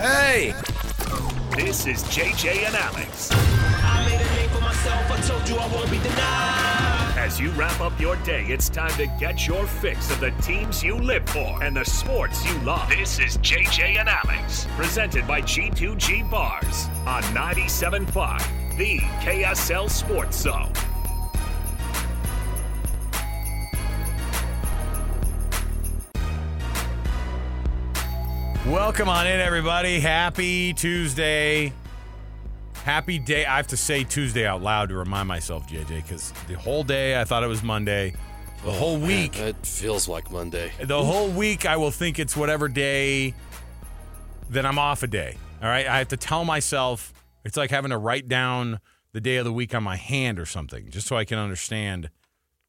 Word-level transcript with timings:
Hey! 0.00 0.54
This 1.54 1.86
is 1.86 2.02
JJ 2.04 2.64
and 2.64 2.74
Alex. 2.74 3.28
I 3.32 4.02
made 4.08 4.18
a 4.18 4.34
name 4.34 4.48
for 4.48 4.62
myself. 4.62 5.10
I 5.10 5.20
told 5.20 5.46
you 5.46 5.56
I 5.56 5.66
won't 5.74 5.90
be 5.90 5.98
denied. 5.98 7.18
As 7.18 7.38
you 7.38 7.50
wrap 7.50 7.78
up 7.82 8.00
your 8.00 8.16
day, 8.16 8.46
it's 8.46 8.70
time 8.70 8.92
to 8.92 9.06
get 9.18 9.46
your 9.46 9.66
fix 9.66 10.10
of 10.10 10.18
the 10.20 10.30
teams 10.40 10.82
you 10.82 10.96
live 10.96 11.28
for 11.28 11.62
and 11.62 11.76
the 11.76 11.84
sports 11.84 12.42
you 12.46 12.58
love. 12.60 12.88
This 12.88 13.18
is 13.18 13.36
JJ 13.38 13.98
and 13.98 14.08
Alex, 14.08 14.66
presented 14.70 15.26
by 15.26 15.42
G2G 15.42 16.30
Bars 16.30 16.86
on 17.06 17.22
97.5, 17.34 18.78
the 18.78 19.00
KSL 19.20 19.90
Sports 19.90 20.38
Zone. 20.38 20.72
Welcome 28.70 29.08
on 29.08 29.26
in, 29.26 29.40
everybody. 29.40 29.98
Happy 29.98 30.72
Tuesday. 30.72 31.72
Happy 32.84 33.18
day. 33.18 33.44
I 33.44 33.56
have 33.56 33.66
to 33.66 33.76
say 33.76 34.04
Tuesday 34.04 34.46
out 34.46 34.62
loud 34.62 34.90
to 34.90 34.94
remind 34.94 35.26
myself, 35.26 35.68
JJ, 35.68 35.88
because 35.88 36.32
the 36.46 36.54
whole 36.54 36.84
day 36.84 37.20
I 37.20 37.24
thought 37.24 37.42
it 37.42 37.48
was 37.48 37.64
Monday. 37.64 38.14
The 38.64 38.70
whole 38.70 38.94
oh, 38.94 39.04
week, 39.04 39.36
It 39.36 39.56
feels 39.66 40.06
like 40.06 40.30
Monday. 40.30 40.70
the 40.80 41.02
whole 41.02 41.28
week 41.30 41.66
I 41.66 41.78
will 41.78 41.90
think 41.90 42.20
it's 42.20 42.36
whatever 42.36 42.68
day 42.68 43.34
that 44.50 44.64
I'm 44.64 44.78
off 44.78 45.02
a 45.02 45.08
day. 45.08 45.36
All 45.60 45.68
right. 45.68 45.88
I 45.88 45.98
have 45.98 46.08
to 46.08 46.16
tell 46.16 46.44
myself 46.44 47.12
it's 47.44 47.56
like 47.56 47.70
having 47.70 47.90
to 47.90 47.98
write 47.98 48.28
down 48.28 48.78
the 49.12 49.20
day 49.20 49.38
of 49.38 49.44
the 49.44 49.52
week 49.52 49.74
on 49.74 49.82
my 49.82 49.96
hand 49.96 50.38
or 50.38 50.46
something, 50.46 50.90
just 50.90 51.08
so 51.08 51.16
I 51.16 51.24
can 51.24 51.40
understand 51.40 52.08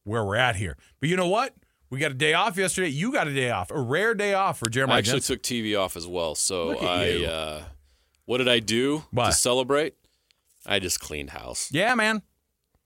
where 0.03 0.25
we're 0.25 0.35
at 0.35 0.55
here. 0.55 0.77
But 0.99 1.09
you 1.09 1.15
know 1.15 1.27
what? 1.27 1.53
We 1.91 1.99
got 1.99 2.11
a 2.11 2.15
day 2.15 2.33
off 2.33 2.57
yesterday. 2.57 2.87
You 2.87 3.11
got 3.11 3.27
a 3.27 3.33
day 3.33 3.51
off, 3.51 3.69
a 3.69 3.79
rare 3.79 4.13
day 4.13 4.33
off 4.33 4.57
for 4.59 4.69
Jeremiah. 4.69 4.95
I 4.95 4.99
actually 4.99 5.19
Jensen. 5.19 5.35
took 5.35 5.43
TV 5.43 5.77
off 5.77 5.97
as 5.97 6.07
well. 6.07 6.35
So 6.35 6.77
I, 6.79 7.25
uh, 7.25 7.63
what 8.25 8.37
did 8.37 8.47
I 8.47 8.59
do 8.59 9.03
What? 9.11 9.25
to 9.25 9.31
celebrate? 9.33 9.95
I 10.65 10.79
just 10.79 11.01
cleaned 11.01 11.31
house. 11.31 11.69
Yeah, 11.71 11.93
man. 11.95 12.21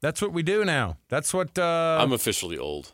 That's 0.02 0.21
what 0.23 0.33
we 0.33 0.41
do 0.41 0.66
now. 0.66 0.97
That's 1.07 1.33
what 1.35 1.57
uh, 1.59 1.99
I'm 2.02 2.13
officially 2.13 2.57
old. 2.57 2.94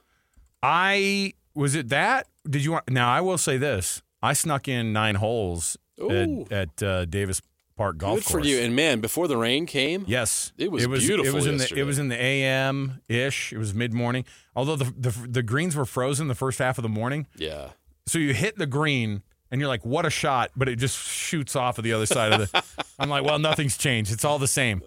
I 0.62 1.34
was 1.56 1.76
it 1.76 1.90
that? 1.90 2.28
Did 2.48 2.64
you 2.66 2.74
want 2.74 2.90
now 2.90 3.10
I 3.10 3.22
will 3.22 3.38
say 3.38 3.58
this. 3.58 4.02
I 4.22 4.34
snuck 4.34 4.68
in 4.68 4.92
nine 4.94 5.16
holes 5.16 5.78
Ooh. 6.02 6.46
at, 6.52 6.52
at 6.52 6.84
uh, 6.84 7.06
Davis 7.06 7.42
Park 7.82 7.98
Golf 7.98 8.18
Good 8.18 8.24
for 8.26 8.32
Course. 8.34 8.46
you. 8.46 8.60
And 8.60 8.76
man, 8.76 9.00
before 9.00 9.28
the 9.28 9.38
rain 9.38 9.66
came, 9.66 10.06
Yes, 10.08 10.54
It 10.56 10.72
was 10.72 10.84
It 10.84 10.88
was 10.88 11.04
beautiful 11.04 11.32
It 11.32 11.34
was 11.34 11.48
in 11.48 11.58
the 11.58 11.74
it 11.76 11.84
was 11.84 11.98
in 11.98 12.10
the 12.10 12.16
AM 12.22 13.02
ish. 13.10 13.52
It 13.52 13.58
was 13.58 13.74
mid 13.74 13.92
morning. 13.92 14.24
Although 14.56 14.76
the, 14.76 14.94
the 14.96 15.28
the 15.28 15.42
greens 15.42 15.76
were 15.76 15.86
frozen 15.86 16.28
the 16.28 16.36
first 16.36 16.60
half 16.60 16.78
of 16.78 16.84
the 16.84 16.90
morning, 16.90 17.26
yeah. 17.36 17.70
so 18.06 18.20
you 18.20 18.36
hit 18.36 18.56
the 18.60 18.68
green 18.68 19.24
and 19.50 19.60
you're 19.60 19.68
like, 19.68 19.84
"What 19.84 20.06
a 20.06 20.12
shot!" 20.12 20.52
But 20.56 20.70
it 20.70 20.76
just 20.76 20.96
shoots 20.96 21.56
off 21.56 21.80
of 21.80 21.84
the 21.84 21.94
other 21.94 22.06
side 22.06 22.34
of 22.34 22.52
the. 22.52 22.64
I'm 23.00 23.10
like, 23.10 23.24
"Well, 23.24 23.40
nothing's 23.40 23.78
changed. 23.78 24.12
It's 24.12 24.26
all 24.26 24.38
the 24.38 24.48
same." 24.48 24.84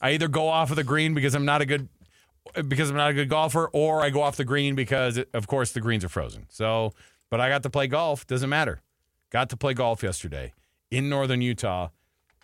I 0.00 0.10
either 0.10 0.28
go 0.28 0.46
off 0.46 0.70
of 0.70 0.76
the 0.76 0.84
green 0.84 1.14
because 1.14 1.34
I'm 1.34 1.44
not 1.44 1.62
a 1.62 1.66
good 1.66 1.88
because 2.68 2.90
I'm 2.90 2.96
not 2.96 3.10
a 3.10 3.14
good 3.14 3.28
golfer, 3.28 3.68
or 3.72 4.02
I 4.02 4.10
go 4.10 4.22
off 4.22 4.36
the 4.36 4.44
green 4.44 4.76
because, 4.76 5.18
of 5.32 5.48
course, 5.48 5.72
the 5.72 5.80
greens 5.80 6.04
are 6.04 6.08
frozen. 6.08 6.46
So, 6.48 6.92
but 7.28 7.40
I 7.40 7.48
got 7.48 7.64
to 7.64 7.70
play 7.70 7.88
golf. 7.88 8.24
Doesn't 8.24 8.50
matter. 8.50 8.82
Got 9.30 9.50
to 9.50 9.56
play 9.56 9.74
golf 9.74 10.04
yesterday 10.04 10.52
in 10.92 11.08
northern 11.08 11.40
Utah 11.40 11.88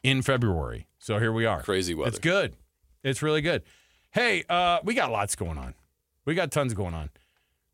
in 0.03 0.23
February. 0.23 0.87
So 0.99 1.19
here 1.19 1.33
we 1.33 1.47
are. 1.47 1.63
Crazy 1.63 1.95
weather. 1.95 2.09
It's 2.09 2.19
good. 2.19 2.55
It's 3.03 3.23
really 3.23 3.41
good. 3.41 3.63
Hey, 4.13 4.45
uh, 4.49 4.79
we 4.85 4.95
got 4.95 5.11
lots 5.11 5.37
going 5.37 5.59
on. 5.59 5.75
We 6.25 6.35
got 6.35 6.51
tons 6.51 6.75
going 6.75 6.95
on. 6.95 7.11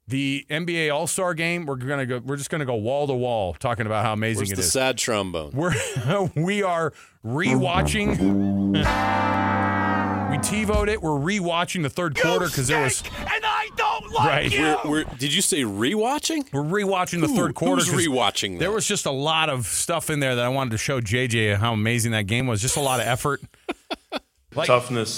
The 0.09 0.47
NBA 0.49 0.95
All 0.95 1.09
Star 1.09 1.35
Game. 1.35 1.67
We're 1.67 1.75
gonna 1.77 2.07
go. 2.07 2.19
We're 2.25 2.37
just 2.37 2.49
gonna 2.49 2.65
go 2.65 2.77
wall 2.77 3.09
to 3.09 3.15
wall 3.15 3.55
talking 3.55 3.87
about 3.87 4.05
how 4.05 4.13
amazing 4.13 4.43
Where's 4.43 4.53
it 4.53 4.57
the 4.57 4.63
is. 4.63 4.71
sad 4.73 4.99
trombone? 4.99 5.51
We're 5.53 5.75
we 6.37 6.63
are 6.63 6.93
rewatching. 7.25 8.77
we 10.37 10.43
TiVoed 10.43 10.89
it. 10.89 11.03
We're 11.03 11.11
rewatching 11.13 11.83
the 11.83 11.89
third 11.91 12.19
quarter 12.19 12.47
because 12.47 12.69
there 12.69 12.83
was 12.83 13.03
And 13.19 13.45
I 13.45 13.69
don't 13.77 14.11
like 14.13 14.27
right. 14.29 14.53
you! 14.53 14.77
We're, 14.85 14.91
we're, 14.91 15.05
did 15.19 15.33
you 15.33 15.43
say 15.43 15.63
rewatching? 15.63 16.53
We're 16.53 16.63
rewatching 16.63 17.21
the 17.21 17.29
Who- 17.29 17.37
third 17.37 17.55
quarter. 17.55 17.83
Who's 17.83 17.91
'cause 17.91 18.07
rewatching 18.07 18.55
that? 18.55 18.61
There 18.61 18.73
was 18.73 18.87
just 18.87 19.07
a 19.07 19.11
lot 19.11 19.49
of 19.49 19.67
stuff 19.67 20.11
in 20.11 20.21
there 20.21 20.35
that 20.35 20.45
I 20.45 20.49
wanted 20.49 20.71
to 20.73 20.79
show 20.79 21.01
JJ 21.01 21.57
how 21.57 21.73
amazing 21.73 22.13
that 22.13 22.27
game 22.27 22.47
was. 22.47 22.61
Just 22.61 22.77
a 22.77 22.81
lot 22.81 23.01
of 23.01 23.07
effort. 23.07 23.41
Like- 24.55 24.67
toughness, 24.67 25.15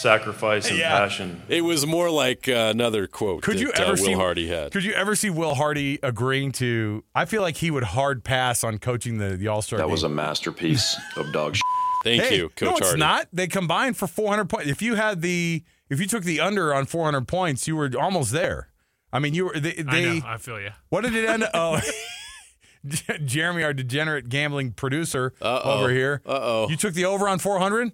sacrifice, 0.00 0.68
and 0.68 0.78
Yeah. 0.78 0.90
passion. 0.98 1.42
It 1.48 1.62
was 1.62 1.86
more 1.86 2.10
like 2.10 2.48
uh, 2.48 2.68
another 2.74 3.06
quote 3.06 3.42
Could 3.42 3.56
that 3.56 3.60
you 3.60 3.72
ever 3.72 3.84
uh, 3.84 3.90
Will 3.90 3.96
see 3.96 4.12
Hardy 4.12 4.48
had. 4.48 4.72
Could 4.72 4.84
you 4.84 4.92
ever 4.92 5.14
see 5.16 5.30
Will 5.30 5.54
Hardy 5.54 5.98
agreeing 6.02 6.52
to? 6.52 7.04
I 7.14 7.24
feel 7.24 7.42
like 7.42 7.56
he 7.56 7.70
would 7.70 7.84
hard 7.84 8.22
pass 8.24 8.64
on 8.64 8.78
coaching 8.78 9.18
the 9.18 9.36
the 9.36 9.48
All 9.48 9.62
Star. 9.62 9.78
That 9.78 9.88
was 9.90 10.02
a 10.02 10.08
masterpiece 10.08 10.96
of 11.16 11.32
dog 11.32 11.56
shit. 11.56 11.62
Thank 12.02 12.22
Hey, 12.22 12.36
you, 12.36 12.48
Coach 12.50 12.68
no, 12.68 12.76
it's 12.76 12.86
Hardy. 12.88 13.00
not. 13.00 13.28
They 13.32 13.46
combined 13.46 13.96
for 13.96 14.06
400 14.06 14.48
points. 14.48 14.68
If 14.70 14.82
you 14.82 14.96
had 14.96 15.22
the, 15.22 15.62
if 15.88 16.00
you 16.00 16.06
took 16.06 16.24
the 16.24 16.40
under 16.40 16.74
on 16.74 16.86
400 16.86 17.28
points, 17.28 17.66
you 17.68 17.76
were 17.76 17.90
almost 17.98 18.32
there. 18.32 18.68
I 19.12 19.18
mean, 19.18 19.34
you 19.34 19.44
were. 19.46 19.58
They, 19.58 19.84
I 19.86 20.00
know. 20.18 20.20
I 20.26 20.36
feel 20.38 20.60
you. 20.60 20.70
what 20.88 21.02
did 21.02 21.14
it 21.14 21.28
end? 21.28 21.44
Oh, 21.54 21.80
Jeremy, 23.24 23.62
our 23.62 23.72
degenerate 23.72 24.28
gambling 24.28 24.72
producer 24.72 25.32
Uh-oh. 25.40 25.78
over 25.80 25.90
here. 25.90 26.20
Uh-oh. 26.26 26.68
You 26.68 26.76
took 26.76 26.94
the 26.94 27.04
over 27.04 27.28
on 27.28 27.38
400. 27.38 27.92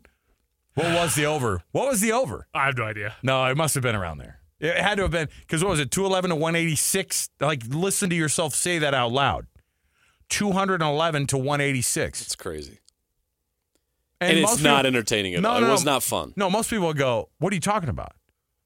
What 0.74 0.86
was 0.94 1.14
the 1.14 1.26
over? 1.26 1.62
What 1.72 1.88
was 1.88 2.00
the 2.00 2.12
over? 2.12 2.46
I 2.54 2.66
have 2.66 2.78
no 2.78 2.84
idea. 2.84 3.14
No, 3.22 3.44
it 3.46 3.56
must 3.56 3.74
have 3.74 3.82
been 3.82 3.96
around 3.96 4.18
there. 4.18 4.40
It 4.60 4.76
had 4.76 4.94
to 4.96 5.02
have 5.02 5.10
been 5.10 5.28
because 5.40 5.62
what 5.62 5.70
was 5.70 5.80
it? 5.80 5.90
211 5.90 6.30
to 6.30 6.36
186. 6.36 7.28
Like, 7.40 7.62
listen 7.68 8.08
to 8.10 8.16
yourself 8.16 8.54
say 8.54 8.78
that 8.78 8.94
out 8.94 9.12
loud. 9.12 9.46
211 10.30 11.26
to 11.28 11.36
186. 11.38 12.22
It's 12.22 12.36
crazy. 12.36 12.78
And, 14.20 14.38
it's 14.38 14.50
most 14.50 14.62
not 14.62 14.78
people- 14.84 14.96
entertaining 14.96 15.34
at 15.34 15.42
No, 15.42 15.50
all. 15.50 15.60
no, 15.60 15.68
it 15.68 15.70
was 15.70 15.84
not 15.84 16.02
fun. 16.02 16.32
No, 16.36 16.50
most 16.50 16.70
people 16.70 16.92
go, 16.94 17.28
What 17.38 17.52
are 17.52 17.54
you 17.56 17.60
talking 17.60 17.88
about? 17.88 18.12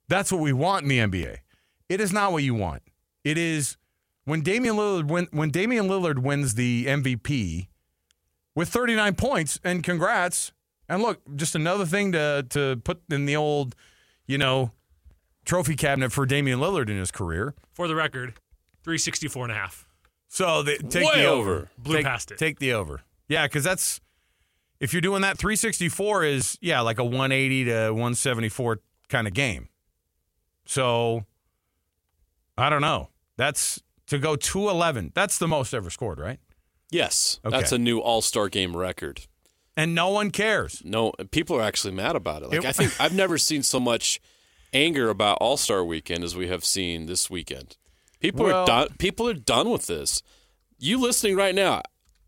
That's 0.09 0.33
what 0.33 0.41
we 0.41 0.53
want 0.53 0.83
in 0.85 0.89
the 0.89 0.99
NBA. 0.99 1.39
It 1.89 2.01
is 2.01 2.13
not 2.13 2.33
what 2.33 2.43
you 2.43 2.55
want. 2.55 2.83
It 3.25 3.37
is 3.39 3.77
when 4.25 4.41
Damian 4.43 4.77
Lillard 4.77 5.09
win, 5.09 5.29
when 5.31 5.51
Damian 5.51 5.89
Lillard 5.89 6.19
wins 6.19 6.55
the 6.55 6.87
MVP 6.87 7.69
with 8.55 8.69
39 8.69 9.15
points, 9.15 9.61
and 9.65 9.83
congrats. 9.85 10.53
And 10.89 11.03
look, 11.03 11.21
just 11.37 11.55
another 11.55 11.85
thing 11.87 12.13
to 12.13 12.47
to 12.51 12.77
put 12.85 13.03
in 13.11 13.27
the 13.27 13.37
old, 13.37 13.75
you 14.27 14.39
know, 14.39 14.73
trophy 15.45 15.77
cabinet 15.77 16.13
for 16.13 16.25
Damian 16.27 16.59
Lillard 16.61 16.89
in 16.89 16.97
his 16.99 17.11
career. 17.11 17.55
For 17.75 17.89
the 17.89 17.95
record, 17.95 18.35
364 18.85 19.45
and 19.45 19.53
a 19.53 19.55
half. 19.57 19.87
So 20.29 20.63
the, 20.63 20.77
take 20.79 21.07
Way 21.07 21.21
the 21.23 21.27
over. 21.27 21.51
over. 21.51 21.71
Blew 21.79 21.97
take, 21.97 22.05
past 22.07 22.31
it. 22.31 22.39
Take 22.39 22.59
the 22.59 22.73
over. 22.73 23.03
Yeah, 23.29 23.47
because 23.47 23.65
that's 23.65 24.01
if 24.83 24.93
you're 24.93 25.01
doing 25.01 25.23
that, 25.23 25.39
364 25.39 26.25
is 26.25 26.59
yeah 26.61 26.81
like 26.81 26.99
a 26.99 27.05
180 27.05 27.65
to 27.65 27.91
174 27.93 28.81
kind 29.09 29.27
of 29.27 29.33
game. 29.33 29.69
So 30.67 31.25
I 32.59 32.69
don't 32.69 32.83
know. 32.83 33.09
That's 33.37 33.81
to 34.09 34.19
go 34.19 34.37
211. 34.37 35.13
That's 35.15 35.39
the 35.39 35.49
most 35.49 35.73
ever 35.73 35.89
scored, 35.89 36.19
right? 36.19 36.39
Yes, 36.91 37.41
Okay. 37.45 37.57
that's 37.57 37.73
a 37.73 37.79
new 37.79 37.99
All 38.01 38.21
Star 38.21 38.49
game 38.49 38.77
record. 38.77 39.23
And 39.75 39.95
no 39.95 40.11
one 40.11 40.31
cares. 40.31 40.83
No, 40.85 41.13
people 41.31 41.57
are 41.57 41.63
actually 41.63 41.95
mad 41.95 42.15
about 42.15 42.43
it. 42.43 42.51
Like 42.51 42.59
It- 42.59 42.65
I 42.67 42.73
think 42.73 43.01
I've 43.01 43.15
never 43.15 43.39
seen 43.39 43.63
so 43.63 43.81
much 43.81 44.21
anger 44.75 45.09
about 45.09 45.39
All 45.41 45.57
Star 45.57 45.83
Weekend 45.85 46.23
as 46.25 46.37
we 46.37 46.49
have 46.49 46.65
seen 46.65 47.07
this 47.07 47.31
weekend. 47.31 47.77
People 48.21 48.45
Well- 48.47 48.63
are 48.63 48.67
done. 48.67 48.89
People 48.99 49.29
are 49.29 49.35
done 49.35 49.71
with 49.71 49.87
this. 49.87 50.23
You 50.79 50.99
listening 50.99 51.37
right 51.37 51.55
now, 51.55 51.81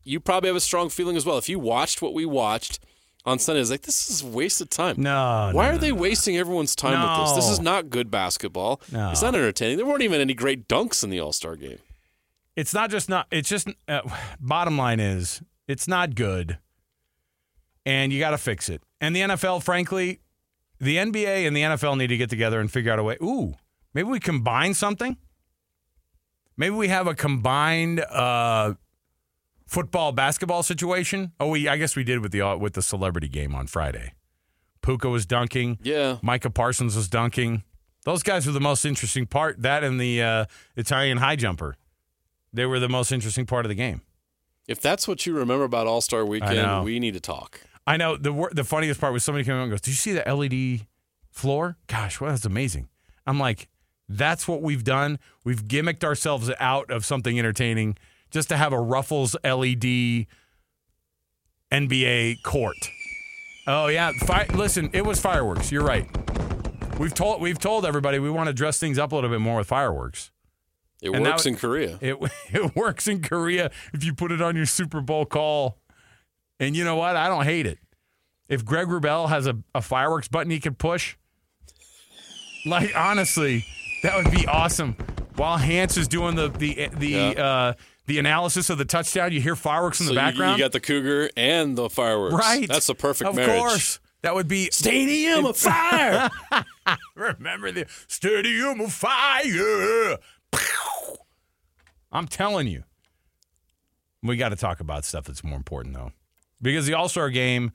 you 0.05 0.21
probably 0.21 0.49
have 0.49 0.57
a 0.57 0.61
strong 0.61 0.89
feeling 0.89 1.17
as 1.17 1.27
well. 1.27 1.39
If 1.39 1.49
you 1.49 1.59
watched 1.59 2.03
what 2.03 2.15
we 2.15 2.25
watched 2.25 2.79
on 3.25 3.39
Sunday, 3.39 3.61
it's 3.61 3.71
like 3.71 3.83
this 3.83 4.11
is 4.11 4.23
a 4.23 4.27
waste 4.27 4.61
of 4.61 4.71
time. 4.71 4.97
No. 4.99 5.51
Why 5.53 5.65
no, 5.65 5.71
are 5.71 5.73
no, 5.73 5.79
they 5.79 5.91
no. 5.91 5.97
wasting 5.97 6.37
everyone's 6.37 6.77
time 6.77 7.01
with 7.01 7.27
this? 7.27 7.45
This 7.45 7.53
is 7.53 7.61
not 7.61 7.91
good 7.91 8.11
basketball. 8.11 8.81
No. 8.93 9.11
It's 9.11 9.23
not 9.23 9.35
entertaining. 9.35 9.79
There 9.79 9.87
weren't 9.87 10.03
even 10.03 10.21
any 10.21 10.35
great 10.35 10.69
dunks 10.69 11.03
in 11.03 11.11
the 11.11 11.21
All 11.21 11.33
Star 11.33 11.57
game. 11.57 11.79
It's 12.57 12.73
not 12.73 12.91
just 12.91 13.09
not. 13.09 13.27
It's 13.31 13.49
just. 13.49 13.69
Uh, 13.89 14.03
bottom 14.39 14.77
line 14.79 15.01
is, 15.01 15.43
it's 15.67 15.89
not 15.89 16.15
good, 16.15 16.59
and 17.85 18.13
you 18.13 18.21
got 18.21 18.31
to 18.31 18.39
fix 18.39 18.69
it. 18.69 18.83
And 19.01 19.17
the 19.17 19.21
NFL, 19.21 19.63
frankly, 19.63 20.21
the 20.79 20.97
NBA 20.97 21.47
and 21.47 21.57
the 21.57 21.63
NFL 21.63 21.99
need 21.99 22.09
to 22.09 22.17
get 22.17 22.31
together 22.31 22.61
and 22.61 22.71
figure 22.71 22.93
out 22.93 22.99
a 22.99 23.03
way. 23.03 23.17
Ooh, 23.23 23.55
maybe 23.93 24.09
we 24.09 24.21
combine 24.21 24.75
something. 24.75 25.17
Maybe 26.57 26.75
we 26.77 26.89
have 26.89 27.09
a 27.09 27.15
combined 27.15 28.01
uh, 28.01 28.75
football 29.75 30.13
basketball 30.13 30.63
situation. 30.63 31.33
Oh, 31.41 31.49
we. 31.49 31.69
I 31.69 31.77
guess 31.77 31.97
we 31.97 32.05
did 32.05 32.21
with 32.21 32.31
the 32.33 32.41
uh, 32.43 32.57
with 32.57 32.75
the 32.75 32.83
celebrity 32.83 33.29
game 33.29 33.55
on 33.55 33.67
Friday. 33.67 34.13
Puka 34.83 35.09
was 35.09 35.27
dunking. 35.27 35.79
Yeah. 35.83 36.19
Micah 36.23 36.51
Parsons 36.51 36.95
was 36.95 37.09
dunking. 37.09 37.65
Those 38.05 38.23
guys 38.23 38.47
were 38.47 38.53
the 38.53 38.61
most 38.61 38.85
interesting 38.85 39.27
part. 39.27 39.61
That 39.63 39.83
and 39.83 40.01
the 40.01 40.23
uh, 40.23 40.45
Italian 40.77 41.19
high 41.19 41.37
jumper. 41.37 41.77
They 42.53 42.67
were 42.67 42.79
the 42.79 42.89
most 42.89 43.11
interesting 43.11 43.47
part 43.47 43.65
of 43.65 43.69
the 43.69 43.75
game. 43.75 44.03
If 44.69 44.81
that's 44.81 45.09
what 45.09 45.27
you 45.27 45.37
remember 45.37 45.65
about 45.65 45.87
All 45.87 46.01
Star. 46.01 46.25
Weekend, 46.25 46.85
we 46.85 47.01
need 47.01 47.15
to 47.15 47.21
talk. 47.21 47.61
I 47.87 47.97
know 47.97 48.17
the 48.17 48.49
the 48.53 48.65
funniest 48.65 49.01
part 49.01 49.13
was 49.13 49.25
somebody 49.25 49.45
came 49.45 49.57
up 49.57 49.63
and 49.63 49.71
goes, 49.71 49.81
"Did 49.81 49.91
you 49.91 49.97
see 49.97 50.13
the 50.13 50.23
LED 50.33 50.87
floor? 51.31 51.77
Gosh, 51.89 52.21
well, 52.21 52.31
that's 52.31 52.45
amazing." 52.45 52.89
I'm 53.27 53.41
like, 53.41 53.69
"That's 54.09 54.47
what 54.47 54.63
we've 54.63 54.85
done. 54.85 55.19
We've 55.45 55.65
gimmicked 55.65 56.05
ourselves 56.05 56.51
out 56.61 56.91
of 56.91 57.05
something 57.05 57.39
entertaining 57.39 57.97
just 58.35 58.49
to 58.51 58.57
have 58.59 58.73
a 58.75 58.81
Ruffles 58.81 59.35
LED 59.45 60.27
NBA 61.73 62.43
court. 62.43 62.77
Oh 63.67 63.87
yeah, 63.87 64.13
fi- 64.27 64.47
listen, 64.53 64.91
it 64.93 65.07
was 65.07 65.21
fireworks. 65.21 65.73
You're 65.73 65.85
right. 65.85 66.07
We've 66.99 67.15
told 67.15 67.41
we've 67.41 67.59
told 67.59 67.87
everybody 67.87 68.19
we 68.19 68.31
want 68.31 68.49
to 68.49 68.53
dress 68.53 68.79
things 68.79 68.99
up 68.99 69.13
a 69.13 69.15
little 69.15 69.31
bit 69.31 69.41
more 69.41 69.59
with 69.59 69.67
fireworks. 69.69 70.31
It 71.01 71.11
And 71.15 71.25
works 71.25 71.45
w- 71.45 71.55
in 71.55 71.59
Korea. 71.61 71.99
It 72.03 72.17
it 72.53 72.77
works 72.77 73.09
in 73.09 73.23
Korea 73.23 73.71
if 73.93 74.05
you 74.05 74.15
put 74.15 74.31
it 74.33 74.43
on 74.43 74.55
your 74.57 74.67
Super 74.67 75.01
Bowl 75.01 75.25
call. 75.25 75.79
And 76.61 76.77
you 76.77 76.85
know 76.85 76.97
what? 76.97 77.17
I 77.17 77.29
don't 77.29 77.45
hate 77.45 77.67
it. 77.67 77.79
If 78.49 78.65
Greg 78.65 78.87
Wrubell 78.89 79.29
has 79.29 79.47
a, 79.47 79.57
a 79.75 79.81
fireworks 79.81 80.29
button 80.29 80.51
he 80.51 80.61
could 80.61 80.79
push, 80.79 81.17
like 82.67 82.95
honestly, 82.97 83.65
that 84.03 84.17
would 84.23 84.31
be 84.33 84.47
awesome. 84.47 84.93
While 85.37 85.57
Hans 85.59 85.97
is 85.97 86.07
doing 86.09 86.35
the 86.37 86.49
the 86.49 86.89
the 86.97 87.09
Yeah. 87.09 87.29
uh, 87.31 87.73
the 88.07 88.19
analysis 88.19 88.71
of 88.71 88.79
the 88.79 88.85
touchdown, 88.85 89.33
you 89.33 89.41
hear 89.41 89.57
fireworks 89.57 90.01
in 90.01 90.07
so 90.07 90.13
the 90.13 90.21
background. 90.21 90.59
You, 90.59 90.65
got 90.65 90.73
the 90.73 90.81
cougar 90.81 91.31
and 91.37 91.77
the 91.77 91.89
fireworks. 91.89 92.35
right. 92.35 92.69
That's 92.69 92.87
the 92.87 92.95
perfect 92.95 93.31
of 93.31 93.37
marriage. 93.37 93.59
course. 93.59 94.01
That 94.23 94.35
would 94.35 94.49
be 94.49 94.71
Stadium 94.71 95.45
of 95.45 95.57
fire. 95.57 96.31
Remember 97.15 97.71
the 97.71 97.87
stadium 98.07 98.81
of 98.81 98.93
fire. 98.93 100.17
I'm 102.11 102.27
telling 102.29 102.67
you. 102.67 102.85
We 104.23 104.39
got 104.39 104.49
to 104.49 104.57
talk 104.57 104.81
about 104.81 105.05
stuff 105.05 105.25
that's 105.25 105.45
more 105.45 105.59
important, 105.59 105.95
though. 105.95 106.13
Because 106.63 106.87
the 106.87 106.95
All 106.95 107.11
Star 107.11 107.29
game 107.29 107.73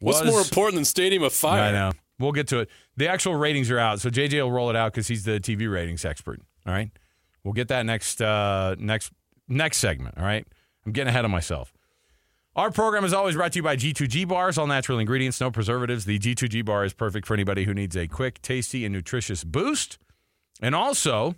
was. 0.00 0.16
What's 0.16 0.30
more 0.30 0.40
important 0.40 0.76
than 0.76 0.86
Stadium 0.86 1.22
of 1.22 1.34
Fire? 1.34 1.60
I 1.60 1.72
know. 1.72 1.92
We'll 2.18 2.32
get 2.32 2.48
to 2.48 2.60
it. 2.60 2.70
The 2.96 3.08
actual 3.08 3.34
ratings 3.34 3.70
are 3.70 3.78
out. 3.78 4.00
So 4.00 4.08
JJ 4.08 4.42
will 4.42 4.52
roll 4.52 4.70
it 4.70 4.76
out 4.76 4.92
because 4.92 5.08
he's 5.08 5.24
the 5.24 5.40
TV 5.40 5.70
ratings 5.70 6.06
expert. 6.06 6.40
All 6.66 6.72
right. 6.72 6.90
We'll 7.44 7.52
get 7.52 7.68
that 7.68 7.84
next 7.84 8.22
uh, 8.22 8.76
next 8.78 9.12
next 9.48 9.78
segment. 9.78 10.16
All 10.18 10.24
right. 10.24 10.46
I'm 10.84 10.92
getting 10.92 11.08
ahead 11.08 11.24
of 11.24 11.30
myself. 11.30 11.72
Our 12.54 12.70
program 12.70 13.04
is 13.04 13.14
always 13.14 13.34
brought 13.34 13.52
to 13.52 13.60
you 13.60 13.62
by 13.62 13.76
G2G 13.76 14.28
Bars, 14.28 14.58
all 14.58 14.66
natural 14.66 14.98
ingredients, 14.98 15.40
no 15.40 15.50
preservatives. 15.50 16.04
The 16.04 16.18
G2G 16.18 16.64
Bar 16.64 16.84
is 16.84 16.92
perfect 16.92 17.26
for 17.26 17.32
anybody 17.32 17.64
who 17.64 17.72
needs 17.72 17.96
a 17.96 18.06
quick, 18.06 18.42
tasty, 18.42 18.84
and 18.84 18.92
nutritious 18.92 19.42
boost. 19.42 19.96
And 20.60 20.74
also, 20.74 21.34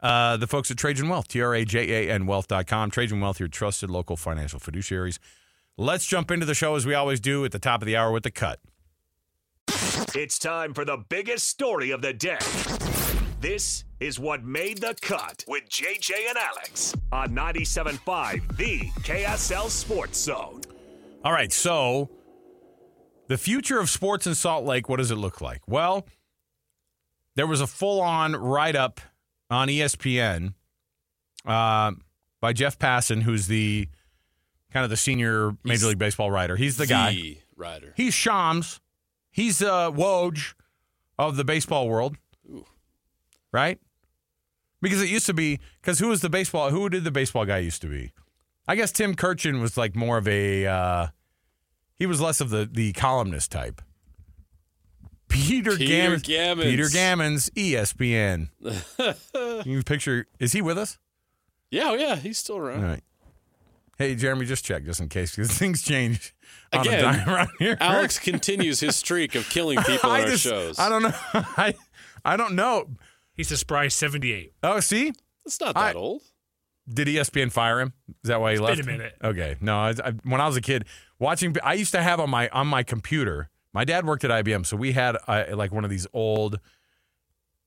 uh, 0.00 0.36
the 0.38 0.48
folks 0.48 0.72
at 0.72 0.76
Trajan 0.76 1.08
Wealth, 1.08 1.28
T 1.28 1.40
R 1.40 1.54
A 1.54 1.64
J 1.64 2.08
A 2.08 2.12
N 2.12 2.26
Wealth.com. 2.26 2.90
Trajan 2.90 3.20
Wealth, 3.20 3.38
your 3.38 3.48
trusted 3.48 3.90
local 3.90 4.16
financial 4.16 4.58
fiduciaries. 4.58 5.18
Let's 5.76 6.04
jump 6.04 6.32
into 6.32 6.46
the 6.46 6.54
show 6.54 6.74
as 6.74 6.84
we 6.84 6.94
always 6.94 7.20
do 7.20 7.44
at 7.44 7.52
the 7.52 7.58
top 7.60 7.80
of 7.80 7.86
the 7.86 7.96
hour 7.96 8.10
with 8.10 8.24
the 8.24 8.30
cut. 8.30 8.58
It's 10.14 10.38
time 10.38 10.74
for 10.74 10.84
the 10.84 10.96
biggest 11.08 11.46
story 11.46 11.92
of 11.92 12.02
the 12.02 12.12
day. 12.12 12.38
This 13.40 13.84
is 14.00 14.20
what 14.20 14.44
made 14.44 14.82
the 14.82 14.94
cut 15.00 15.44
with 15.48 15.66
JJ 15.66 16.10
and 16.28 16.36
Alex 16.36 16.94
on 17.10 17.30
97.5, 17.30 18.56
the 18.58 18.80
KSL 19.00 19.70
Sports 19.70 20.18
Zone. 20.18 20.60
All 21.24 21.32
right, 21.32 21.50
so 21.50 22.10
the 23.28 23.38
future 23.38 23.78
of 23.80 23.88
sports 23.88 24.26
in 24.26 24.34
Salt 24.34 24.66
Lake, 24.66 24.90
what 24.90 24.98
does 24.98 25.10
it 25.10 25.16
look 25.16 25.40
like? 25.40 25.62
Well, 25.66 26.06
there 27.34 27.46
was 27.46 27.62
a 27.62 27.66
full 27.66 28.02
on 28.02 28.36
write 28.36 28.76
up 28.76 29.00
on 29.48 29.68
ESPN 29.68 30.52
uh, 31.46 31.92
by 32.42 32.52
Jeff 32.52 32.78
Passan, 32.78 33.22
who's 33.22 33.46
the 33.46 33.88
kind 34.70 34.84
of 34.84 34.90
the 34.90 34.98
senior 34.98 35.56
Major 35.64 35.86
League 35.86 35.98
Baseball 35.98 36.30
writer. 36.30 36.56
He's 36.56 36.76
the 36.76 36.86
guy. 36.86 37.38
rider. 37.56 37.94
He's 37.96 38.12
Shams. 38.12 38.80
He's 39.30 39.62
uh, 39.62 39.90
Woj 39.90 40.52
of 41.18 41.36
the 41.36 41.44
baseball 41.44 41.88
world, 41.88 42.16
right? 43.52 43.78
Because 44.82 45.02
it 45.02 45.08
used 45.08 45.26
to 45.26 45.34
be 45.34 45.60
because 45.80 45.98
who 45.98 46.08
was 46.08 46.20
the 46.22 46.30
baseball? 46.30 46.70
Who 46.70 46.88
did 46.88 47.04
the 47.04 47.10
baseball 47.10 47.44
guy 47.44 47.58
used 47.58 47.82
to 47.82 47.88
be? 47.88 48.12
I 48.66 48.76
guess 48.76 48.92
Tim 48.92 49.14
Kurkjian 49.14 49.60
was 49.60 49.76
like 49.76 49.94
more 49.96 50.16
of 50.18 50.26
a. 50.28 50.66
Uh, 50.66 51.06
he 51.96 52.06
was 52.06 52.20
less 52.20 52.40
of 52.40 52.50
the 52.50 52.68
the 52.70 52.92
columnist 52.92 53.52
type. 53.52 53.82
Peter, 55.28 55.76
Peter 55.76 56.16
Gammons. 56.16 56.22
Gammons. 56.24 56.62
Peter 56.62 56.84
Gammons, 56.86 57.50
ESPN. 57.52 58.48
you 59.66 59.82
picture? 59.84 60.26
Is 60.40 60.52
he 60.52 60.60
with 60.62 60.76
us? 60.76 60.98
Yeah, 61.70 61.90
oh 61.90 61.94
yeah, 61.94 62.16
he's 62.16 62.38
still 62.38 62.56
around. 62.56 62.82
All 62.82 62.90
right. 62.90 63.02
Hey, 63.96 64.14
Jeremy, 64.16 64.46
just 64.46 64.64
check 64.64 64.84
just 64.84 64.98
in 65.00 65.08
case 65.08 65.36
because 65.36 65.52
things 65.56 65.82
change 65.82 66.34
Again, 66.72 67.02
dime 67.02 67.28
around 67.28 67.50
here. 67.58 67.76
Alex 67.80 68.18
continues 68.18 68.80
his 68.80 68.96
streak 68.96 69.34
of 69.34 69.48
killing 69.50 69.78
people 69.86 70.10
on 70.10 70.20
I 70.20 70.22
our 70.22 70.28
just- 70.30 70.42
shows. 70.42 70.78
I 70.78 70.88
don't 70.88 71.02
know. 71.02 71.12
I 71.34 71.74
I 72.24 72.36
don't 72.36 72.54
know. 72.54 72.88
He's 73.40 73.50
a 73.52 73.56
spry 73.56 73.88
78. 73.88 74.52
Oh, 74.62 74.80
see, 74.80 75.12
It's 75.46 75.58
not 75.60 75.74
I- 75.74 75.92
that 75.94 75.96
old. 75.98 76.20
did 76.86 77.08
ESPN 77.08 77.50
fire 77.50 77.80
him? 77.80 77.94
Is 78.22 78.28
that 78.28 78.38
why 78.38 78.50
he 78.50 78.54
It's 78.56 78.60
left? 78.62 78.76
been 78.84 78.88
a 78.88 78.98
minute. 78.98 79.16
Okay, 79.24 79.56
no. 79.62 79.78
I, 79.78 79.94
I, 80.04 80.10
when 80.24 80.42
I 80.42 80.46
was 80.46 80.56
a 80.58 80.60
kid, 80.60 80.84
watching, 81.18 81.56
I 81.64 81.72
used 81.72 81.92
to 81.92 82.02
have 82.02 82.20
on 82.20 82.28
my 82.28 82.50
on 82.50 82.66
my 82.66 82.82
computer. 82.82 83.48
My 83.72 83.84
dad 83.86 84.04
worked 84.04 84.24
at 84.24 84.30
IBM, 84.30 84.66
so 84.66 84.76
we 84.76 84.92
had 84.92 85.16
uh, 85.26 85.44
like 85.54 85.72
one 85.72 85.84
of 85.84 85.90
these 85.90 86.06
old 86.12 86.58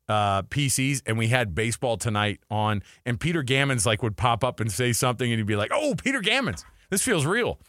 uh, 0.09 0.43
PCs, 0.43 1.01
and 1.07 1.17
we 1.17 1.29
had 1.29 1.55
Baseball 1.55 1.97
Tonight 1.97 2.41
on. 2.51 2.83
And 3.05 3.19
Peter 3.19 3.41
Gammons 3.43 3.85
like 3.87 4.03
would 4.03 4.15
pop 4.17 4.43
up 4.43 4.59
and 4.59 4.71
say 4.71 4.93
something, 4.93 5.31
and 5.31 5.39
he'd 5.39 5.47
be 5.47 5.55
like, 5.55 5.71
"Oh, 5.73 5.95
Peter 5.95 6.21
Gammons, 6.21 6.63
this 6.91 7.01
feels 7.01 7.25
real." 7.25 7.59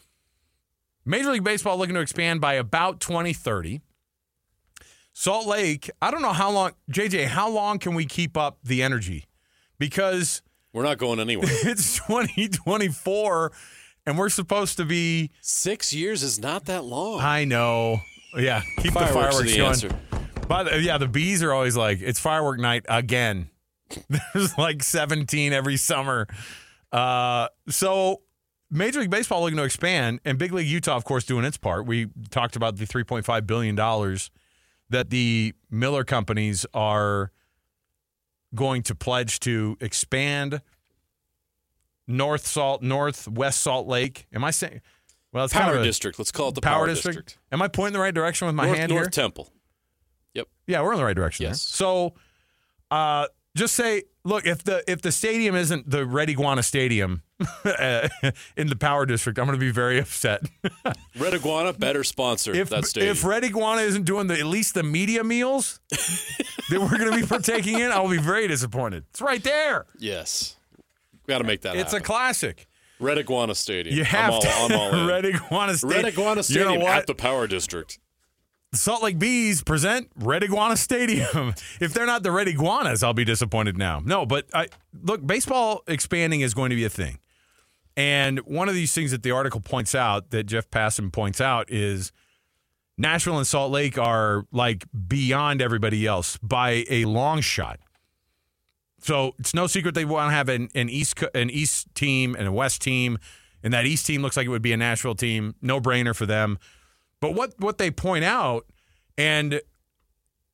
Major 1.05 1.31
League 1.31 1.43
Baseball 1.43 1.77
looking 1.77 1.95
to 1.95 2.01
expand 2.01 2.41
by 2.41 2.53
about 2.55 2.99
2030. 2.99 3.81
Salt 5.17 5.47
Lake, 5.47 5.89
I 6.01 6.11
don't 6.11 6.21
know 6.21 6.33
how 6.33 6.51
long, 6.51 6.73
JJ, 6.91 7.27
how 7.27 7.49
long 7.49 7.79
can 7.79 7.95
we 7.95 8.05
keep 8.05 8.35
up 8.35 8.57
the 8.65 8.83
energy? 8.83 9.23
Because 9.79 10.41
We're 10.73 10.83
not 10.83 10.97
going 10.97 11.21
anywhere. 11.21 11.47
it's 11.49 11.95
2024 12.05 13.53
and 14.05 14.17
we're 14.17 14.27
supposed 14.27 14.75
to 14.75 14.83
be 14.83 15.31
Six 15.39 15.93
years 15.93 16.21
is 16.21 16.37
not 16.37 16.65
that 16.65 16.83
long. 16.83 17.21
I 17.21 17.45
know. 17.45 18.01
Yeah, 18.35 18.61
keep 18.79 18.91
Fireworks, 18.91 19.13
the 19.13 19.13
fireworks 19.13 19.51
the 19.51 19.57
going. 19.57 19.69
answer. 19.69 19.99
But 20.49 20.73
uh, 20.73 20.75
yeah, 20.75 20.97
the 20.97 21.07
bees 21.07 21.41
are 21.41 21.53
always 21.53 21.77
like, 21.77 22.01
it's 22.01 22.19
firework 22.19 22.59
night 22.59 22.85
again. 22.89 23.49
There's 24.09 24.57
like 24.57 24.83
17 24.83 25.53
every 25.53 25.77
summer. 25.77 26.27
Uh, 26.91 27.47
so 27.69 28.21
Major 28.69 28.99
League 28.99 29.09
Baseball 29.11 29.41
looking 29.43 29.55
to 29.57 29.63
expand, 29.63 30.19
and 30.25 30.37
Big 30.37 30.51
League 30.51 30.67
Utah, 30.67 30.97
of 30.97 31.05
course, 31.05 31.23
doing 31.23 31.45
its 31.45 31.55
part. 31.55 31.85
We 31.85 32.07
talked 32.31 32.57
about 32.57 32.75
the 32.75 32.85
3.5 32.85 33.47
billion 33.47 33.75
dollars 33.75 34.29
that 34.89 35.09
the 35.09 35.53
Miller 35.69 36.03
companies 36.03 36.65
are 36.73 37.31
going 38.53 38.83
to 38.83 38.95
pledge 38.95 39.39
to 39.41 39.77
expand 39.81 40.61
North 42.07 42.45
Salt, 42.47 42.81
Northwest 42.81 43.61
Salt 43.61 43.87
Lake. 43.87 44.27
Am 44.33 44.43
I 44.43 44.51
saying? 44.51 44.81
Well, 45.31 45.43
it's 45.43 45.53
kind 45.53 45.65
Power 45.65 45.75
of 45.75 45.81
a 45.81 45.83
District. 45.83 46.17
Let's 46.17 46.31
call 46.31 46.49
it 46.49 46.55
the 46.55 46.61
power, 46.61 46.85
Power, 46.85 46.87
district. 46.87 47.37
Am 47.51 47.61
I 47.61 47.67
pointing 47.67 47.93
the 47.93 47.99
right 47.99 48.13
direction 48.13 48.45
with 48.45 48.55
my 48.55 48.67
North, 48.67 48.77
hand 48.77 48.89
North 48.91 49.03
here? 49.03 49.09
Temple. 49.09 49.51
Yep. 50.33 50.47
Yeah, 50.67 50.81
we're 50.81 50.93
in 50.93 50.99
the 50.99 51.03
right 51.03 51.15
direction. 51.15 51.43
Yes. 51.43 51.65
There. 51.65 51.75
So, 51.77 52.13
uh, 52.89 53.27
just 53.55 53.73
say, 53.75 54.03
look, 54.23 54.45
if 54.45 54.63
the 54.63 54.83
if 54.91 55.01
the 55.01 55.11
stadium 55.11 55.55
isn't 55.55 55.89
the 55.89 56.05
Red 56.05 56.29
Iguana 56.29 56.61
Stadium 56.61 57.23
in 58.57 58.67
the 58.67 58.75
Power 58.79 59.05
District, 59.05 59.39
I'm 59.39 59.45
going 59.45 59.57
to 59.57 59.65
be 59.65 59.71
very 59.71 59.99
upset. 59.99 60.43
Red 61.19 61.33
Iguana, 61.33 61.73
better 61.73 62.03
sponsor 62.03 62.53
if 62.53 62.69
that 62.69 62.85
stadium. 62.85 63.11
if 63.11 63.23
Red 63.23 63.43
Iguana 63.45 63.81
isn't 63.81 64.03
doing 64.03 64.27
the 64.27 64.37
at 64.37 64.45
least 64.45 64.73
the 64.73 64.83
media 64.83 65.23
meals 65.23 65.79
that 65.89 66.79
we're 66.79 66.97
going 66.97 67.11
to 67.11 67.17
be 67.17 67.25
partaking 67.25 67.79
in, 67.79 67.91
I'll 67.91 68.09
be 68.09 68.17
very 68.17 68.47
disappointed. 68.47 69.05
It's 69.11 69.21
right 69.21 69.43
there. 69.43 69.85
yes. 69.99 70.55
Got 71.27 71.39
to 71.39 71.43
make 71.43 71.61
that 71.61 71.75
It's 71.75 71.93
a 71.93 71.99
classic. 71.99 72.67
Red 72.99 73.17
Iguana 73.17 73.55
Stadium. 73.55 73.95
You 73.97 74.03
have 74.03 74.25
I'm 74.29 74.33
all, 74.33 74.41
to 74.41 74.49
I'm 74.49 74.71
all 74.79 74.93
in. 74.93 75.07
Red 75.07 75.25
Iguana 75.25 75.75
Stadium. 75.75 76.03
Red 76.03 76.13
Iguana 76.13 76.43
Stadium 76.43 76.71
You 76.73 76.79
know 76.79 76.87
at 76.87 77.07
the 77.07 77.15
Power 77.15 77.47
District. 77.47 77.97
Salt 78.75 79.03
Lake 79.03 79.19
Bees 79.19 79.63
present 79.63 80.09
Red 80.15 80.43
Iguana 80.43 80.77
Stadium. 80.77 81.53
if 81.79 81.93
they're 81.93 82.05
not 82.05 82.23
the 82.23 82.31
Red 82.31 82.47
Iguanas, 82.47 83.03
I'll 83.03 83.13
be 83.13 83.25
disappointed 83.25 83.77
now. 83.77 84.01
No, 84.03 84.25
but 84.25 84.47
I, 84.53 84.67
look, 85.03 85.25
baseball 85.25 85.83
expanding 85.87 86.41
is 86.41 86.53
going 86.53 86.69
to 86.69 86.75
be 86.75 86.85
a 86.85 86.89
thing. 86.89 87.19
And 87.97 88.39
one 88.39 88.67
of 88.67 88.75
these 88.75 88.93
things 88.93 89.11
that 89.11 89.23
the 89.23 89.31
article 89.31 89.61
points 89.61 89.95
out, 89.95 90.31
that 90.31 90.43
Jeff 90.43 90.69
Passan 90.69 91.11
points 91.11 91.39
out, 91.39 91.71
is 91.71 92.11
Nashville 92.97 93.37
and 93.37 93.47
Salt 93.47 93.71
Lake 93.71 93.97
are 93.97 94.45
like 94.51 94.85
beyond 95.07 95.61
everybody 95.61 96.05
else 96.05 96.37
by 96.37 96.85
a 96.89 97.05
long 97.05 97.41
shot. 97.41 97.79
So 98.99 99.35
it's 99.37 99.53
no 99.53 99.67
secret 99.67 99.93
they 99.93 100.05
want 100.05 100.29
to 100.31 100.35
have 100.35 100.49
an, 100.49 100.69
an 100.73 100.89
East 100.89 101.23
an 101.33 101.49
East 101.49 101.93
team 101.93 102.35
and 102.37 102.47
a 102.47 102.51
West 102.51 102.81
team, 102.81 103.19
and 103.63 103.73
that 103.73 103.85
East 103.85 104.05
team 104.07 104.21
looks 104.21 104.35
like 104.35 104.45
it 104.45 104.49
would 104.49 104.61
be 104.61 104.73
a 104.73 104.77
Nashville 104.77 105.15
team. 105.15 105.55
No 105.61 105.79
brainer 105.79 106.15
for 106.15 106.25
them. 106.25 106.57
But 107.21 107.33
what 107.33 107.53
what 107.59 107.77
they 107.77 107.91
point 107.91 108.23
out, 108.23 108.65
and 109.17 109.61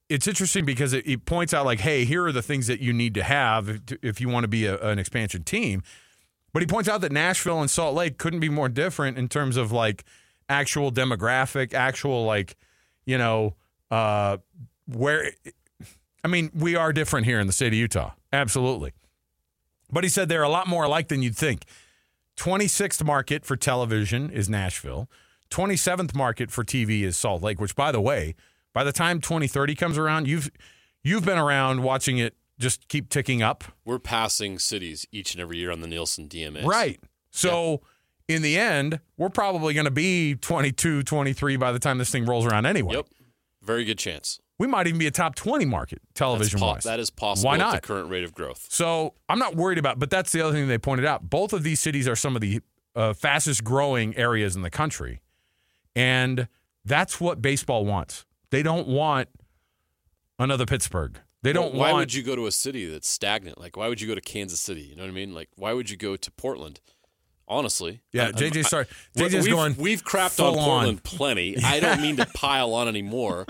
it's 0.10 0.28
interesting 0.28 0.66
because 0.66 0.94
it, 0.94 1.08
it 1.08 1.26
points 1.26 1.54
out 1.54 1.66
like, 1.66 1.80
hey, 1.80 2.06
here 2.06 2.26
are 2.26 2.32
the 2.32 2.42
things 2.42 2.68
that 2.68 2.82
you 2.82 2.92
need 2.92 3.14
to 3.14 3.24
have 3.24 3.70
if, 3.70 3.82
if 4.02 4.22
you 4.22 4.28
want 4.28 4.44
to 4.44 4.48
be 4.48 4.66
a, 4.66 4.78
an 4.80 5.00
expansion 5.00 5.44
team. 5.44 5.84
But 6.54 6.62
he 6.62 6.68
points 6.68 6.90
out 6.90 7.00
that 7.02 7.14
Nashville 7.14 7.62
and 7.62 7.72
Salt 7.72 7.96
Lake 7.96 8.18
couldn't 8.18 8.42
be 8.42 8.50
more 8.50 8.68
different 8.68 9.18
in 9.18 9.30
terms 9.30 9.56
of 9.56 9.72
like 9.72 10.04
actual 10.50 10.92
demographic, 10.92 11.74
actual 11.74 12.26
like, 12.26 12.58
you 13.06 13.18
know, 13.18 13.56
uh, 13.90 14.38
where. 14.86 15.32
I 16.24 16.28
mean, 16.28 16.52
we 16.54 16.76
are 16.76 16.94
different 16.94 17.26
here 17.26 17.40
in 17.40 17.48
the 17.48 17.54
state 17.54 17.70
of 17.70 17.74
Utah, 17.74 18.12
absolutely. 18.32 18.94
But 19.92 20.04
he 20.04 20.10
said 20.10 20.30
they're 20.30 20.44
a 20.44 20.50
lot 20.50 20.68
more 20.68 20.84
alike 20.84 21.08
than 21.08 21.24
you'd 21.24 21.36
think. 21.36 21.66
26th 22.38 23.04
market 23.04 23.46
for 23.46 23.56
television 23.56 24.30
is 24.30 24.48
Nashville. 24.48 25.10
27th 25.52 26.16
market 26.16 26.50
for 26.50 26.64
TV 26.64 27.04
is 27.04 27.18
Salt 27.18 27.44
Lake, 27.44 27.60
which 27.60 27.76
by 27.76 27.92
the 27.92 28.02
way, 28.02 28.36
by 28.74 28.84
the 28.84 28.92
time 28.92 29.22
2030 29.22 29.76
comes 29.76 29.98
around, 29.98 30.28
you've 30.28 30.50
you've 31.04 31.26
been 31.26 31.38
around 31.38 31.84
watching 31.84 32.18
it 32.18 32.36
just 32.58 32.88
keep 32.88 33.10
ticking 33.10 33.42
up. 33.42 33.64
We're 33.86 34.00
passing 34.00 34.60
cities 34.60 35.06
each 35.12 35.34
and 35.34 35.42
every 35.42 35.58
year 35.58 35.72
on 35.72 35.82
the 35.82 35.88
Nielsen 35.88 36.28
DMA. 36.28 36.64
Right. 36.64 37.00
So 37.32 37.82
in 38.28 38.42
the 38.42 38.58
end, 38.58 39.00
we're 39.18 39.30
probably 39.30 39.74
going 39.74 39.86
to 39.86 39.92
be 39.92 40.36
22, 40.36 41.04
23 41.04 41.58
by 41.58 41.72
the 41.72 41.80
time 41.80 41.98
this 41.98 42.10
thing 42.10 42.26
rolls 42.26 42.46
around 42.46 42.66
anyway. 42.66 42.96
Yep. 42.96 43.08
Very 43.62 43.84
good 43.84 43.98
chance. 43.98 44.40
We 44.58 44.68
might 44.68 44.86
even 44.86 45.00
be 45.00 45.08
a 45.08 45.12
top 45.12 45.34
20 45.36 45.66
market 45.66 46.02
television 46.14 46.60
po- 46.60 46.68
wise. 46.68 46.84
that 46.84 47.00
is 47.00 47.10
possible 47.10 47.48
Why 47.48 47.56
at 47.56 47.60
not? 47.60 47.74
the 47.74 47.82
current 47.82 48.10
rate 48.10 48.24
of 48.24 48.34
growth. 48.34 48.68
So 48.70 49.16
I'm 49.28 49.40
not 49.40 49.56
worried 49.56 49.80
about, 49.80 49.98
but 49.98 50.12
that's 50.12 50.32
the 50.32 50.42
other 50.42 50.54
thing 50.54 50.68
they 50.68 50.78
pointed 50.78 51.06
out. 51.06 51.30
Both 51.30 51.52
of 51.52 51.64
these 51.64 51.80
cities 51.80 52.08
are 52.08 52.16
some 52.16 52.36
of 52.36 52.42
the 52.42 52.62
uh, 52.96 53.14
fastest 53.14 53.64
growing 53.64 54.16
areas 54.16 54.56
in 54.56 54.62
the 54.62 54.70
country. 54.70 55.22
And 55.96 56.48
that's 56.86 57.20
what 57.20 57.42
baseball 57.42 57.86
wants. 57.86 58.26
They 58.50 58.64
don't 58.64 58.88
want 58.88 59.30
another 60.40 60.66
Pittsburgh. 60.66 61.20
They 61.44 61.54
don't 61.54 61.74
why 61.74 61.80
want. 61.80 61.94
Why 61.94 62.00
would 62.00 62.14
you 62.14 62.24
go 62.24 62.36
to 62.36 62.46
a 62.48 62.52
city 62.52 62.86
that's 62.86 63.10
stagnant? 63.10 63.60
Like, 63.60 63.76
why 63.76 63.88
would 63.88 64.00
you 64.00 64.08
go 64.08 64.16
to 64.16 64.22
Kansas 64.22 64.60
City? 64.60 64.82
You 64.82 64.96
know 64.96 65.04
what 65.04 65.10
I 65.10 65.14
mean? 65.14 65.34
Like, 65.34 65.50
why 65.56 65.74
would 65.74 65.90
you 65.90 65.98
go 65.98 66.16
to 66.16 66.32
Portland? 66.32 66.80
Honestly, 67.48 68.00
Yeah, 68.14 68.26
I'm- 68.26 68.34
JJ, 68.36 68.66
sorry. 68.66 68.86
JJ's 69.18 69.44
we've, 69.44 69.54
going 69.54 69.76
We've 69.78 70.06
crapped 70.06 70.40
on 70.40 70.58
on. 70.58 70.64
Portland 70.64 71.04
plenty. 71.04 71.58
I 71.66 71.82
don't 71.82 72.02
mean 72.02 72.16
to 72.18 72.26
pile 72.28 72.74
on 72.74 72.88
anymore, 72.88 73.46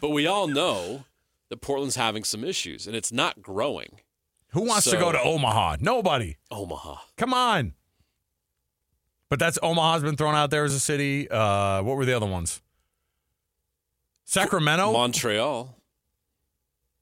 but 0.00 0.10
we 0.10 0.28
all 0.28 0.46
know 0.46 1.06
that 1.48 1.60
Portland's 1.60 1.96
having 1.96 2.22
some 2.22 2.44
issues 2.44 2.86
and 2.86 2.94
it's 2.94 3.10
not 3.10 3.42
growing. 3.42 3.98
Who 4.50 4.62
wants 4.62 4.88
to 4.90 4.96
go 4.96 5.10
to 5.10 5.20
Omaha? 5.20 5.78
Nobody. 5.80 6.36
Omaha. 6.52 6.96
Come 7.16 7.34
on. 7.34 7.72
But 9.32 9.38
that's 9.38 9.58
Omaha's 9.62 10.02
been 10.02 10.14
thrown 10.14 10.34
out 10.34 10.50
there 10.50 10.62
as 10.64 10.74
a 10.74 10.78
city. 10.78 11.26
Uh, 11.26 11.82
what 11.82 11.96
were 11.96 12.04
the 12.04 12.12
other 12.12 12.26
ones? 12.26 12.60
Sacramento, 14.26 14.92
Montreal, 14.92 15.74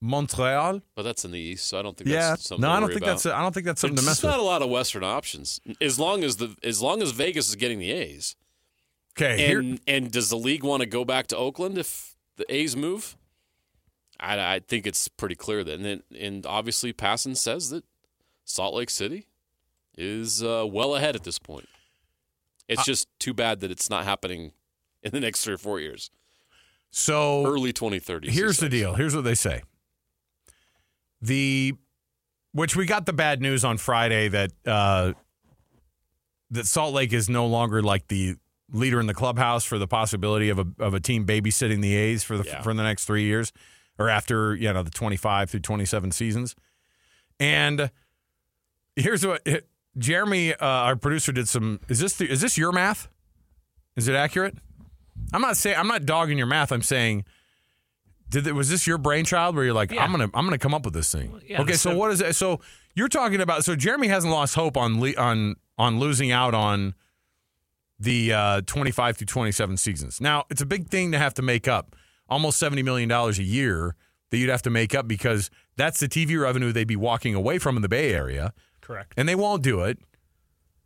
Montreal. 0.01 0.81
but 0.95 1.03
that's 1.03 1.25
in 1.25 1.33
the 1.33 1.41
east, 1.41 1.67
so 1.67 1.81
I 1.81 1.83
don't 1.83 1.97
think 1.97 2.09
Yeah, 2.09 2.29
that's 2.31 2.47
something 2.47 2.63
no, 2.63 2.69
to 2.69 2.73
I 2.73 2.79
don't 2.79 2.89
think 2.91 3.01
about. 3.03 3.07
that's. 3.15 3.27
I 3.27 3.43
don't 3.43 3.53
think 3.53 3.67
that's 3.67 3.81
something 3.81 3.97
There's 3.97 4.05
to 4.05 4.11
mess 4.11 4.23
not 4.23 4.39
a 4.39 4.43
lot 4.45 4.63
of 4.63 4.71
Western 4.71 5.03
options. 5.03 5.61
As 5.81 5.99
long 5.99 6.23
as 6.23 6.37
the 6.37 6.55
as 6.63 6.81
long 6.81 7.03
as 7.03 7.11
Vegas 7.11 7.49
is 7.49 7.57
getting 7.57 7.81
the 7.81 7.91
A's, 7.91 8.37
Okay, 9.19 9.37
here, 9.49 9.59
and 9.59 9.81
and 9.89 10.13
does 10.13 10.29
the 10.31 10.39
league 10.39 10.63
want 10.63 10.83
to 10.83 10.87
go 10.89 11.05
back 11.05 11.27
to 11.27 11.37
Oakland 11.37 11.79
if 11.79 12.15
the 12.37 12.45
A's 12.55 12.77
move? 12.77 13.17
I, 14.21 14.55
I 14.55 14.61
think 14.61 14.87
it's 14.87 15.09
pretty 15.09 15.35
clear 15.35 15.65
that, 15.65 15.75
and 15.75 15.85
then, 15.85 16.03
and 16.17 16.47
obviously 16.47 16.93
Passan 16.93 17.37
says 17.37 17.71
that 17.71 17.83
Salt 18.45 18.73
Lake 18.77 18.91
City 18.91 19.27
is 19.99 20.45
uh, 20.45 20.65
well 20.71 20.95
ahead 20.95 21.17
at 21.17 21.25
this 21.25 21.41
point. 21.41 21.69
It's 22.71 22.85
just 22.85 23.09
too 23.19 23.35
bad 23.35 23.61
that 23.61 23.71
it's 23.71 23.91
not 23.91 24.05
happening 24.05 24.53
in 25.03 25.11
the 25.13 25.21
next 25.21 25.45
three 25.45 25.55
or 25.55 25.59
four 25.59 25.81
years, 25.81 26.11
so 26.91 27.45
early 27.47 27.73
2030s. 27.73 28.29
here's 28.31 28.59
the 28.59 28.69
deal. 28.69 28.95
Here's 28.95 29.15
what 29.15 29.25
they 29.25 29.35
say. 29.35 29.63
The 31.23 31.75
which 32.53 32.75
we 32.75 32.87
got 32.87 33.07
the 33.07 33.13
bad 33.13 33.41
news 33.41 33.65
on 33.65 33.77
Friday 33.79 34.29
that 34.29 34.53
uh, 34.67 35.13
that 36.51 36.67
Salt 36.67 36.95
Lake 36.95 37.13
is 37.13 37.29
no 37.29 37.47
longer 37.47 37.83
like 37.83 38.09
the 38.09 38.37
leader 38.73 39.01
in 39.01 39.07
the 39.07 39.15
clubhouse 39.15 39.65
for 39.65 39.79
the 39.79 39.87
possibility 39.87 40.49
of 40.49 40.59
a 40.59 40.67
of 40.79 40.95
a 40.95 41.01
team 41.01 41.27
babysitting 41.27 41.81
the 41.83 41.95
A's 41.95 42.23
for 42.25 42.39
the 42.39 42.45
Yeah. 42.45 42.63
for 42.63 42.73
the 42.73 42.83
next 42.83 43.05
three 43.05 43.25
years 43.25 43.53
or 43.99 44.09
after 44.09 44.55
you 44.55 44.73
know 44.73 44.83
the 44.83 44.91
25 44.91 45.51
through 45.51 45.61
27 45.61 46.11
seasons. 46.13 46.55
And 47.39 47.91
here's 48.97 49.27
what 49.27 49.47
Jeremy, 49.99 50.55
uh, 50.55 50.57
our 50.67 50.97
producer, 50.97 51.33
did 51.33 51.49
some. 51.49 51.81
Is 51.89 51.99
this 51.99 52.15
the, 52.17 52.31
is 52.31 52.41
this 52.41 52.57
your 52.57 52.73
math? 52.73 53.09
Is 53.97 54.09
it 54.09 54.15
accurate? 54.15 54.57
I'm 55.33 55.43
not 55.43 55.57
saying 55.57 55.77
I'm 55.79 55.89
not 55.89 56.07
dogging 56.07 56.39
your 56.39 56.47
math. 56.47 56.73
I'm 56.73 56.83
saying, 56.83 57.25
did 58.29 58.47
it, 58.47 58.55
was 58.55 58.69
this 58.71 58.87
your 58.87 58.99
brainchild 58.99 59.55
where 59.57 59.65
you're 59.65 59.75
like, 59.75 59.91
Yeah. 59.91 60.03
I'm 60.05 60.11
gonna 60.13 60.29
I'm 60.35 60.45
gonna 60.47 60.59
come 60.59 60.75
up 60.75 60.85
with 60.85 60.95
this 60.95 61.11
thing? 61.13 61.41
yeah, 61.47 61.61
okay, 61.63 61.75
so 61.75 61.95
what 61.97 62.11
is 62.13 62.21
it? 62.21 62.35
So 62.37 62.61
you're 62.95 63.09
talking 63.09 63.41
about 63.41 63.65
so 63.65 63.75
Jeremy 63.77 64.09
hasn't 64.09 64.33
lost 64.33 64.55
hope 64.55 64.77
on 64.77 65.01
le- 65.01 65.17
on 65.17 65.57
on 65.77 65.99
losing 65.99 66.31
out 66.31 66.55
on 66.55 66.95
the 67.99 68.33
uh, 68.33 68.61
25 68.63 69.19
through 69.19 69.27
27 69.27 69.77
seasons. 69.77 70.21
Now 70.21 70.45
it's 70.51 70.63
a 70.63 70.67
big 70.67 70.89
thing 70.89 71.13
to 71.13 71.19
have 71.19 71.35
to 71.35 71.43
make 71.43 71.69
up, 71.69 71.95
almost 72.29 72.59
70 72.59 72.83
million 72.83 73.09
dollars 73.09 73.39
a 73.39 73.43
year 73.43 73.95
that 74.31 74.39
you'd 74.39 74.49
have 74.51 74.63
to 74.63 74.71
make 74.71 74.95
up 74.95 75.07
because 75.09 75.51
that's 75.77 75.99
the 76.01 76.09
TV 76.09 76.41
revenue 76.41 76.73
they'd 76.73 76.85
be 76.87 76.97
walking 76.97 77.35
away 77.35 77.59
from 77.59 77.77
in 77.77 77.83
the 77.83 77.89
Bay 77.89 78.15
Area 78.15 78.53
Correct. 78.91 79.15
and 79.17 79.29
they 79.29 79.35
won't 79.35 79.63
do 79.63 79.83
it 79.83 79.99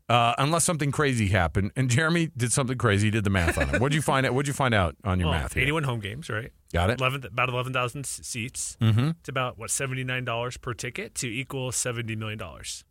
uh, 0.09 0.35
unless 0.39 0.65
something 0.65 0.91
crazy 0.91 1.29
happened. 1.29 1.73
And 1.77 1.89
Jeremy 1.89 2.31
did 2.37 2.53
something 2.53 2.77
crazy. 2.77 3.07
He 3.07 3.11
did 3.11 3.25
the 3.25 3.31
math 3.31 3.57
on 3.57 3.75
it. 3.75 3.81
What'd 3.81 3.95
you 3.95 4.03
find 4.13 4.27
out? 4.27 4.35
What'd 4.35 4.47
you 4.49 4.53
find 4.53 4.75
out 4.75 4.97
on 5.05 5.19
your 5.19 5.31
Well, 5.31 5.39
math? 5.41 5.55
Here? 5.55 5.63
81 5.63 5.83
home 5.85 6.01
games, 6.01 6.29
right? 6.29 6.53
Got 6.73 6.91
it. 6.91 7.01
11, 7.01 7.25
about 7.25 7.49
11,000 7.49 8.05
seats. 8.05 8.77
Mm-hmm. 8.81 9.11
It's 9.21 9.29
about, 9.29 9.59
what, 9.59 9.71
$79 9.71 10.61
per 10.61 10.75
ticket 10.75 11.15
to 11.17 11.27
equal 11.29 11.71
$70 11.71 12.17
million. 12.19 12.41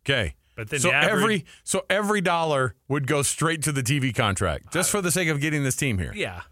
Okay. 0.04 0.34
But 0.56 0.70
then 0.70 0.80
so 0.80 0.88
the 0.88 0.94
average- 0.94 1.12
every 1.22 1.44
so 1.64 1.84
every 1.90 2.20
dollar 2.20 2.74
would 2.88 3.06
go 3.06 3.22
straight 3.22 3.62
to 3.62 3.72
the 3.72 3.82
TV 3.82 4.14
contract 4.14 4.72
just 4.72 4.90
for 4.90 5.00
the 5.00 5.10
sake 5.10 5.28
of 5.28 5.40
getting 5.40 5.62
this 5.64 5.74
team 5.76 5.98
here. 5.98 6.12
Yeah. 6.14 6.42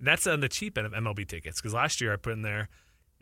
That's 0.00 0.26
on 0.26 0.40
the 0.40 0.48
cheap 0.48 0.76
end 0.76 0.86
of 0.86 0.92
MLB 0.92 1.26
tickets 1.26 1.60
because 1.60 1.72
last 1.72 2.00
year 2.02 2.12
I 2.12 2.16
put 2.16 2.34
in 2.34 2.42
there, 2.42 2.68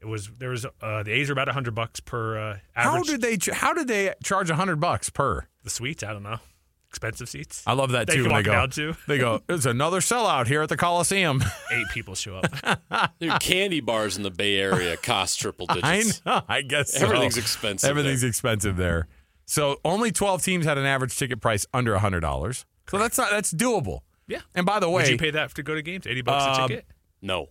it 0.03 0.07
was, 0.09 0.29
there 0.39 0.51
was, 0.51 0.67
uh, 0.81 1.03
the 1.05 1.13
A's 1.13 1.31
are 1.31 1.33
about 1.33 1.47
100 1.49 1.75
bucks 1.75 2.01
per 2.01 2.37
uh, 2.39 2.59
How 2.75 3.03
did 3.03 3.21
they 3.23 3.39
how 3.53 3.73
did 3.73 3.89
they 3.89 4.13
charge 4.23 4.51
hundred 4.51 4.81
bucks 4.81 5.09
per? 5.11 5.47
the 5.65 5.71
suites, 5.71 6.03
I 6.03 6.13
don't 6.13 6.23
know. 6.25 6.39
Expensive 6.91 7.27
seats. 7.31 7.63
I 7.67 7.73
love 7.73 7.93
that 7.93 8.07
They 8.07 8.17
too. 8.17 8.25
When 8.25 8.35
they 8.35 8.43
go, 8.43 8.67
to. 8.67 8.95
they 9.09 9.17
go. 9.17 9.41
There's 9.47 9.65
another 9.65 10.01
sellout 10.01 10.47
here 10.47 10.61
at 10.61 10.69
the 10.69 10.77
Coliseum. 10.77 11.43
Eight 11.73 11.87
people 11.95 12.15
show 12.15 12.37
up. 12.37 13.13
Dude, 13.19 13.41
candy 13.41 13.81
bars 13.81 14.19
in 14.19 14.23
the 14.25 14.31
Bay 14.31 14.57
Area 14.59 14.99
cost 14.99 15.41
triple 15.41 15.67
digits. 15.69 16.21
I 16.27 16.29
know. 16.31 16.43
I 16.49 16.61
guess 16.61 16.93
so. 16.93 17.07
Everything's 17.07 17.39
expensive 17.39 17.89
Everything's 17.89 18.21
there. 18.21 18.29
expensive 18.29 18.77
there. 18.77 19.09
So 19.47 19.81
only 19.87 20.13
twelve 20.13 20.43
teams 20.43 20.67
had 20.67 20.77
an 20.77 20.85
average 20.85 21.17
ticket 21.17 21.41
price 21.41 21.65
under 21.73 21.97
hundred 21.97 22.21
dollars. 22.21 22.67
So 22.91 22.99
that's 22.99 23.17
not 23.17 23.31
that's 23.31 23.55
doable. 23.55 24.01
yeah. 24.29 24.41
And 24.55 24.67
by 24.67 24.79
the 24.79 24.91
way, 24.91 25.05
Would 25.05 25.11
you 25.13 25.17
pay 25.19 25.31
that 25.31 25.55
to 25.55 25.63
go 25.63 25.75
to 25.75 25.81
games? 25.81 26.07
80 26.07 26.21
bucks 26.23 26.59
Um, 26.59 26.65
a 26.65 26.69
ticket? 26.69 26.87
No, 27.23 27.49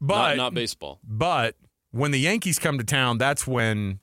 but 0.00 0.28
not, 0.28 0.36
not 0.36 0.54
baseball. 0.54 1.00
but 1.06 1.56
when 1.90 2.10
the 2.10 2.18
Yankees 2.20 2.58
come 2.58 2.78
to 2.78 2.84
town, 2.84 3.18
that's 3.18 3.46
when 3.46 4.00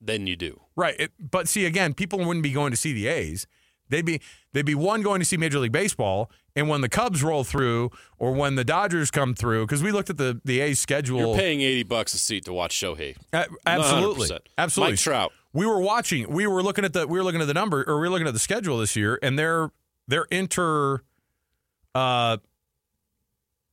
Then 0.00 0.26
you 0.26 0.36
do. 0.36 0.60
right. 0.76 0.94
It, 0.98 1.12
but 1.18 1.48
see 1.48 1.66
again, 1.66 1.94
people 1.94 2.18
wouldn't 2.18 2.42
be 2.42 2.52
going 2.52 2.70
to 2.70 2.76
see 2.76 2.92
the 2.92 3.06
A's. 3.08 3.46
They'd 3.88 4.06
be 4.06 4.20
they'd 4.54 4.64
be 4.64 4.74
one 4.74 5.02
going 5.02 5.20
to 5.20 5.24
see 5.26 5.36
Major 5.36 5.58
League 5.58 5.72
Baseball, 5.72 6.30
and 6.56 6.66
when 6.66 6.80
the 6.80 6.88
Cubs 6.88 7.22
roll 7.22 7.44
through, 7.44 7.90
or 8.18 8.32
when 8.32 8.54
the 8.54 8.64
Dodgers 8.64 9.10
come 9.10 9.34
through, 9.34 9.66
because 9.66 9.82
we 9.82 9.92
looked 9.92 10.08
at 10.08 10.16
the 10.16 10.40
the 10.46 10.60
A's 10.60 10.78
schedule. 10.80 11.18
You're 11.18 11.36
paying 11.36 11.60
eighty 11.60 11.82
bucks 11.82 12.14
a 12.14 12.18
seat 12.18 12.46
to 12.46 12.54
watch 12.54 12.74
Shohei. 12.74 13.16
A- 13.34 13.48
absolutely, 13.66 14.28
100%. 14.28 14.38
absolutely. 14.56 14.92
Mike 14.94 15.00
Trout. 15.00 15.32
We 15.52 15.66
were 15.66 15.80
watching. 15.80 16.30
We 16.32 16.46
were 16.46 16.62
looking 16.62 16.86
at 16.86 16.94
the. 16.94 17.06
We 17.06 17.18
were 17.18 17.24
looking 17.24 17.42
at 17.42 17.46
the 17.48 17.52
number, 17.54 17.84
or 17.86 17.96
we 17.96 18.06
were 18.06 18.10
looking 18.10 18.26
at 18.26 18.32
the 18.32 18.38
schedule 18.40 18.78
this 18.78 18.96
year, 18.96 19.18
and 19.22 19.38
their 19.38 19.70
their 20.08 20.24
inter, 20.30 21.02
uh, 21.94 22.38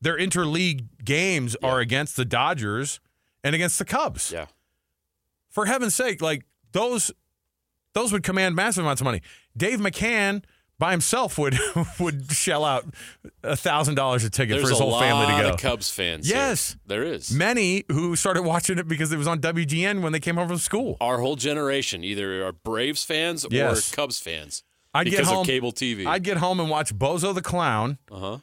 their 0.02 0.18
interleague 0.18 0.86
games 1.04 1.56
are 1.64 1.80
against 1.80 2.16
the 2.16 2.26
Dodgers 2.26 3.00
and 3.44 3.56
against 3.56 3.80
the 3.80 3.86
Cubs. 3.86 4.32
Yeah. 4.32 4.46
For 5.50 5.66
heaven's 5.66 5.96
sake, 5.96 6.22
like 6.22 6.46
those, 6.72 7.12
those 7.94 8.12
would 8.14 8.24
command 8.24 8.56
massive 8.56 8.84
amounts 8.84 9.02
of 9.02 9.06
money. 9.06 9.22
Dave 9.58 9.80
McCann 9.80 10.44
by 10.78 10.92
himself 10.92 11.38
would 11.38 11.58
would 12.00 12.32
shell 12.32 12.64
out 12.64 12.86
a 13.44 13.56
thousand 13.58 13.96
dollars 13.96 14.24
a 14.24 14.30
ticket 14.30 14.56
There's 14.58 14.64
for 14.64 14.70
his 14.70 14.80
whole 14.80 14.98
family 15.00 15.26
to 15.26 15.42
go. 15.42 15.50
of 15.50 15.58
Cubs 15.60 15.90
fans. 15.90 16.28
here. 16.28 16.38
Yes. 16.38 16.78
there 16.86 17.04
is. 17.04 17.32
Many 17.32 17.84
who 17.92 18.16
started 18.16 18.44
watching 18.44 18.78
it 18.78 18.88
because 18.88 19.12
it 19.12 19.18
was 19.18 19.28
on 19.28 19.42
WGN 19.42 20.02
when 20.02 20.14
they 20.14 20.20
came 20.22 20.36
home 20.38 20.48
from 20.48 20.58
school. 20.58 20.96
Our 21.02 21.18
whole 21.20 21.36
generation 21.36 22.04
either 22.06 22.46
are 22.48 22.54
Braves 22.54 23.04
fans 23.04 23.46
Yes. 23.50 23.92
or 23.92 23.96
Cubs 23.96 24.20
fans 24.20 24.64
I'd 24.94 25.04
because 25.06 25.20
get 25.22 25.28
home, 25.28 25.42
of 25.42 25.46
cable 25.48 25.72
TV. 25.74 26.06
I'd 26.06 26.24
get 26.24 26.38
home 26.38 26.60
and 26.62 26.70
watch 26.70 26.96
Bozo 26.96 27.34
the 27.36 27.42
Clown, 27.42 27.98
uh 28.10 28.18
huh. 28.20 28.38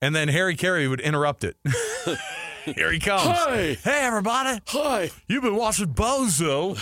And 0.00 0.14
then 0.14 0.28
Harry 0.28 0.56
Caray 0.56 0.86
would 0.86 1.00
interrupt 1.00 1.44
it. 1.44 1.56
Here 2.64 2.92
he 2.92 2.98
comes. 2.98 3.22
Hi. 3.22 3.76
Hey, 3.82 4.00
everybody. 4.02 4.60
Hi. 4.66 5.10
You've 5.26 5.42
been 5.42 5.56
watching 5.56 5.86
Bozo. 5.88 6.80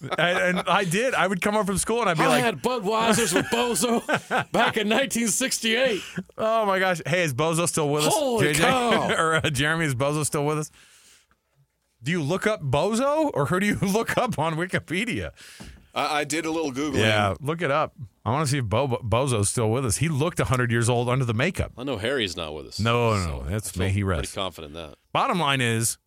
and, 0.18 0.58
and 0.58 0.68
I 0.68 0.84
did. 0.84 1.14
I 1.14 1.26
would 1.26 1.40
come 1.40 1.54
home 1.54 1.66
from 1.66 1.78
school 1.78 2.00
and 2.00 2.10
I'd 2.10 2.16
be 2.16 2.24
I 2.24 2.28
like, 2.28 2.44
had 2.44 2.62
Budweisers 2.62 3.34
with 3.34 3.46
Bozo 3.46 4.06
back 4.52 4.76
in 4.76 4.88
1968. 4.88 6.02
oh 6.38 6.66
my 6.66 6.78
gosh. 6.78 7.00
Hey, 7.06 7.22
is 7.22 7.34
Bozo 7.34 7.66
still 7.66 7.88
with 7.88 8.04
us? 8.04 8.14
Holy 8.14 8.54
cow. 8.54 9.10
or 9.16 9.34
uh, 9.36 9.50
Jeremy, 9.50 9.86
is 9.86 9.94
Bozo 9.94 10.24
still 10.24 10.44
with 10.44 10.58
us? 10.58 10.70
Do 12.02 12.10
you 12.12 12.22
look 12.22 12.46
up 12.46 12.62
Bozo 12.62 13.30
or 13.34 13.46
who 13.46 13.60
do 13.60 13.66
you 13.66 13.78
look 13.82 14.16
up 14.16 14.38
on 14.38 14.54
Wikipedia? 14.56 15.32
I, 15.94 16.20
I 16.20 16.24
did 16.24 16.46
a 16.46 16.50
little 16.50 16.72
Googling. 16.72 16.98
Yeah, 17.00 17.34
look 17.40 17.62
it 17.62 17.70
up. 17.70 17.94
I 18.24 18.30
want 18.30 18.46
to 18.46 18.50
see 18.50 18.58
if 18.58 18.64
Bo- 18.66 19.00
Bozo's 19.02 19.48
still 19.48 19.70
with 19.70 19.84
us. 19.86 19.96
He 19.96 20.08
looked 20.08 20.38
100 20.38 20.70
years 20.70 20.88
old 20.88 21.08
under 21.08 21.24
the 21.24 21.34
makeup. 21.34 21.72
I 21.78 21.84
know 21.84 21.96
Harry's 21.96 22.36
not 22.36 22.54
with 22.54 22.66
us. 22.66 22.78
No, 22.80 23.14
no, 23.16 23.24
so 23.24 23.42
that's- 23.44 23.68
I 23.68 23.72
feel 23.72 23.82
may 23.84 23.90
he 23.90 24.02
Pretty 24.04 24.28
confident 24.28 24.74
in 24.76 24.80
that. 24.82 24.94
Bottom 25.12 25.38
line 25.40 25.60
is, 25.60 25.98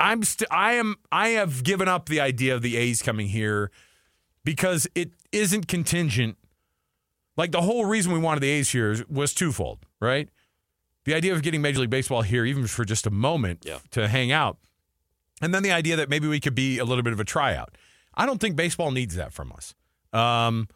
I'm 0.00 0.22
st- 0.22 0.48
I 0.50 0.72
am 0.74 0.96
I 1.12 1.28
have 1.30 1.62
given 1.64 1.88
up 1.88 2.08
the 2.08 2.20
idea 2.20 2.54
of 2.54 2.62
the 2.62 2.76
A's 2.76 3.00
coming 3.02 3.28
here 3.28 3.70
because 4.44 4.86
it 4.94 5.12
isn't 5.32 5.68
contingent. 5.68 6.36
Like 7.36 7.52
the 7.52 7.62
whole 7.62 7.84
reason 7.84 8.12
we 8.12 8.18
wanted 8.18 8.40
the 8.40 8.50
A's 8.50 8.70
here 8.70 9.04
was 9.08 9.34
twofold, 9.34 9.86
right? 10.00 10.28
The 11.04 11.14
idea 11.14 11.32
of 11.34 11.42
getting 11.42 11.62
Major 11.62 11.80
League 11.80 11.90
Baseball 11.90 12.22
here, 12.22 12.44
even 12.44 12.66
for 12.66 12.84
just 12.84 13.06
a 13.06 13.10
moment 13.10 13.64
Yeah. 13.66 13.78
to 13.92 14.08
hang 14.08 14.32
out. 14.32 14.58
And 15.42 15.52
then 15.54 15.62
the 15.62 15.72
idea 15.72 15.96
that 15.96 16.08
maybe 16.08 16.26
we 16.28 16.40
could 16.40 16.54
be 16.54 16.78
a 16.78 16.84
little 16.84 17.02
bit 17.02 17.12
of 17.12 17.20
a 17.20 17.24
tryout. 17.24 17.76
I 18.16 18.26
don't 18.26 18.40
think 18.40 18.56
baseball 18.56 18.90
needs 18.90 19.16
that 19.16 19.32
from 19.32 19.52
us. 19.52 19.74
Um, 20.12 20.68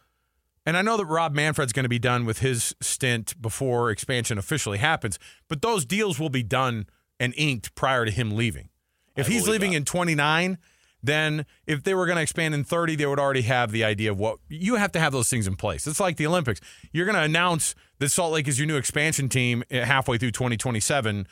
and 0.65 0.77
I 0.77 0.81
know 0.81 0.97
that 0.97 1.05
Rob 1.05 1.33
Manfred's 1.33 1.73
going 1.73 1.83
to 1.83 1.89
be 1.89 1.99
done 1.99 2.25
with 2.25 2.39
his 2.39 2.75
stint 2.81 3.41
before 3.41 3.89
expansion 3.89 4.37
officially 4.37 4.77
happens, 4.77 5.17
but 5.47 5.61
those 5.61 5.85
deals 5.85 6.19
will 6.19 6.29
be 6.29 6.43
done 6.43 6.87
and 7.19 7.33
inked 7.37 7.73
prior 7.75 8.05
to 8.05 8.11
him 8.11 8.35
leaving. 8.35 8.69
If 9.15 9.27
I 9.27 9.31
he's 9.31 9.47
leaving 9.47 9.71
that. 9.71 9.77
in 9.77 9.85
29, 9.85 10.57
then 11.01 11.45
if 11.65 11.83
they 11.83 11.93
were 11.93 12.05
going 12.05 12.17
to 12.17 12.21
expand 12.21 12.53
in 12.53 12.63
30, 12.63 12.97
they 12.97 13.05
would 13.05 13.19
already 13.19 13.41
have 13.43 13.71
the 13.71 13.83
idea 13.83 14.11
of 14.11 14.19
what 14.19 14.39
you 14.47 14.75
have 14.75 14.91
to 14.91 14.99
have 14.99 15.11
those 15.11 15.29
things 15.29 15.47
in 15.47 15.55
place. 15.55 15.87
It's 15.87 15.99
like 15.99 16.17
the 16.17 16.27
Olympics. 16.27 16.59
You're 16.91 17.05
going 17.05 17.15
to 17.15 17.23
announce 17.23 17.73
that 17.99 18.09
Salt 18.09 18.33
Lake 18.33 18.47
is 18.47 18.59
your 18.59 18.67
new 18.67 18.77
expansion 18.77 19.29
team 19.29 19.63
uh, 19.71 19.85
halfway 19.85 20.17
through 20.17 20.31
2027 20.31 21.27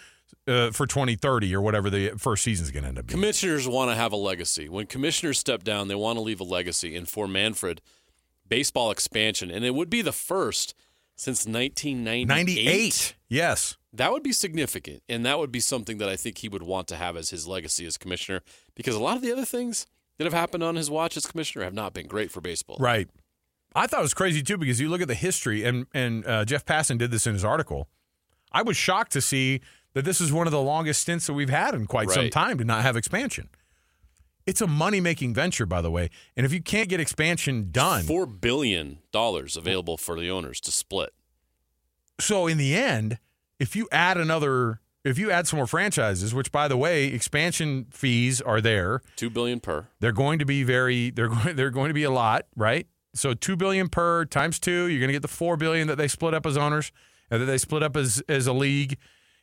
uh, 0.47 0.71
for 0.71 0.87
2030 0.87 1.55
or 1.55 1.61
whatever 1.61 1.89
the 1.89 2.11
first 2.17 2.43
season 2.43 2.65
is 2.65 2.71
going 2.71 2.83
to 2.83 2.89
end 2.89 2.99
up 2.99 3.07
being. 3.07 3.19
Commissioners 3.19 3.67
want 3.67 3.91
to 3.91 3.95
have 3.95 4.11
a 4.11 4.17
legacy. 4.17 4.69
When 4.69 4.85
commissioners 4.85 5.37
step 5.37 5.63
down, 5.63 5.87
they 5.87 5.95
want 5.95 6.17
to 6.17 6.21
leave 6.21 6.39
a 6.39 6.45
legacy. 6.45 6.95
And 6.95 7.07
for 7.07 7.27
Manfred, 7.27 7.81
baseball 8.47 8.91
expansion, 8.91 9.51
and 9.51 9.65
it 9.65 9.75
would 9.75 9.89
be 9.89 10.01
the 10.01 10.11
first 10.11 10.73
since 11.15 11.45
1998. 11.45 12.27
98. 12.27 13.15
Yes. 13.27 13.77
That 13.93 14.11
would 14.11 14.23
be 14.23 14.31
significant, 14.31 15.01
and 15.09 15.25
that 15.25 15.39
would 15.39 15.51
be 15.51 15.59
something 15.59 15.97
that 15.97 16.07
I 16.07 16.15
think 16.15 16.37
he 16.39 16.49
would 16.49 16.63
want 16.63 16.87
to 16.89 16.95
have 16.95 17.17
as 17.17 17.31
his 17.31 17.47
legacy 17.47 17.85
as 17.85 17.97
commissioner. 17.97 18.41
Because 18.75 18.95
a 18.95 18.99
lot 18.99 19.15
of 19.15 19.23
the 19.23 19.31
other 19.31 19.45
things 19.45 19.87
that 20.17 20.25
have 20.25 20.33
happened 20.33 20.63
on 20.63 20.75
his 20.75 20.89
watch 20.89 21.17
as 21.17 21.25
commissioner 21.25 21.63
have 21.65 21.73
not 21.73 21.93
been 21.93 22.07
great 22.07 22.31
for 22.31 22.39
baseball. 22.41 22.77
Right. 22.79 23.09
I 23.75 23.87
thought 23.87 23.99
it 23.99 24.03
was 24.03 24.13
crazy 24.13 24.41
too 24.41 24.57
because 24.57 24.79
you 24.79 24.89
look 24.89 25.01
at 25.01 25.07
the 25.07 25.15
history, 25.15 25.63
and 25.63 25.87
and 25.93 26.25
uh, 26.25 26.45
Jeff 26.45 26.65
Passan 26.65 26.97
did 26.97 27.11
this 27.11 27.27
in 27.27 27.33
his 27.33 27.43
article. 27.43 27.87
I 28.51 28.61
was 28.61 28.77
shocked 28.77 29.11
to 29.13 29.21
see 29.21 29.61
that 29.93 30.05
this 30.05 30.21
is 30.21 30.31
one 30.31 30.47
of 30.47 30.51
the 30.51 30.61
longest 30.61 31.01
stints 31.01 31.27
that 31.27 31.33
we've 31.33 31.49
had 31.49 31.73
in 31.73 31.85
quite 31.87 32.09
some 32.09 32.29
time 32.29 32.57
to 32.57 32.63
not 32.63 32.83
have 32.83 32.95
expansion. 32.95 33.49
It's 34.45 34.61
a 34.61 34.67
money 34.67 35.01
making 35.01 35.33
venture, 35.33 35.65
by 35.65 35.81
the 35.81 35.91
way, 35.91 36.09
and 36.37 36.45
if 36.45 36.53
you 36.53 36.61
can't 36.61 36.87
get 36.87 36.99
expansion 37.01 37.69
done, 37.71 38.03
Four 38.03 38.25
billion 38.25 38.99
dollars 39.11 39.57
available 39.57 39.97
for 39.97 40.17
the 40.19 40.29
owners 40.29 40.61
to 40.61 40.71
split. 40.71 41.13
so 42.19 42.47
in 42.47 42.57
the 42.57 42.75
end, 42.75 43.19
if 43.59 43.75
you 43.75 43.89
add 43.91 44.17
another, 44.17 44.79
if 45.03 45.17
you 45.17 45.31
add 45.31 45.47
some 45.47 45.57
more 45.57 45.67
franchises, 45.67 46.33
which 46.33 46.51
by 46.51 46.67
the 46.69 46.77
way, 46.77 47.07
expansion 47.07 47.87
fees 47.91 48.39
are 48.39 48.61
there, 48.61 49.01
Two 49.17 49.29
billion 49.29 49.59
per. 49.59 49.87
They're 49.99 50.13
going 50.13 50.39
to 50.39 50.45
be 50.45 50.63
very 50.63 51.09
they're 51.09 51.27
going 51.27 51.55
they're 51.57 51.71
going 51.71 51.89
to 51.89 51.93
be 51.93 52.03
a 52.03 52.11
lot, 52.11 52.45
right? 52.55 52.87
So 53.13 53.33
2 53.33 53.55
billion 53.55 53.89
per 53.89 54.25
times 54.25 54.59
2, 54.59 54.87
you're 54.87 54.99
going 54.99 55.07
to 55.07 55.13
get 55.13 55.23
the 55.23 55.27
4 55.27 55.57
billion 55.57 55.87
that 55.87 55.95
they 55.95 56.07
split 56.07 56.35
up 56.35 56.45
as 56.45 56.55
owners 56.55 56.91
and 57.31 57.41
that 57.41 57.45
they 57.47 57.57
split 57.57 57.81
up 57.83 57.97
as 57.97 58.21
as 58.29 58.47
a 58.47 58.53
league. 58.53 58.97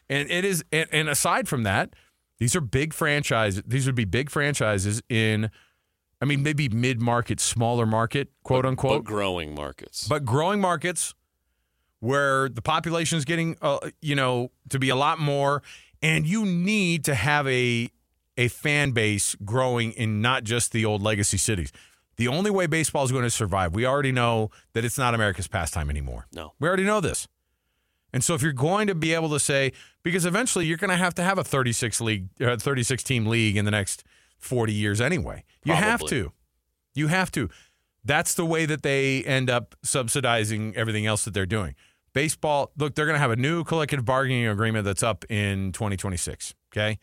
And 0.09 0.31
it 0.31 0.45
is 0.45 0.65
and, 0.73 0.89
and 0.93 1.09
aside 1.09 1.49
from 1.49 1.63
that, 1.65 1.95
these 2.39 2.55
are 2.57 2.61
big 2.61 2.93
franchises. 2.93 3.63
These 3.67 3.87
would 3.87 3.95
be 3.95 4.05
big 4.05 4.31
franchises 4.31 5.03
in 5.09 5.51
I 6.21 6.27
mean 6.27 6.43
maybe 6.43 6.69
mid-market, 6.69 7.41
smaller 7.41 7.87
market, 7.87 8.29
quote 8.43 8.63
But 8.63 8.69
unquote, 8.69 9.05
growing 9.05 9.55
markets. 9.55 10.07
but 10.09 10.25
growing 10.25 10.61
markets 10.61 11.15
where 12.01 12.49
the 12.49 12.63
population 12.63 13.19
is 13.19 13.25
getting 13.25 13.57
uh, 13.63 13.79
you 14.03 14.15
know 14.15 14.51
to 14.69 14.79
be 14.79 14.91
a 14.91 14.97
lot 14.97 15.19
more 15.19 15.63
and 16.03 16.27
you 16.27 16.45
need 16.45 17.05
to 17.05 17.15
have 17.15 17.47
a 17.49 17.89
a 18.37 18.49
fan 18.49 18.91
base 18.91 19.37
growing 19.45 19.93
in 19.93 20.21
not 20.21 20.45
just 20.45 20.73
the 20.73 20.85
old 20.85 21.01
legacy 21.03 21.37
cities 21.39 21.73
the 22.17 22.29
only 22.29 22.51
way 22.51 22.67
baseball 22.67 23.05
is 23.05 23.13
going 23.13 23.25
to 23.25 23.31
survive 23.31 23.75
we 23.75 23.87
already 23.87 24.13
know 24.13 24.51
that 24.75 24.85
it's 24.85 24.99
not 24.99 25.15
america's 25.15 25.47
pastime 25.49 25.89
anymore 25.89 26.27
No. 26.35 26.53
we 26.61 26.69
already 26.69 26.85
know 26.85 27.01
this 27.01 27.27
and 28.15 28.25
so 28.25 28.33
if 28.33 28.41
you're 28.41 28.53
going 28.53 28.87
to 28.87 28.95
be 28.95 29.13
able 29.13 29.29
to 29.29 29.39
say 29.39 29.73
because 30.03 30.25
eventually 30.25 30.65
you're 30.65 30.79
going 30.79 30.89
to 30.89 30.97
have 30.97 31.15
to 31.15 31.23
have 31.23 31.37
a 31.37 31.45
36 31.45 32.01
league 32.01 32.29
uh, 32.41 32.57
36 32.57 33.03
team 33.03 33.27
league 33.27 33.59
in 33.59 33.67
the 33.67 33.71
next 33.71 34.05
40 34.39 34.73
years 34.73 35.03
anyway 35.03 35.45
you 35.65 35.75
have 35.75 36.01
to 36.07 36.33
you 36.95 37.09
have 37.09 37.31
to 37.33 37.51
that's 38.05 38.35
the 38.35 38.45
way 38.45 38.67
that 38.67 38.83
they 38.83 39.23
end 39.25 39.49
up 39.49 39.75
subsidizing 39.83 40.77
everything 40.77 41.07
else 41.07 41.25
that 41.25 41.33
they're 41.33 41.47
doing. 41.47 41.75
Baseball, 42.13 42.71
look, 42.77 42.95
they're 42.95 43.07
going 43.07 43.17
to 43.17 43.21
have 43.21 43.31
a 43.31 43.37
new 43.37 43.65
collective 43.65 44.05
bargaining 44.05 44.47
agreement 44.47 44.85
that's 44.85 45.03
up 45.03 45.25
in 45.31 45.73
2026. 45.73 46.55
Okay. 46.73 46.99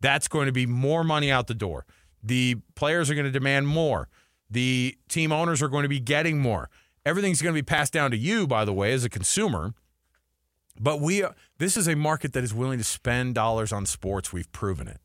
That's 0.00 0.28
going 0.28 0.46
to 0.46 0.52
be 0.52 0.64
more 0.64 1.04
money 1.04 1.30
out 1.30 1.48
the 1.48 1.54
door. 1.54 1.84
The 2.22 2.56
players 2.76 3.10
are 3.10 3.14
going 3.14 3.26
to 3.26 3.32
demand 3.32 3.66
more. 3.66 4.08
The 4.48 4.96
team 5.08 5.32
owners 5.32 5.60
are 5.60 5.68
going 5.68 5.82
to 5.82 5.88
be 5.88 6.00
getting 6.00 6.38
more. 6.38 6.70
Everything's 7.04 7.42
going 7.42 7.54
to 7.54 7.58
be 7.60 7.64
passed 7.64 7.92
down 7.92 8.10
to 8.12 8.16
you, 8.16 8.46
by 8.46 8.64
the 8.64 8.72
way, 8.72 8.92
as 8.92 9.04
a 9.04 9.08
consumer. 9.08 9.74
But 10.80 11.00
we, 11.00 11.24
this 11.58 11.76
is 11.76 11.86
a 11.86 11.94
market 11.94 12.32
that 12.32 12.42
is 12.42 12.54
willing 12.54 12.78
to 12.78 12.84
spend 12.84 13.34
dollars 13.34 13.72
on 13.72 13.86
sports. 13.86 14.32
We've 14.32 14.50
proven 14.52 14.88
it. 14.88 15.00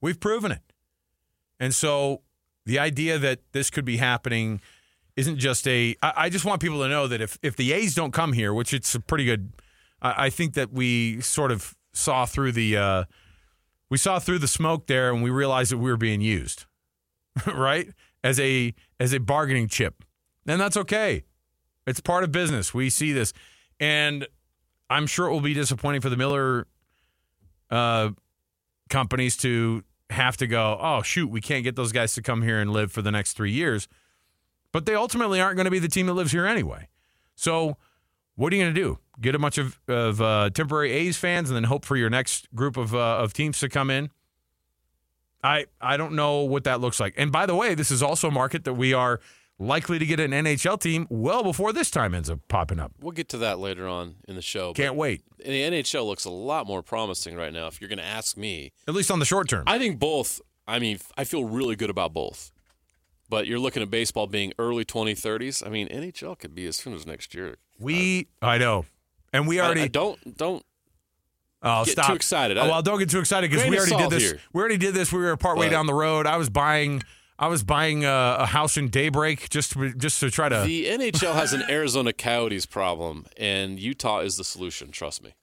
We've 0.00 0.18
proven 0.18 0.52
it. 0.52 0.62
And 1.60 1.74
so 1.74 2.22
the 2.66 2.78
idea 2.78 3.18
that 3.18 3.40
this 3.52 3.70
could 3.70 3.84
be 3.84 3.96
happening 3.96 4.60
isn't 5.16 5.38
just 5.38 5.66
a. 5.66 5.96
I, 6.02 6.12
I 6.16 6.28
just 6.28 6.44
want 6.44 6.60
people 6.62 6.82
to 6.82 6.88
know 6.88 7.08
that 7.08 7.20
if 7.20 7.38
if 7.42 7.56
the 7.56 7.72
A's 7.72 7.94
don't 7.94 8.12
come 8.12 8.32
here, 8.32 8.54
which 8.54 8.72
it's 8.72 8.94
a 8.94 9.00
pretty 9.00 9.24
good, 9.24 9.52
I, 10.00 10.26
I 10.26 10.30
think 10.30 10.54
that 10.54 10.72
we 10.72 11.20
sort 11.20 11.50
of 11.50 11.74
saw 11.92 12.24
through 12.24 12.52
the 12.52 12.76
uh, 12.76 13.04
we 13.90 13.98
saw 13.98 14.18
through 14.18 14.38
the 14.38 14.48
smoke 14.48 14.86
there, 14.86 15.12
and 15.12 15.22
we 15.22 15.30
realized 15.30 15.72
that 15.72 15.78
we 15.78 15.90
were 15.90 15.96
being 15.96 16.20
used, 16.20 16.66
right, 17.46 17.88
as 18.22 18.38
a 18.38 18.74
as 19.00 19.12
a 19.12 19.18
bargaining 19.18 19.66
chip, 19.66 20.04
and 20.46 20.60
that's 20.60 20.76
okay. 20.76 21.24
It's 21.86 22.00
part 22.00 22.22
of 22.22 22.30
business. 22.30 22.72
We 22.72 22.90
see 22.90 23.12
this, 23.12 23.32
and 23.80 24.26
I'm 24.90 25.06
sure 25.06 25.26
it 25.26 25.32
will 25.32 25.40
be 25.40 25.54
disappointing 25.54 26.00
for 26.00 26.08
the 26.08 26.16
Miller 26.16 26.66
uh, 27.70 28.10
companies 28.88 29.36
to 29.38 29.84
have 30.10 30.36
to 30.38 30.46
go, 30.46 30.78
oh, 30.80 31.02
shoot, 31.02 31.28
we 31.28 31.40
can't 31.40 31.64
get 31.64 31.76
those 31.76 31.92
guys 31.92 32.14
to 32.14 32.22
come 32.22 32.42
here 32.42 32.58
and 32.58 32.72
live 32.72 32.90
for 32.90 33.02
the 33.02 33.10
next 33.10 33.34
three 33.34 33.52
years. 33.52 33.88
But 34.72 34.86
they 34.86 34.94
ultimately 34.94 35.40
aren't 35.40 35.56
going 35.56 35.66
to 35.66 35.70
be 35.70 35.78
the 35.78 35.88
team 35.88 36.06
that 36.06 36.14
lives 36.14 36.32
here 36.32 36.46
anyway. 36.46 36.88
So 37.34 37.76
what 38.36 38.52
are 38.52 38.56
you 38.56 38.62
going 38.62 38.74
to 38.74 38.80
do? 38.80 38.98
Get 39.20 39.34
a 39.34 39.38
bunch 39.38 39.58
of, 39.58 39.80
of 39.88 40.22
uh, 40.22 40.50
temporary 40.50 40.92
A's 40.92 41.16
fans 41.16 41.50
and 41.50 41.56
then 41.56 41.64
hope 41.64 41.84
for 41.84 41.96
your 41.96 42.08
next 42.08 42.54
group 42.54 42.76
of, 42.76 42.94
uh, 42.94 43.18
of 43.18 43.32
teams 43.32 43.58
to 43.60 43.68
come 43.68 43.90
in? 43.90 44.10
I, 45.42 45.66
I 45.80 45.96
don't 45.96 46.14
know 46.14 46.42
what 46.42 46.64
that 46.64 46.80
looks 46.80 46.98
like. 46.98 47.14
And 47.16 47.30
by 47.30 47.46
the 47.46 47.54
way, 47.54 47.74
this 47.74 47.90
is 47.90 48.02
also 48.02 48.28
a 48.28 48.30
market 48.30 48.64
that 48.64 48.74
we 48.74 48.92
are 48.92 49.20
likely 49.58 49.98
to 49.98 50.06
get 50.06 50.20
an 50.20 50.30
NHL 50.30 50.80
team 50.80 51.06
well 51.10 51.42
before 51.42 51.72
this 51.72 51.90
time 51.90 52.14
ends 52.14 52.30
up 52.30 52.40
popping 52.48 52.78
up. 52.78 52.92
We'll 53.00 53.12
get 53.12 53.28
to 53.30 53.38
that 53.38 53.58
later 53.58 53.88
on 53.88 54.16
in 54.28 54.36
the 54.36 54.42
show. 54.42 54.72
Can't 54.72 54.94
wait, 54.94 55.22
The 55.38 55.44
NHL 55.62 56.06
looks 56.06 56.24
a 56.24 56.30
lot 56.30 56.66
more 56.66 56.82
promising 56.82 57.34
right 57.36 57.52
now. 57.52 57.66
If 57.66 57.80
you're 57.80 57.88
going 57.88 57.98
to 57.98 58.04
ask 58.04 58.36
me, 58.36 58.72
at 58.86 58.94
least 58.94 59.10
on 59.10 59.18
the 59.18 59.24
short 59.24 59.48
term. 59.48 59.64
I 59.66 59.78
think 59.78 59.98
both. 59.98 60.40
I 60.66 60.78
mean, 60.78 60.98
I 61.16 61.24
feel 61.24 61.44
really 61.44 61.76
good 61.76 61.90
about 61.90 62.12
both. 62.12 62.50
But 63.30 63.46
you're 63.46 63.58
looking 63.58 63.82
at 63.82 63.90
baseball 63.90 64.26
being 64.26 64.52
early 64.58 64.84
2030s. 64.86 65.66
I 65.66 65.70
mean, 65.70 65.88
NHL 65.88 66.38
could 66.38 66.54
be 66.54 66.66
as 66.66 66.76
soon 66.76 66.94
as 66.94 67.06
next 67.06 67.34
year. 67.34 67.56
we, 67.78 68.28
uh, 68.42 68.46
I 68.46 68.58
know. 68.58 68.86
And 69.32 69.46
we 69.46 69.60
already 69.60 69.82
I 69.82 69.88
don't 69.88 70.36
don't 70.38 70.64
Oh, 71.60 71.84
get 71.84 71.92
stop. 71.92 72.06
too 72.06 72.14
excited. 72.14 72.56
Oh, 72.56 72.68
well, 72.68 72.82
don't 72.82 72.98
get 73.00 73.10
too 73.10 73.18
excited 73.18 73.50
because 73.50 73.68
we 73.68 73.76
already 73.76 73.96
did 73.96 74.10
this. 74.10 74.22
here. 74.22 74.40
We 74.52 74.60
already 74.60 74.76
did 74.78 74.94
this. 74.94 75.12
We 75.12 75.18
were 75.18 75.36
partway 75.36 75.66
But- 75.66 75.72
down 75.72 75.86
the 75.86 75.92
road. 75.94 76.24
I 76.26 76.36
was 76.36 76.48
buying. 76.48 77.02
I 77.38 77.46
was 77.46 77.62
buying 77.62 78.04
a, 78.04 78.36
a 78.40 78.46
house 78.46 78.76
in 78.76 78.88
Daybreak 78.88 79.48
just 79.48 79.72
to, 79.72 79.94
just 79.94 80.18
to 80.20 80.30
try 80.30 80.48
to. 80.48 80.62
The 80.66 80.86
NHL 80.86 81.34
has 81.34 81.52
an 81.52 81.62
Arizona 81.68 82.12
Coyotes 82.12 82.66
problem, 82.66 83.26
and 83.36 83.78
Utah 83.78 84.20
is 84.20 84.36
the 84.36 84.44
solution. 84.44 84.90
Trust 84.90 85.22
me. 85.22 85.34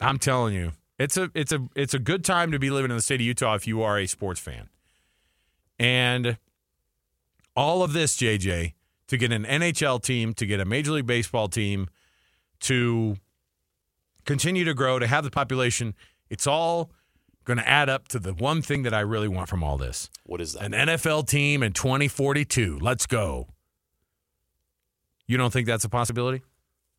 I'm 0.00 0.18
telling 0.18 0.54
you, 0.54 0.72
it's 0.98 1.16
a 1.16 1.30
it's 1.34 1.52
a 1.52 1.68
it's 1.74 1.94
a 1.94 1.98
good 1.98 2.24
time 2.24 2.52
to 2.52 2.58
be 2.58 2.70
living 2.70 2.90
in 2.90 2.96
the 2.96 3.02
state 3.02 3.20
of 3.20 3.26
Utah 3.26 3.54
if 3.54 3.66
you 3.66 3.82
are 3.82 3.98
a 3.98 4.06
sports 4.06 4.40
fan. 4.40 4.68
And 5.78 6.36
all 7.56 7.82
of 7.82 7.92
this, 7.92 8.16
JJ, 8.16 8.74
to 9.06 9.16
get 9.16 9.32
an 9.32 9.44
NHL 9.44 10.02
team, 10.02 10.34
to 10.34 10.46
get 10.46 10.60
a 10.60 10.64
Major 10.64 10.92
League 10.92 11.06
Baseball 11.06 11.48
team, 11.48 11.88
to 12.60 13.16
continue 14.24 14.64
to 14.64 14.74
grow, 14.74 14.98
to 14.98 15.06
have 15.06 15.24
the 15.24 15.30
population, 15.30 15.94
it's 16.28 16.46
all 16.46 16.90
going 17.48 17.58
to 17.58 17.68
add 17.68 17.88
up 17.88 18.06
to 18.08 18.18
the 18.18 18.32
one 18.32 18.62
thing 18.62 18.82
that 18.84 18.94
I 18.94 19.00
really 19.00 19.26
want 19.26 19.48
from 19.48 19.64
all 19.64 19.76
this. 19.76 20.10
What 20.24 20.40
is 20.40 20.52
that? 20.52 20.62
An 20.62 20.72
NFL 20.72 21.26
team 21.26 21.62
in 21.62 21.72
2042. 21.72 22.78
Let's 22.80 23.06
go. 23.06 23.48
You 25.26 25.36
don't 25.36 25.52
think 25.52 25.66
that's 25.66 25.84
a 25.84 25.88
possibility? 25.88 26.42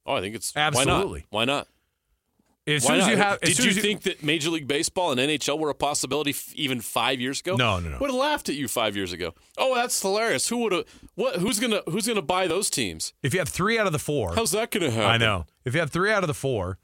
oh, 0.05 0.15
I 0.15 0.21
think 0.21 0.35
it's 0.35 0.51
Absolutely. 0.55 1.25
Why 1.29 1.45
not? 1.45 1.67
Why 2.67 2.75
not? 2.75 2.75
As 2.75 2.83
Why 2.83 2.87
soon 2.87 2.95
as 2.97 3.05
not? 3.05 3.11
you 3.11 3.17
have, 3.17 3.41
Did 3.41 3.57
soon 3.57 3.65
you 3.67 3.73
think 3.73 4.01
that 4.03 4.23
Major 4.23 4.49
League 4.51 4.67
Baseball 4.67 5.11
and 5.11 5.19
NHL 5.19 5.57
were 5.57 5.69
a 5.69 5.75
possibility 5.75 6.31
f- 6.31 6.53
even 6.53 6.81
five 6.81 7.19
years 7.19 7.39
ago? 7.39 7.55
No, 7.55 7.79
no, 7.79 7.89
no. 7.89 7.97
Would 7.99 8.09
have 8.11 8.19
laughed 8.19 8.49
at 8.49 8.55
you 8.55 8.67
five 8.67 8.95
years 8.95 9.11
ago. 9.11 9.33
Oh, 9.57 9.73
that's 9.73 9.99
hilarious. 9.99 10.49
Who 10.49 10.57
would 10.57 10.73
have? 10.73 10.85
What? 11.15 11.37
Who's 11.37 11.59
gonna? 11.59 11.81
Who's 11.89 12.05
gonna 12.05 12.21
buy 12.21 12.47
those 12.47 12.69
teams? 12.69 13.13
if 13.23 13.33
you 13.33 13.39
have 13.39 13.49
three 13.49 13.79
out 13.79 13.87
of 13.87 13.93
the 13.93 13.97
four, 13.99 14.35
How's 14.35 14.51
that 14.51 14.69
gonna 14.69 14.91
happen? 14.91 15.09
I 15.09 15.17
know. 15.17 15.45
If 15.65 15.73
you 15.73 15.79
have 15.79 15.89
three 15.89 16.11
out 16.11 16.21
of 16.23 16.27
the 16.27 16.33
four, 16.35 16.77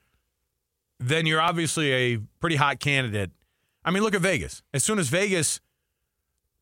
then 0.99 1.28
you're 1.28 1.41
obviously 1.41 1.91
a 1.91 2.17
pretty 2.39 2.56
hot 2.56 2.80
candidate. 2.80 3.32
I 3.85 3.91
mean, 3.91 4.03
look 4.03 4.15
at 4.15 4.21
Vegas. 4.21 4.63
As 4.73 4.83
soon 4.83 4.99
as 4.99 5.07
Vegas, 5.09 5.61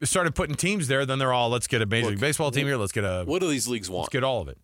started 0.04 0.36
putting 0.36 0.56
teams 0.56 0.88
there, 0.90 1.06
then 1.06 1.18
they're 1.18 1.32
all 1.34 1.50
let's 1.50 1.66
get 1.68 1.82
a 1.82 1.86
major 1.86 2.10
league 2.10 2.20
baseball 2.20 2.52
team 2.52 2.68
here. 2.68 2.76
Let's 2.78 2.92
get 2.92 3.06
a 3.06 3.24
What 3.26 3.40
do 3.40 3.48
these 3.50 3.68
leagues 3.68 3.90
want? 3.90 4.04
let's 4.04 4.12
get 4.14 4.24
all 4.24 4.42
of 4.42 4.48
it. 4.50 4.58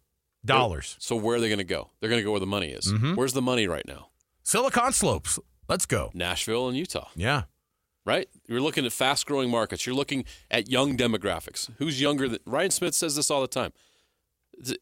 Dollars. 0.45 0.95
So 0.99 1.15
where 1.15 1.37
are 1.37 1.39
they 1.39 1.47
going 1.49 1.57
to 1.59 1.63
go? 1.63 1.89
They're 1.99 2.09
going 2.09 2.19
to 2.19 2.23
go 2.25 2.31
where 2.31 2.39
the 2.39 2.45
money 2.45 2.69
is. 2.71 2.91
Mm-hmm. 2.91 3.15
Where's 3.15 3.33
the 3.33 3.41
money 3.41 3.67
right 3.67 3.85
now? 3.87 4.09
Silicon 4.43 4.91
Slopes. 4.93 5.39
Let's 5.67 5.85
go. 5.85 6.11
Nashville 6.13 6.67
and 6.67 6.77
Utah, 6.77 7.07
Yeah. 7.15 7.43
right? 8.05 8.27
You're 8.47 8.61
looking 8.61 8.85
at 8.85 8.91
fast-growing 8.91 9.49
markets. 9.49 9.85
You're 9.85 9.95
looking 9.95 10.25
at 10.49 10.69
young 10.69 10.97
demographics. 10.97 11.69
Who's 11.77 12.01
younger? 12.01 12.27
Than, 12.27 12.39
Ryan 12.45 12.71
Smith 12.71 12.95
says 12.95 13.15
this 13.15 13.29
all 13.29 13.41
the 13.41 13.47
time. 13.47 13.71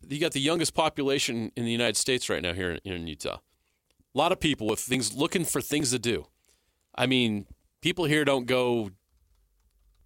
You 0.07 0.19
got 0.19 0.31
the 0.31 0.39
youngest 0.39 0.73
population 0.73 1.51
in 1.55 1.65
the 1.65 1.71
United 1.71 1.97
States 1.97 2.29
right 2.29 2.41
now 2.41 2.53
here 2.53 2.71
in, 2.83 2.93
in 2.93 3.07
Utah. 3.07 3.37
A 4.15 4.17
lot 4.17 4.31
of 4.31 4.39
people 4.39 4.65
with 4.67 4.79
things 4.79 5.13
looking 5.13 5.43
for 5.43 5.59
things 5.61 5.91
to 5.91 5.99
do. 5.99 6.25
I 6.95 7.05
mean, 7.05 7.45
people 7.87 8.03
here 8.03 8.25
don't 8.25 8.47
go, 8.47 8.91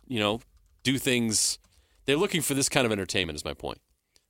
you 0.08 0.20
know, 0.20 0.40
do 0.84 1.00
things. 1.00 1.58
They're 2.06 2.16
looking 2.16 2.44
for 2.44 2.54
this 2.54 2.70
kind 2.70 2.86
of 2.86 2.92
entertainment. 2.92 3.36
Is 3.36 3.44
my 3.44 3.56
point. 3.56 3.80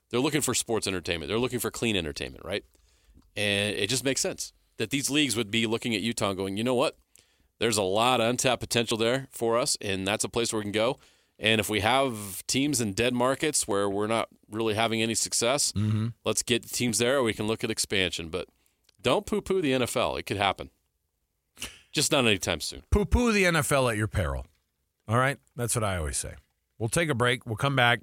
They're 0.09 0.21
looking 0.21 0.39
for 0.39 0.53
sports 0.53 0.87
entertainment. 0.87 1.27
They're 1.27 1.37
looking 1.37 1.59
for 1.59 1.69
clean 1.69 1.97
entertainment, 1.97 2.45
right? 2.45 2.63
And 3.35 3.75
it 3.75 3.89
just 3.89 4.05
makes 4.05 4.21
sense 4.21 4.53
that 4.77 4.89
these 4.89 5.09
leagues 5.09 5.35
would 5.35 5.51
be 5.51 5.67
looking 5.67 5.93
at 5.93 5.99
Utah 5.99 6.29
and 6.29 6.37
going, 6.37 6.55
you 6.55 6.63
know 6.63 6.75
what? 6.75 6.97
There's 7.59 7.75
a 7.75 7.83
lot 7.83 8.21
of 8.21 8.29
untapped 8.29 8.61
potential 8.61 8.97
there 8.97 9.27
for 9.31 9.57
us, 9.57 9.77
and 9.81 10.07
that's 10.07 10.23
a 10.23 10.29
place 10.29 10.53
where 10.53 10.61
we 10.61 10.63
can 10.63 10.71
go. 10.71 10.97
And 11.37 11.59
if 11.59 11.69
we 11.69 11.81
have 11.81 12.47
teams 12.47 12.79
in 12.79 12.93
dead 12.93 13.13
markets 13.13 13.67
where 13.67 13.89
we're 13.89 14.07
not 14.07 14.29
really 14.49 14.75
having 14.75 15.01
any 15.01 15.15
success, 15.15 15.73
mm-hmm. 15.73 16.07
let's 16.23 16.41
get 16.41 16.71
teams 16.71 16.99
there. 16.99 17.17
Or 17.17 17.23
we 17.23 17.33
can 17.33 17.47
look 17.47 17.65
at 17.65 17.69
expansion, 17.69 18.29
but 18.29 18.47
don't 19.01 19.25
poo-poo 19.25 19.61
the 19.61 19.73
NFL. 19.73 20.19
It 20.19 20.23
could 20.23 20.37
happen, 20.37 20.69
just 21.91 22.11
not 22.11 22.25
anytime 22.25 22.61
soon. 22.61 22.83
Poo 22.91 23.05
poo 23.05 23.31
the 23.31 23.43
NFL 23.43 23.91
at 23.91 23.97
your 23.97 24.07
peril. 24.07 24.45
All 25.07 25.17
right? 25.17 25.37
That's 25.55 25.75
what 25.75 25.83
I 25.83 25.97
always 25.97 26.17
say. 26.17 26.35
We'll 26.79 26.89
take 26.89 27.09
a 27.09 27.15
break. 27.15 27.45
We'll 27.45 27.55
come 27.57 27.75
back. 27.75 28.01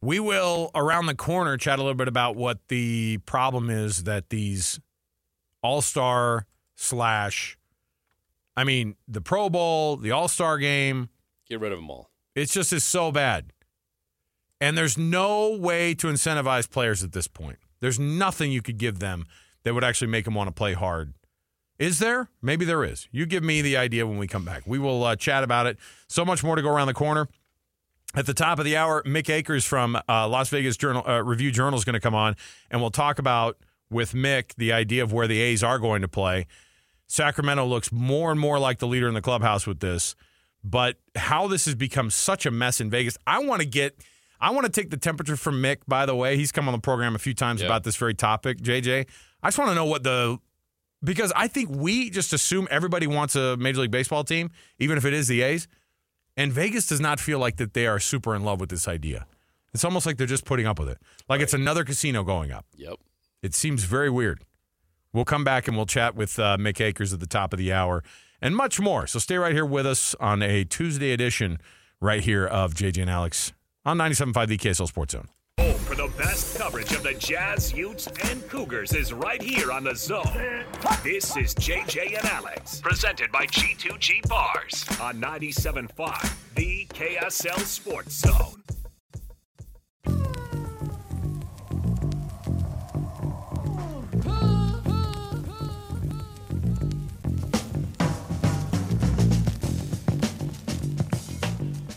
We 0.00 0.20
will, 0.20 0.70
around 0.74 1.06
the 1.06 1.14
corner, 1.14 1.56
chat 1.56 1.78
a 1.78 1.82
little 1.82 1.94
bit 1.94 2.08
about 2.08 2.36
what 2.36 2.58
the 2.68 3.18
problem 3.24 3.70
is 3.70 4.04
that 4.04 4.28
these 4.28 4.78
all 5.62 5.80
star 5.80 6.46
slash, 6.76 7.56
I 8.56 8.64
mean, 8.64 8.96
the 9.08 9.20
Pro 9.22 9.48
Bowl, 9.48 9.96
the 9.96 10.10
All 10.10 10.28
Star 10.28 10.58
game, 10.58 11.08
Get 11.48 11.60
rid 11.60 11.72
of 11.72 11.78
them 11.78 11.90
all. 11.90 12.10
it's 12.34 12.52
just 12.52 12.72
is 12.72 12.84
so 12.84 13.10
bad. 13.12 13.52
And 14.60 14.76
there's 14.78 14.96
no 14.98 15.56
way 15.56 15.94
to 15.94 16.06
incentivize 16.08 16.68
players 16.70 17.02
at 17.02 17.12
this 17.12 17.26
point. 17.28 17.58
There's 17.80 17.98
nothing 17.98 18.50
you 18.52 18.62
could 18.62 18.78
give 18.78 18.98
them 18.98 19.24
that 19.62 19.74
would 19.74 19.84
actually 19.84 20.08
make 20.08 20.24
them 20.26 20.34
want 20.34 20.48
to 20.48 20.52
play 20.52 20.72
hard. 20.74 21.14
Is 21.78 21.98
there? 21.98 22.28
Maybe 22.40 22.64
there 22.64 22.84
is. 22.84 23.08
You 23.10 23.26
give 23.26 23.42
me 23.42 23.60
the 23.62 23.76
idea 23.76 24.06
when 24.06 24.18
we 24.18 24.26
come 24.26 24.44
back. 24.44 24.62
We 24.66 24.78
will 24.78 25.02
uh, 25.04 25.16
chat 25.16 25.42
about 25.42 25.66
it. 25.66 25.76
So 26.06 26.24
much 26.24 26.44
more 26.44 26.54
to 26.56 26.62
go 26.62 26.70
around 26.70 26.86
the 26.86 26.94
corner. 26.94 27.28
At 28.14 28.26
the 28.26 28.34
top 28.34 28.60
of 28.60 28.64
the 28.64 28.76
hour, 28.76 29.02
Mick 29.02 29.28
Akers 29.28 29.64
from 29.64 29.96
uh, 30.08 30.28
Las 30.28 30.48
Vegas 30.50 30.76
Journal 30.76 31.02
uh, 31.06 31.20
Review 31.24 31.50
Journal 31.50 31.76
is 31.76 31.84
going 31.84 31.94
to 31.94 32.00
come 32.00 32.14
on, 32.14 32.36
and 32.70 32.80
we'll 32.80 32.92
talk 32.92 33.18
about 33.18 33.56
with 33.90 34.12
Mick 34.12 34.54
the 34.54 34.72
idea 34.72 35.02
of 35.02 35.12
where 35.12 35.26
the 35.26 35.40
A's 35.40 35.64
are 35.64 35.80
going 35.80 36.00
to 36.02 36.06
play. 36.08 36.46
Sacramento 37.08 37.66
looks 37.66 37.90
more 37.90 38.30
and 38.30 38.38
more 38.38 38.58
like 38.60 38.78
the 38.78 38.86
leader 38.86 39.08
in 39.08 39.14
the 39.14 39.20
clubhouse 39.20 39.66
with 39.66 39.80
this, 39.80 40.14
but 40.62 40.96
how 41.16 41.48
this 41.48 41.64
has 41.64 41.74
become 41.74 42.08
such 42.08 42.46
a 42.46 42.52
mess 42.52 42.80
in 42.80 42.88
Vegas. 42.88 43.18
I 43.26 43.40
want 43.40 43.62
to 43.62 43.66
get, 43.66 43.98
I 44.40 44.50
want 44.50 44.64
to 44.64 44.70
take 44.72 44.90
the 44.90 44.96
temperature 44.96 45.36
from 45.36 45.60
Mick. 45.60 45.78
By 45.88 46.06
the 46.06 46.14
way, 46.14 46.36
he's 46.36 46.52
come 46.52 46.68
on 46.68 46.72
the 46.72 46.78
program 46.80 47.16
a 47.16 47.18
few 47.18 47.34
times 47.34 47.60
Yeah. 47.62 47.66
about 47.66 47.82
this 47.82 47.96
very 47.96 48.14
topic. 48.14 48.58
JJ, 48.60 49.06
I 49.42 49.46
just 49.48 49.58
want 49.58 49.70
to 49.70 49.74
know 49.74 49.84
what 49.86 50.04
the 50.04 50.38
because 51.04 51.32
I 51.36 51.48
think 51.48 51.70
we 51.70 52.10
just 52.10 52.32
assume 52.32 52.66
everybody 52.70 53.06
wants 53.06 53.36
a 53.36 53.56
Major 53.56 53.82
League 53.82 53.90
Baseball 53.90 54.24
team, 54.24 54.50
even 54.78 54.96
if 54.96 55.04
it 55.04 55.12
is 55.12 55.28
the 55.28 55.42
A's. 55.42 55.68
And 56.36 56.52
Vegas 56.52 56.86
does 56.86 57.00
not 57.00 57.20
feel 57.20 57.38
like 57.38 57.56
that 57.56 57.74
they 57.74 57.86
are 57.86 58.00
super 58.00 58.34
in 58.34 58.42
love 58.42 58.60
with 58.60 58.70
this 58.70 58.88
idea. 58.88 59.26
It's 59.72 59.84
almost 59.84 60.06
like 60.06 60.16
they're 60.16 60.26
just 60.26 60.44
putting 60.44 60.66
up 60.66 60.78
with 60.78 60.88
it. 60.88 60.98
Like 61.28 61.40
it's 61.40 61.54
another 61.54 61.84
casino 61.84 62.24
going 62.24 62.50
up. 62.50 62.66
Yep. 62.76 62.94
It 63.42 63.54
seems 63.54 63.84
very 63.84 64.10
weird. 64.10 64.42
We'll 65.12 65.24
come 65.24 65.44
back 65.44 65.68
and 65.68 65.76
we'll 65.76 65.86
chat 65.86 66.16
with 66.16 66.38
uh, 66.38 66.56
Mick 66.58 66.80
Akers 66.80 67.12
at 67.12 67.20
the 67.20 67.26
top 67.26 67.52
of 67.52 67.58
the 67.58 67.72
hour 67.72 68.02
and 68.40 68.56
much 68.56 68.80
more. 68.80 69.06
So 69.06 69.18
stay 69.18 69.36
right 69.36 69.52
here 69.52 69.64
with 69.64 69.86
us 69.86 70.14
on 70.18 70.42
a 70.42 70.64
Tuesday 70.64 71.12
edition 71.12 71.58
right 72.00 72.22
here 72.22 72.46
of 72.46 72.74
JJ 72.74 73.02
and 73.02 73.10
Alex 73.10 73.52
on 73.84 73.98
97.5 73.98 74.48
the 74.48 74.58
KSL 74.58 74.88
Sports 74.88 75.12
Zone. 75.12 75.28
For 75.94 76.08
the 76.08 76.18
best 76.18 76.58
coverage 76.58 76.92
of 76.92 77.04
the 77.04 77.14
Jazz, 77.14 77.72
Utes, 77.72 78.08
and 78.24 78.44
Cougars 78.48 78.94
is 78.94 79.12
right 79.12 79.40
here 79.40 79.70
on 79.70 79.84
the 79.84 79.94
Zone. 79.94 80.64
This 81.04 81.36
is 81.36 81.54
JJ 81.54 82.18
and 82.18 82.26
Alex, 82.26 82.80
presented 82.80 83.30
by 83.30 83.46
G2G 83.46 84.28
Bars 84.28 84.84
on 85.00 85.20
97.5, 85.20 86.34
the 86.56 86.86
KSL 86.86 87.60
Sports 87.60 88.14
Zone. 88.14 88.64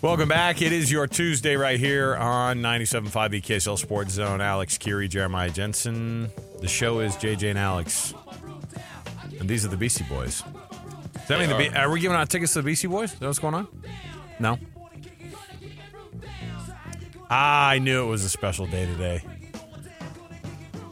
Welcome 0.02 0.30
back. 0.30 0.62
It 0.62 0.72
is 0.72 0.92
your 0.92 1.08
Tuesday 1.08 1.56
right 1.56 1.80
here 1.80 2.16
on 2.16 2.60
97.5 2.60 3.32
the 3.32 3.42
KSL 3.42 3.80
Sports 3.80 4.14
Zone. 4.14 4.42
Alex 4.42 4.78
Kirry, 4.78 5.08
Jeremiah 5.08 5.50
Jensen. 5.50 6.30
The 6.60 6.68
show 6.68 7.00
is 7.00 7.16
JJ 7.16 7.50
and 7.50 7.60
Alex. 7.60 8.14
And 9.40 9.50
these 9.50 9.66
are 9.66 9.70
the 9.70 9.78
Beastie 9.78 10.06
Boys. 10.08 10.44
Does 11.14 11.28
that 11.28 11.40
mean 11.40 11.50
the 11.50 11.58
Be- 11.58 11.76
are 11.76 11.90
we 11.90 12.00
giving 12.00 12.16
out 12.16 12.30
tickets 12.30 12.54
to 12.54 12.62
the 12.62 12.66
Beastie 12.66 12.88
Boys? 12.88 13.14
Is 13.14 13.20
that 13.20 13.26
what's 13.26 13.40
going 13.40 13.56
on? 13.56 13.68
No. 14.40 14.60
Ah, 17.30 17.70
I 17.70 17.80
knew 17.80 18.04
it 18.04 18.08
was 18.08 18.24
a 18.24 18.30
special 18.30 18.68
day 18.68 18.86
today. 18.86 19.24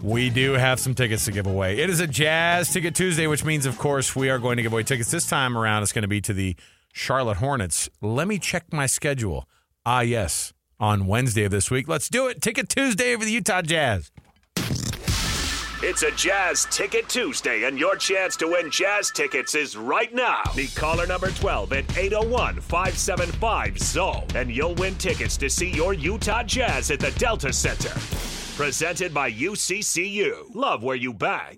We 0.02 0.30
do 0.32 0.54
have 0.54 0.80
some 0.80 0.96
tickets 0.96 1.26
to 1.26 1.32
give 1.32 1.46
away. 1.48 1.78
It 1.80 1.90
is 1.92 2.00
a 2.00 2.08
Jazz 2.08 2.74
Ticket 2.74 2.96
Tuesday, 2.96 3.28
which 3.28 3.46
means, 3.46 3.66
of 3.66 3.78
course, 3.78 4.16
we 4.16 4.30
are 4.30 4.40
going 4.40 4.58
to 4.58 4.64
give 4.64 4.74
away 4.74 4.84
tickets. 4.84 5.10
This 5.12 5.28
time 5.28 5.58
around, 5.58 5.84
it's 5.84 5.94
going 5.94 6.02
to 6.04 6.08
be 6.08 6.22
to 6.22 6.34
the 6.34 6.56
Charlotte 6.96 7.38
Hornets. 7.38 7.90
Let 8.02 8.26
me 8.26 8.40
check 8.40 8.72
my 8.72 8.86
schedule. 8.86 9.50
Ah, 9.86 10.00
yes, 10.00 10.54
on 10.80 11.08
Wednesday 11.08 11.44
of 11.44 11.52
this 11.52 11.70
week. 11.70 11.90
Let's 11.90 12.08
do 12.08 12.28
it. 12.30 12.42
Ticket 12.42 12.70
Tuesday 12.70 13.18
for 13.18 13.26
the 13.26 13.32
Utah 13.32 13.62
Jazz. 13.62 14.12
It's 15.84 16.04
a 16.04 16.12
Jazz 16.12 16.66
Ticket 16.72 17.10
Tuesday, 17.10 17.66
and 17.66 17.78
your 17.78 17.98
chance 17.98 18.38
to 18.38 18.48
win 18.48 18.72
Jazz 18.72 19.12
tickets 19.12 19.56
is 19.56 19.76
right 19.76 20.16
now. 20.16 20.42
Be 20.56 20.68
caller 20.68 21.06
number 21.06 21.32
12 21.32 21.74
at 21.74 21.98
801 21.98 22.62
575 22.62 23.78
ZONE, 23.78 24.28
and 24.34 24.50
you'll 24.50 24.76
win 24.76 24.96
tickets 24.96 25.36
to 25.36 25.50
see 25.50 25.70
your 25.72 25.94
Utah 25.94 26.44
Jazz 26.44 26.92
at 26.92 27.02
the 27.02 27.12
Delta 27.20 27.52
Center. 27.52 27.92
Presented 28.56 29.14
by 29.14 29.30
UCCU. 29.30 30.56
Love 30.56 30.82
where 30.82 30.96
you 30.96 31.14
bang. 31.14 31.58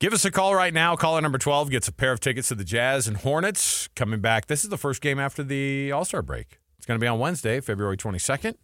Give 0.00 0.12
us 0.12 0.24
a 0.24 0.30
call 0.30 0.54
right 0.54 0.72
now. 0.72 0.94
Caller 0.94 1.20
number 1.20 1.38
12 1.38 1.70
gets 1.70 1.88
a 1.88 1.92
pair 1.92 2.12
of 2.12 2.20
tickets 2.20 2.48
to 2.48 2.54
the 2.54 2.62
Jazz 2.62 3.08
and 3.08 3.16
Hornets 3.16 3.88
coming 3.96 4.20
back. 4.20 4.46
This 4.46 4.62
is 4.62 4.70
the 4.70 4.78
first 4.78 5.00
game 5.00 5.18
after 5.18 5.42
the 5.42 5.90
All 5.90 6.04
Star 6.04 6.22
break. 6.22 6.60
It's 6.76 6.86
going 6.86 7.00
to 7.00 7.02
be 7.02 7.08
on 7.08 7.18
Wednesday, 7.18 7.60
February 7.60 7.96
22nd. 7.96 8.54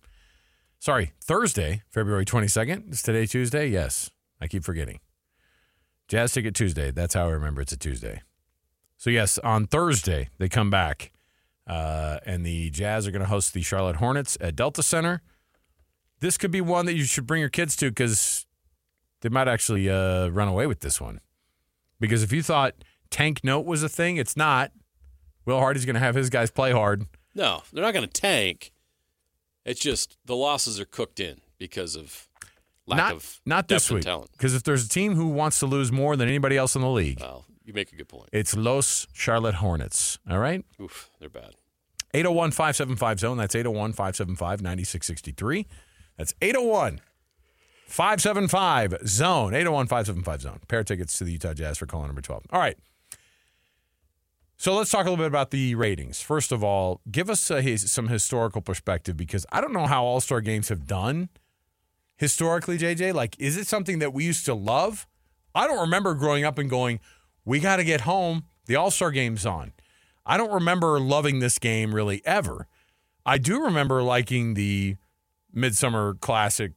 Sorry, 0.79 1.11
Thursday, 1.21 1.83
February 1.91 2.25
22nd. 2.25 2.93
Is 2.93 3.03
today 3.03 3.27
Tuesday? 3.27 3.67
Yes. 3.67 4.13
I 4.41 4.47
keep 4.47 4.63
forgetting. 4.63 5.01
Jazz 6.07 6.31
Ticket 6.33 6.55
Tuesday. 6.55 6.93
That's 6.93 7.15
how 7.15 7.27
I 7.27 7.31
remember 7.31 7.63
it's 7.63 7.73
a 7.73 7.77
Tuesday. 7.77 8.23
So, 8.97 9.11
yes, 9.11 9.39
on 9.39 9.67
Thursday, 9.67 10.29
they 10.39 10.49
come 10.49 10.71
back. 10.71 11.11
Uh, 11.67 12.19
and 12.25 12.47
the 12.47 12.71
Jazz 12.71 13.09
are 13.09 13.11
going 13.11 13.23
to 13.23 13.29
host 13.29 13.55
the 13.55 13.63
Charlotte 13.63 13.97
Hornets 13.97 14.39
at 14.41 14.55
Delta 14.55 14.85
Center. 14.85 15.21
This 16.21 16.39
could 16.39 16.53
be 16.53 16.61
one 16.61 16.87
that 16.87 16.95
you 16.95 17.03
should 17.05 17.27
bring 17.27 17.41
your 17.41 17.49
kids 17.49 17.75
to 17.77 17.91
because 17.91 18.47
they 19.25 19.31
might 19.31 19.49
actually 19.49 19.89
uh, 19.89 20.29
run 20.29 20.49
away 20.49 20.67
with 20.67 20.81
this 20.81 21.01
one. 21.01 21.19
Because 21.99 22.23
if 22.23 22.31
you 22.31 22.43
thought 22.43 22.75
tank 23.09 23.43
note 23.43 23.65
was 23.65 23.83
a 23.83 23.89
thing, 23.89 24.19
it's 24.19 24.37
not. 24.37 24.71
Will 25.47 25.59
Hardy's 25.59 25.87
going 25.87 25.95
to 25.95 26.01
have 26.01 26.15
his 26.15 26.29
guys 26.29 26.51
play 26.51 26.73
hard. 26.73 27.07
No, 27.35 27.63
they're 27.73 27.83
not 27.83 27.95
going 27.95 28.07
to 28.07 28.21
tank. 28.21 28.71
It's 29.65 29.81
just 29.81 30.19
the 30.27 30.37
losses 30.37 30.79
are 30.79 30.85
cooked 30.85 31.21
in 31.21 31.41
because 31.59 31.97
of 31.97 32.29
lack 32.87 32.99
not 32.99 33.13
of 33.13 33.41
not 33.47 33.69
this 33.69 33.91
week. 33.91 34.05
talent. 34.05 34.31
Because 34.33 34.55
if 34.55 34.63
there's 34.63 34.85
a 34.85 34.89
team 34.91 35.15
who 35.15 35.29
wants 35.29 35.59
to 35.61 35.67
lose 35.67 35.91
more 35.91 36.17
than 36.17 36.29
anybody 36.29 36.59
else 36.59 36.77
in 36.77 36.83
the 36.83 36.91
league, 36.91 37.19
Well, 37.21 37.47
you 37.65 37.73
make 37.73 37.93
a 37.95 37.97
good 37.97 38.09
point. 38.09 38.29
it's 38.31 38.55
Los 38.55 39.07
Charlotte 39.15 39.55
Hornets. 39.55 40.19
All 40.31 40.39
right? 40.39 40.63
Oof, 40.79 41.09
they're 41.19 41.31
bad. 41.31 41.55
801 42.13 42.51
575 42.51 43.21
zone. 43.21 43.39
That's 43.39 43.55
801 43.55 43.93
575 43.95 44.61
9663. 44.61 45.67
That's 46.19 46.35
801 46.43 47.01
575 47.87 49.07
zone. 49.07 49.55
801 49.55 49.87
575 49.87 50.41
zone. 50.41 50.61
Pair 50.69 50.81
of 50.81 50.87
tickets 50.87 51.17
to 51.19 51.25
the 51.25 51.33
Utah 51.33 51.55
Jazz 51.55 51.79
for 51.79 51.87
caller 51.87 52.07
number 52.07 52.23
12. 52.23 52.45
All 52.51 52.61
right. 52.61 52.77
So 54.57 54.75
let's 54.75 54.91
talk 54.91 55.07
a 55.07 55.11
little 55.11 55.23
bit 55.23 55.27
about 55.27 55.51
the 55.51 55.75
ratings. 55.75 56.21
First 56.21 56.53
of 56.53 56.65
all, 56.65 57.01
give 57.11 57.29
us 57.29 57.51
a, 57.51 57.77
some 57.77 58.09
historical 58.09 58.63
perspective 58.63 59.17
because 59.17 59.45
I 59.53 59.61
don't 59.61 59.73
know 59.73 59.87
how 59.87 60.05
All 60.05 60.21
Star 60.21 60.41
games 60.41 60.69
have 60.69 60.87
done 60.87 61.29
historically, 62.17 62.79
JJ. 62.79 63.13
Like, 63.15 63.39
is 63.39 63.57
it 63.57 63.67
something 63.67 63.99
that 63.99 64.13
we 64.13 64.25
used 64.25 64.45
to 64.47 64.55
love? 64.55 65.07
I 65.55 65.67
don't 65.67 65.81
remember 65.81 66.15
growing 66.15 66.45
up 66.45 66.59
and 66.59 66.71
going, 66.71 67.01
we 67.45 67.61
got 67.61 67.77
to 67.77 67.85
get 67.85 68.03
home. 68.03 68.45
The 68.67 68.77
All 68.77 68.91
Star 68.91 69.11
game's 69.11 69.45
on. 69.45 69.73
I 70.25 70.37
don't 70.37 70.53
remember 70.53 70.99
loving 70.99 71.41
this 71.41 71.59
game 71.59 71.95
really 71.95 72.23
ever. 72.25 72.67
I 73.27 73.39
do 73.39 73.63
remember 73.63 74.03
liking 74.03 74.55
the 74.55 74.97
Midsummer 75.53 76.15
Classic 76.15 76.73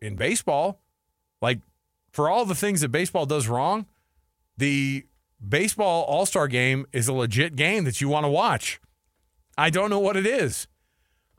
in 0.00 0.16
baseball. 0.16 0.80
Like, 1.40 1.60
for 2.10 2.28
all 2.28 2.44
the 2.44 2.54
things 2.54 2.80
that 2.80 2.88
baseball 2.88 3.26
does 3.26 3.48
wrong, 3.48 3.86
the 4.56 5.06
baseball 5.46 6.04
All 6.04 6.26
Star 6.26 6.48
game 6.48 6.86
is 6.92 7.08
a 7.08 7.12
legit 7.12 7.56
game 7.56 7.84
that 7.84 8.00
you 8.00 8.08
want 8.08 8.24
to 8.24 8.30
watch. 8.30 8.80
I 9.58 9.70
don't 9.70 9.90
know 9.90 10.00
what 10.00 10.16
it 10.16 10.26
is. 10.26 10.66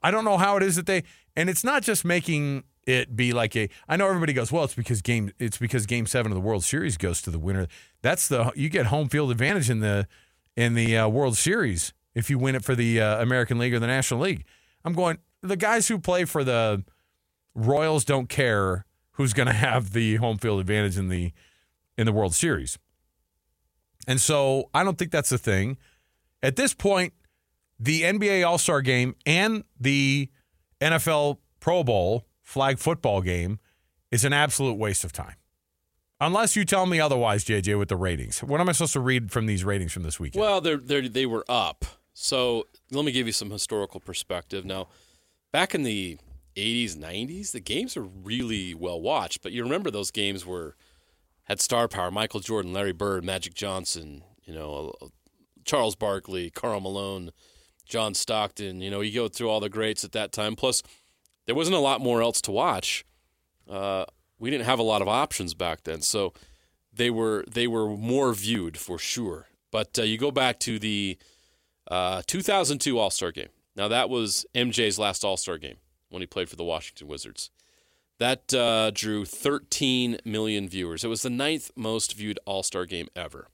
I 0.02 0.12
don't 0.12 0.26
know 0.26 0.38
how 0.38 0.58
it 0.58 0.64
is 0.64 0.76
that 0.76 0.86
they, 0.86 1.04
and 1.36 1.50
it's 1.50 1.64
not 1.64 1.84
just 1.84 2.06
making 2.06 2.64
it 2.86 3.16
be 3.16 3.34
like 3.34 3.56
a. 3.56 3.70
I 3.88 3.98
know 3.98 4.08
everybody 4.08 4.34
goes, 4.34 4.52
well, 4.52 4.64
it's 4.64 4.76
because 4.76 5.02
game, 5.02 5.32
it's 5.40 5.58
because 5.58 5.86
Game 5.86 6.06
Seven 6.06 6.32
of 6.32 6.36
the 6.36 6.42
World 6.42 6.64
Series 6.64 6.98
goes 6.98 7.22
to 7.24 7.32
the 7.32 7.40
winner. 7.40 7.68
That's 8.02 8.28
the 8.28 8.52
you 8.56 8.70
get 8.70 8.88
home 8.88 9.10
field 9.10 9.32
advantage 9.32 9.70
in 9.70 9.80
the 9.80 10.08
in 10.56 10.74
the 10.74 10.98
uh, 10.98 11.08
World 11.08 11.38
Series 11.38 11.94
if 12.16 12.30
you 12.30 12.40
win 12.40 12.56
it 12.56 12.64
for 12.64 12.76
the 12.76 13.02
uh, 13.02 13.22
American 13.22 13.58
League 13.58 13.74
or 13.74 13.80
the 13.80 13.88
National 13.88 14.20
League. 14.22 14.46
I'm 14.86 14.94
going. 14.94 15.18
The 15.44 15.58
guys 15.58 15.88
who 15.88 16.00
play 16.00 16.26
for 16.26 16.44
the 16.44 16.84
Royals 17.58 18.06
don't 18.06 18.30
care 18.30 18.86
who's 19.14 19.34
going 19.34 19.48
to 19.48 19.54
have 19.54 19.92
the 19.92 20.16
home 20.16 20.38
field 20.38 20.62
advantage 20.62 20.98
in 20.98 21.10
the 21.10 21.34
in 21.98 22.06
the 22.06 22.14
World 22.14 22.34
Series. 22.34 22.78
And 24.08 24.22
so 24.22 24.70
I 24.74 24.84
don't 24.84 24.98
think 24.98 25.12
that's 25.12 25.30
the 25.30 25.38
thing. 25.38 25.78
At 26.42 26.56
this 26.56 26.74
point, 26.74 27.14
the 27.80 28.04
NBA 28.04 28.48
All 28.48 28.58
Star 28.58 28.82
game 28.82 29.16
and 29.26 29.64
the 29.80 30.30
NFL 30.80 31.38
Pro 31.60 31.84
Bowl 31.84 32.26
flag 32.42 32.80
football 32.80 33.22
game 33.22 33.60
is 34.12 34.24
an 34.24 34.32
absolute 34.34 34.76
waste 34.76 35.04
of 35.04 35.12
time. 35.12 35.36
Unless 36.20 36.56
you 36.56 36.66
tell 36.66 36.86
me 36.86 37.00
otherwise, 37.00 37.44
JJ, 37.44 37.78
with 37.78 37.90
the 37.90 37.96
ratings. 37.96 38.42
What 38.42 38.60
am 38.60 38.70
I 38.70 38.72
supposed 38.72 38.94
to 38.94 39.00
read 39.00 39.32
from 39.32 39.46
these 39.46 39.64
ratings 39.64 39.92
from 39.92 40.04
this 40.04 40.20
weekend? 40.20 40.42
Well, 40.42 40.62
they're, 40.62 40.78
they're, 40.78 41.08
they 41.08 41.26
were 41.28 41.46
up. 41.48 41.86
So 42.14 42.66
let 42.90 43.06
me 43.06 43.12
give 43.12 43.28
you 43.28 43.34
some 43.34 43.52
historical 43.52 44.00
perspective. 44.00 44.66
Now, 44.66 44.88
back 45.52 45.76
in 45.76 45.84
the 45.84 46.18
80s, 46.58 46.98
90s, 46.98 47.52
the 47.52 47.60
games 47.60 47.96
are 47.96 48.04
really 48.04 48.74
well 48.74 49.00
watched. 49.00 49.44
But 49.44 49.52
you 49.52 49.64
remember 49.64 49.92
those 49.92 50.12
games 50.12 50.46
were 50.46 50.76
had 51.44 51.62
star 51.62 51.88
power: 51.88 52.12
Michael 52.12 52.40
Jordan, 52.40 52.74
Larry 52.74 52.92
Bird, 52.92 53.24
Magic 53.24 53.54
Johnson, 53.54 54.24
you 54.44 54.54
know, 54.54 54.94
Charles 55.64 55.96
Barkley, 55.96 56.50
Karl 56.50 56.82
Malone, 56.82 57.32
John 57.86 58.14
Stockton. 58.14 58.82
You 58.82 58.90
know, 58.90 59.02
you 59.02 59.14
go 59.14 59.28
through 59.28 59.50
all 59.50 59.60
the 59.60 59.70
greats 59.70 60.04
at 60.04 60.12
that 60.14 60.32
time. 60.32 60.56
Plus, 60.56 60.82
there 61.46 61.56
wasn't 61.56 61.78
a 61.78 61.82
lot 61.82 62.02
more 62.02 62.22
else 62.22 62.42
to 62.42 62.52
watch. 62.52 63.06
Uh, 63.70 64.06
we 64.40 64.50
didn't 64.50 64.66
have 64.66 64.80
a 64.80 64.84
lot 64.84 65.02
of 65.02 65.08
options 65.08 65.54
back 65.54 65.84
then, 65.84 66.02
so 66.02 66.34
they 66.92 67.10
were 67.10 67.46
they 67.48 67.68
were 67.68 67.88
more 67.90 68.34
viewed 68.34 68.78
for 68.78 68.98
sure. 68.98 69.48
But 69.72 70.00
uh, 70.00 70.04
you 70.04 70.18
go 70.18 70.32
back 70.32 70.60
to 70.62 70.80
the 70.80 71.18
uh, 71.90 72.24
2002 72.26 72.98
All 72.98 73.12
Star 73.12 73.32
Game. 73.32 73.50
Now 73.76 73.88
that 73.88 74.10
was 74.10 74.46
MJ's 74.56 74.98
last 74.98 75.24
All 75.24 75.38
Star 75.38 75.58
game 75.58 75.78
when 76.10 76.22
he 76.22 76.28
played 76.28 76.50
for 76.50 76.56
the 76.56 76.64
Washington 76.64 77.08
Wizards. 77.08 77.50
That 78.20 78.54
uh, 78.54 78.92
drew 78.92 79.26
13 79.26 80.20
million 80.26 80.68
viewers. 80.68 81.04
It 81.04 81.08
was 81.08 81.22
the 81.22 81.30
ninth 81.30 81.70
most 81.76 82.16
viewed 82.16 82.40
All 82.46 82.64
Star 82.64 82.86
game 82.86 83.08
ever. 83.16 83.50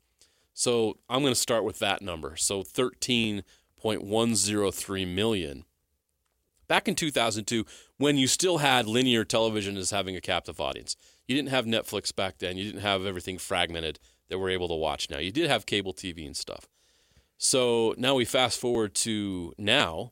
So 0.54 0.98
I'm 1.10 1.22
going 1.22 1.34
to 1.34 1.40
start 1.40 1.64
with 1.64 1.80
that 1.80 2.02
number. 2.02 2.36
So 2.36 2.64
13.103 2.64 5.16
million. 5.16 5.64
Back 6.68 6.88
in 6.88 6.96
2002, 6.96 7.66
when 7.98 8.18
you 8.18 8.28
still 8.28 8.60
had 8.60 8.88
linear 8.88 9.26
television 9.26 9.76
as 9.78 9.92
having 9.92 10.16
a 10.16 10.22
captive 10.22 10.62
audience, 10.62 10.96
you 11.28 11.36
didn't 11.36 11.50
have 11.50 11.66
Netflix 11.66 12.16
back 12.16 12.38
then. 12.40 12.58
You 12.58 12.64
didn't 12.64 12.82
have 12.82 13.06
everything 13.06 13.38
fragmented 13.38 14.00
that 14.30 14.40
we're 14.40 14.50
able 14.50 14.70
to 14.70 14.76
watch 14.76 15.10
now. 15.10 15.18
You 15.18 15.32
did 15.32 15.50
have 15.50 15.66
cable 15.66 15.94
TV 15.94 16.26
and 16.26 16.38
stuff. 16.38 16.70
So 17.38 17.94
now 17.98 18.16
we 18.16 18.26
fast 18.26 18.60
forward 18.60 18.94
to 18.96 19.54
now, 19.58 20.12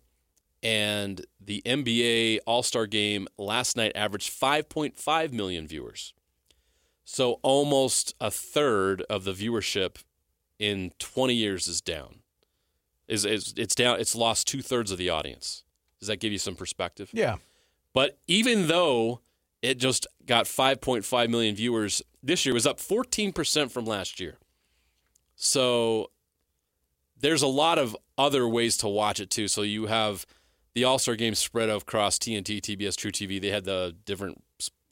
and 0.63 1.25
the 1.39 1.61
NBA 1.65 2.39
All 2.45 2.63
Star 2.63 2.87
game 2.87 3.27
last 3.37 3.75
night 3.75 3.91
averaged 3.95 4.31
5.5 4.31 5.31
million 5.31 5.67
viewers. 5.67 6.13
So 7.03 7.39
almost 7.41 8.15
a 8.21 8.31
third 8.31 9.01
of 9.09 9.23
the 9.23 9.33
viewership 9.33 9.97
in 10.59 10.91
20 10.99 11.33
years 11.33 11.67
is 11.67 11.81
down. 11.81 12.19
Is, 13.07 13.25
is 13.25 13.53
it's 13.57 13.75
down? 13.75 13.99
It's 13.99 14.15
lost 14.15 14.47
two 14.47 14.61
thirds 14.61 14.91
of 14.91 14.97
the 14.97 15.09
audience. 15.09 15.63
Does 15.99 16.07
that 16.07 16.19
give 16.19 16.31
you 16.31 16.37
some 16.37 16.55
perspective? 16.55 17.09
yeah. 17.13 17.37
But 17.93 18.17
even 18.27 18.67
though 18.67 19.19
it 19.61 19.77
just 19.77 20.07
got 20.25 20.45
5.5 20.45 21.29
million 21.29 21.55
viewers 21.55 22.01
this 22.23 22.45
year, 22.45 22.51
it 22.51 22.53
was 22.53 22.65
up 22.65 22.77
14% 22.77 23.69
from 23.69 23.85
last 23.85 24.19
year. 24.19 24.37
So 25.35 26.11
there's 27.19 27.41
a 27.41 27.47
lot 27.47 27.77
of 27.77 27.97
other 28.17 28.47
ways 28.47 28.77
to 28.77 28.87
watch 28.87 29.19
it 29.19 29.29
too. 29.29 29.47
So 29.47 29.61
you 29.61 29.87
have 29.87 30.25
the 30.73 30.83
All 30.83 30.99
Star 30.99 31.15
game 31.15 31.35
spread 31.35 31.69
across 31.69 32.17
TNT, 32.17 32.61
TBS, 32.61 32.95
truTV. 32.95 33.41
They 33.41 33.49
had 33.49 33.65
the 33.65 33.95
different 34.05 34.43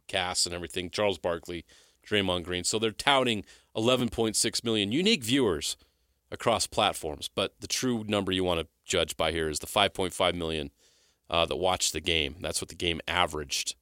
casts 0.07 0.45
and 0.45 0.53
everything. 0.53 0.89
Charles 0.89 1.17
Barkley, 1.17 1.65
Draymond 2.05 2.43
Green. 2.43 2.63
So 2.63 2.79
they're 2.79 2.91
touting 2.91 3.43
11.6 3.75 4.63
million 4.63 4.91
unique 4.91 5.23
viewers 5.23 5.77
across 6.31 6.67
platforms. 6.67 7.29
But 7.33 7.53
the 7.59 7.67
true 7.67 8.03
number 8.07 8.31
you 8.31 8.43
want 8.43 8.59
to 8.61 8.67
judge 8.85 9.15
by 9.15 9.31
here 9.31 9.49
is 9.49 9.59
the 9.59 9.67
5.5 9.67 10.35
million 10.35 10.71
uh, 11.29 11.45
that 11.45 11.55
watched 11.55 11.93
the 11.93 12.01
game. 12.01 12.35
That's 12.41 12.61
what 12.61 12.69
the 12.69 12.75
game 12.75 13.01
averaged. 13.07 13.75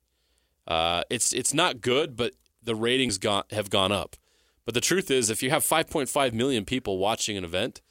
Uh, 0.67 1.03
it's 1.09 1.31
it's 1.31 1.53
not 1.53 1.81
good, 1.81 2.17
but 2.17 2.33
the 2.61 2.75
ratings 2.75 3.17
got, 3.17 3.51
have 3.53 3.69
gone 3.69 3.91
up. 3.91 4.17
But 4.65 4.73
the 4.73 4.81
truth 4.81 5.09
is, 5.09 5.29
if 5.29 5.41
you 5.41 5.49
have 5.49 5.63
5.5 5.63 6.33
million 6.33 6.65
people 6.65 6.97
watching 6.97 7.37
an 7.37 7.45
event, 7.45 7.81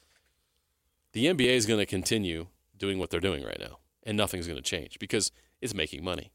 the 1.13 1.25
NBA 1.25 1.49
is 1.49 1.65
going 1.65 1.79
to 1.79 1.87
continue 1.87 2.47
doing 2.77 2.99
what 2.99 3.09
they're 3.09 3.19
doing 3.19 3.43
right 3.43 3.59
now, 3.59 3.79
and 4.07 4.17
nothing's 4.17 4.47
going 4.47 4.57
to 4.57 4.63
change 4.63 4.97
because 4.97 5.31
it's 5.61 5.75
making 5.75 6.03
money. 6.03 6.31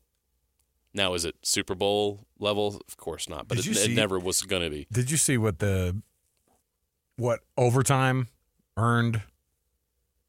Now, 0.94 1.14
is 1.14 1.24
it 1.24 1.34
Super 1.42 1.74
Bowl 1.74 2.26
level? 2.38 2.80
Of 2.86 2.96
course 2.98 3.28
not, 3.28 3.48
but 3.48 3.58
it, 3.58 3.66
you 3.66 3.72
it 3.72 3.96
never 3.96 4.18
was 4.18 4.42
going 4.42 4.62
to 4.62 4.70
be. 4.70 4.86
Did 4.92 5.10
you 5.10 5.16
see 5.16 5.38
what 5.38 5.58
the 5.58 6.00
what 7.16 7.40
overtime 7.56 8.28
earned 8.76 9.22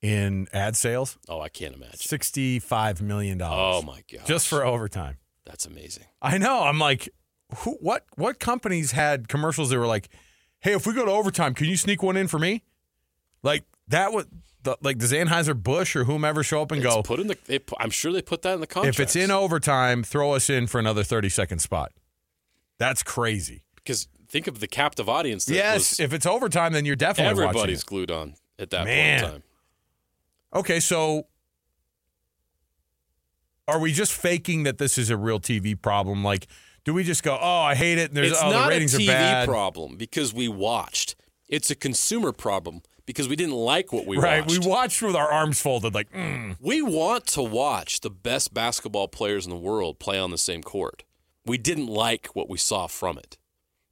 in 0.01 0.47
ad 0.53 0.77
sales? 0.77 1.17
Oh, 1.27 1.41
I 1.41 1.49
can't 1.49 1.75
imagine. 1.75 1.97
Sixty-five 1.97 3.01
million 3.01 3.37
dollars. 3.37 3.83
Oh 3.83 3.85
my 3.85 4.03
god! 4.11 4.25
Just 4.25 4.47
for 4.47 4.65
overtime. 4.65 5.17
that's 5.45 5.65
amazing. 5.65 6.05
I 6.21 6.37
know. 6.37 6.63
I'm 6.63 6.79
like, 6.79 7.09
who? 7.57 7.71
What? 7.81 8.05
What 8.15 8.39
companies 8.39 8.93
had 8.93 9.27
commercials 9.27 9.69
that 9.69 9.77
were 9.77 9.85
like, 9.85 10.07
"Hey, 10.61 10.71
if 10.71 10.87
we 10.87 10.93
go 10.93 11.03
to 11.03 11.11
overtime, 11.11 11.53
can 11.53 11.67
you 11.67 11.75
sneak 11.75 12.01
one 12.01 12.15
in 12.15 12.29
for 12.29 12.39
me?" 12.39 12.63
Like 13.43 13.65
that 13.89 14.13
would, 14.13 14.27
the, 14.63 14.77
like, 14.81 14.97
does 14.97 15.11
Anheuser 15.11 15.61
Busch 15.61 15.95
or 15.95 16.05
whomever 16.05 16.43
show 16.43 16.61
up 16.61 16.71
and 16.71 16.83
It's 16.83 16.93
go? 16.95 17.03
put 17.03 17.19
in 17.19 17.27
the. 17.27 17.37
They, 17.45 17.59
I'm 17.79 17.89
sure 17.89 18.11
they 18.11 18.21
put 18.21 18.41
that 18.43 18.55
in 18.55 18.61
the 18.61 18.67
contract. 18.67 18.95
If 18.95 18.99
it's 18.99 19.15
in 19.15 19.31
overtime, 19.31 20.03
throw 20.03 20.33
us 20.33 20.49
in 20.49 20.67
for 20.67 20.79
another 20.79 21.03
thirty 21.03 21.29
second 21.29 21.59
spot. 21.59 21.91
That's 22.77 23.03
crazy. 23.03 23.63
because 23.75 24.07
think 24.27 24.47
of 24.47 24.59
the 24.59 24.67
captive 24.67 25.07
audience. 25.07 25.45
That 25.45 25.55
yes, 25.55 25.99
if 25.99 26.13
it's 26.13 26.25
overtime, 26.25 26.73
then 26.73 26.85
you're 26.85 26.95
definitely 26.95 27.43
everybody's 27.43 27.83
glued 27.83 28.11
on 28.11 28.35
at 28.57 28.71
that 28.71 28.85
Man. 28.85 29.19
point 29.19 29.25
in 29.25 29.31
time. 29.31 29.43
Okay, 30.55 30.79
so 30.79 31.27
are 33.67 33.79
we 33.79 33.91
just 33.91 34.11
faking 34.13 34.63
that 34.63 34.77
this 34.77 34.97
is 34.97 35.09
a 35.09 35.17
real 35.17 35.39
TV 35.39 35.79
problem? 35.79 36.23
Like, 36.23 36.47
do 36.83 36.93
we 36.93 37.03
just 37.03 37.23
go, 37.23 37.37
"Oh, 37.39 37.59
I 37.61 37.75
hate 37.75 37.97
it," 37.97 38.09
and 38.09 38.17
there's 38.17 38.31
it's 38.31 38.41
oh, 38.41 38.51
not 38.51 38.63
the 38.63 38.69
ratings 38.69 38.93
a 38.93 38.97
TV 38.97 39.45
problem 39.45 39.97
because 39.97 40.33
we 40.33 40.47
watched. 40.47 41.15
It's 41.47 41.69
a 41.69 41.75
consumer 41.75 42.31
problem 42.31 42.81
because 43.05 43.27
we 43.27 43.35
didn't 43.35 43.55
like 43.55 43.91
what 43.91 44.05
we 44.05 44.17
right? 44.17 44.41
watched. 44.45 44.59
We 44.59 44.67
watched 44.67 45.01
with 45.01 45.15
our 45.15 45.29
arms 45.31 45.61
folded, 45.61 45.93
like, 45.93 46.11
mm. 46.11 46.55
We 46.61 46.81
want 46.81 47.27
to 47.27 47.41
watch 47.41 47.99
the 48.01 48.09
best 48.09 48.53
basketball 48.53 49.07
players 49.07 49.45
in 49.45 49.49
the 49.49 49.57
world 49.57 49.99
play 49.99 50.17
on 50.19 50.31
the 50.31 50.37
same 50.37 50.63
court. 50.63 51.03
We 51.45 51.57
didn't 51.57 51.87
like 51.87 52.27
what 52.27 52.49
we 52.49 52.57
saw 52.57 52.87
from 52.87 53.17
it. 53.17 53.37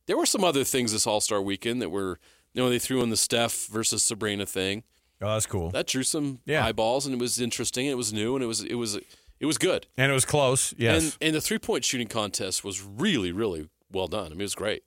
There 0.07 0.17
were 0.17 0.25
some 0.25 0.43
other 0.43 0.63
things 0.63 0.91
this 0.93 1.05
All 1.07 1.21
Star 1.21 1.41
weekend 1.41 1.81
that 1.81 1.89
were, 1.89 2.19
you 2.53 2.61
know, 2.63 2.69
they 2.69 2.79
threw 2.79 3.01
in 3.01 3.09
the 3.09 3.17
Steph 3.17 3.67
versus 3.67 4.01
Sabrina 4.03 4.45
thing. 4.45 4.83
"Oh, 5.21 5.33
that's 5.33 5.45
cool," 5.45 5.69
That 5.71 5.87
drew 5.87 6.03
some 6.03 6.39
Yeah. 6.45 6.65
eyeballs 6.65 7.05
and 7.05 7.13
it 7.15 7.19
was 7.19 7.39
interesting. 7.39 7.85
It 7.85 7.95
was 7.97 8.11
new 8.11 8.35
and 8.35 8.43
it 8.43 8.47
was 8.47 8.61
it 8.63 8.75
was 8.75 8.95
it 9.39 9.45
was 9.45 9.57
good. 9.57 9.87
and 9.97 10.09
it 10.11 10.13
was 10.13 10.25
close. 10.25 10.73
Yes, 10.77 11.03
And 11.03 11.17
and 11.21 11.35
the 11.35 11.41
three 11.41 11.59
point 11.59 11.85
shooting 11.85 12.07
contest 12.07 12.63
was 12.63 12.81
really 12.81 13.31
really 13.31 13.69
well 13.91 14.07
done. 14.07 14.27
I 14.27 14.29
mean, 14.29 14.41
it 14.41 14.43
was 14.43 14.55
great, 14.55 14.83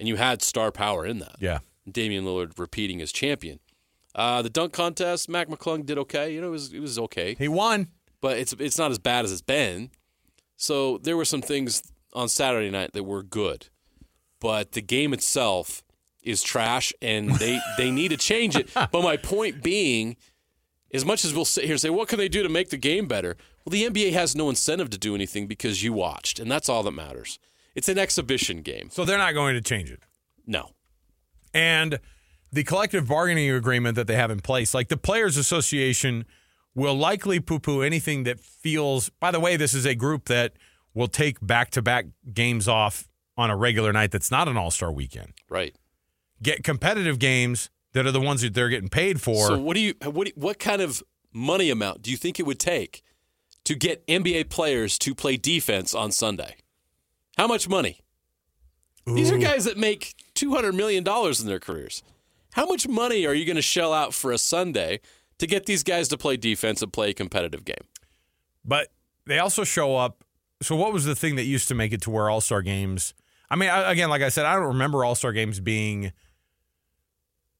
and 0.00 0.08
you 0.08 0.16
had 0.16 0.42
star 0.42 0.72
power 0.72 1.06
in 1.06 1.18
that. 1.20 1.36
yeah. 1.40 1.58
Damian 1.90 2.24
Lillard 2.24 2.58
repeating 2.58 3.00
as 3.00 3.12
champion. 3.12 3.60
Uh, 4.16 4.40
the 4.42 4.48
dunk 4.50 4.72
contest, 4.72 5.28
Mac 5.28 5.46
McClung 5.48 5.84
did 5.84 5.98
okay. 5.98 6.32
You 6.34 6.40
know, 6.40 6.48
it 6.48 6.50
was 6.50 6.72
it 6.72 6.80
was 6.80 6.98
okay, 6.98 7.36
He 7.38 7.46
won. 7.48 7.88
but 8.22 8.38
it's 8.38 8.54
it's 8.58 8.78
not 8.78 8.90
as 8.90 8.98
bad 8.98 9.24
as 9.26 9.30
it's 9.30 9.42
been. 9.42 9.90
So 10.56 10.96
there 10.98 11.16
were 11.18 11.26
some 11.26 11.42
things 11.42 11.82
on 12.14 12.28
Saturday 12.30 12.70
night 12.70 12.94
that 12.94 13.04
were 13.04 13.22
good, 13.22 13.68
but 14.40 14.72
the 14.72 14.80
game 14.80 15.12
itself 15.12 15.82
is 16.22 16.42
trash, 16.42 16.92
and 17.02 17.30
they 17.38 17.60
they 17.76 17.90
need 17.90 18.08
to 18.08 18.16
change 18.16 18.56
it. 18.56 18.70
But 18.74 19.02
my 19.02 19.18
point 19.18 19.62
being, 19.62 20.16
as 20.94 21.04
much 21.04 21.22
as 21.24 21.34
we'll 21.34 21.44
sit 21.44 21.64
here 21.64 21.74
and 21.74 21.80
say, 21.80 21.90
what 21.90 22.08
can 22.08 22.18
they 22.18 22.28
do 22.28 22.42
to 22.42 22.48
make 22.48 22.70
the 22.70 22.78
game 22.78 23.06
better? 23.06 23.36
Well, 23.66 23.70
the 23.72 23.84
NBA 23.84 24.12
has 24.12 24.34
no 24.34 24.48
incentive 24.48 24.88
to 24.90 24.98
do 24.98 25.14
anything 25.14 25.46
because 25.46 25.82
you 25.84 25.92
watched, 25.92 26.38
and 26.38 26.50
that's 26.50 26.70
all 26.70 26.82
that 26.84 26.92
matters. 26.92 27.38
It's 27.74 27.90
an 27.90 27.98
exhibition 27.98 28.62
game. 28.62 28.88
So 28.90 29.04
they're 29.04 29.18
not 29.18 29.34
going 29.34 29.54
to 29.56 29.60
change 29.60 29.90
it. 29.90 30.00
No. 30.46 30.70
And 31.52 31.98
the 32.56 32.64
collective 32.64 33.06
bargaining 33.06 33.50
agreement 33.50 33.96
that 33.96 34.06
they 34.06 34.16
have 34.16 34.30
in 34.30 34.40
place, 34.40 34.72
like 34.72 34.88
the 34.88 34.96
Players 34.96 35.36
Association 35.36 36.24
will 36.74 36.94
likely 36.94 37.38
poo 37.38 37.60
poo 37.60 37.82
anything 37.82 38.24
that 38.24 38.40
feels. 38.40 39.10
By 39.20 39.30
the 39.30 39.38
way, 39.38 39.56
this 39.56 39.74
is 39.74 39.84
a 39.84 39.94
group 39.94 40.24
that 40.24 40.54
will 40.94 41.06
take 41.06 41.36
back 41.46 41.70
to 41.72 41.82
back 41.82 42.06
games 42.32 42.66
off 42.66 43.08
on 43.36 43.50
a 43.50 43.56
regular 43.56 43.92
night 43.92 44.10
that's 44.10 44.30
not 44.30 44.48
an 44.48 44.56
All 44.56 44.70
Star 44.70 44.90
weekend. 44.90 45.34
Right. 45.50 45.76
Get 46.42 46.64
competitive 46.64 47.18
games 47.18 47.68
that 47.92 48.06
are 48.06 48.10
the 48.10 48.22
ones 48.22 48.40
that 48.40 48.54
they're 48.54 48.70
getting 48.70 48.88
paid 48.88 49.20
for. 49.20 49.48
So 49.48 49.58
what 49.58 49.74
do 49.74 49.80
you 49.80 49.94
what 50.02 50.26
do 50.26 50.32
what 50.34 50.58
kind 50.58 50.80
of 50.80 51.02
money 51.34 51.68
amount 51.68 52.00
do 52.00 52.10
you 52.10 52.16
think 52.16 52.40
it 52.40 52.46
would 52.46 52.58
take 52.58 53.02
to 53.64 53.74
get 53.74 54.06
NBA 54.06 54.48
players 54.48 54.98
to 55.00 55.14
play 55.14 55.36
defense 55.36 55.94
on 55.94 56.10
Sunday? 56.10 56.56
How 57.36 57.46
much 57.46 57.68
money? 57.68 58.00
These 59.04 59.30
are 59.30 59.38
guys 59.38 59.66
that 59.66 59.76
make 59.76 60.14
two 60.34 60.54
hundred 60.54 60.74
million 60.74 61.04
dollars 61.04 61.38
in 61.40 61.46
their 61.46 61.60
careers. 61.60 62.02
How 62.56 62.66
much 62.66 62.88
money 62.88 63.26
are 63.26 63.34
you 63.34 63.44
going 63.44 63.56
to 63.56 63.62
shell 63.62 63.92
out 63.92 64.12
for 64.12 64.32
a 64.32 64.38
Sunday 64.38 65.00
to 65.38 65.46
get 65.46 65.66
these 65.66 65.82
guys 65.82 66.08
to 66.08 66.18
play 66.18 66.36
defense 66.36 66.82
and 66.82 66.92
play 66.92 67.10
a 67.10 67.14
competitive 67.14 67.64
game? 67.64 67.84
but 68.66 68.88
they 69.26 69.38
also 69.38 69.64
show 69.64 69.96
up. 69.96 70.24
So, 70.62 70.74
what 70.74 70.92
was 70.92 71.04
the 71.04 71.14
thing 71.14 71.36
that 71.36 71.44
used 71.44 71.68
to 71.68 71.74
make 71.74 71.92
it 71.92 72.02
to 72.02 72.10
where 72.10 72.28
All 72.28 72.40
Star 72.40 72.62
games? 72.62 73.14
I 73.50 73.56
mean, 73.56 73.68
I, 73.68 73.92
again, 73.92 74.10
like 74.10 74.22
I 74.22 74.28
said, 74.28 74.44
I 74.44 74.54
don't 74.54 74.64
remember 74.64 75.04
All 75.04 75.14
Star 75.14 75.32
games 75.32 75.60
being 75.60 76.12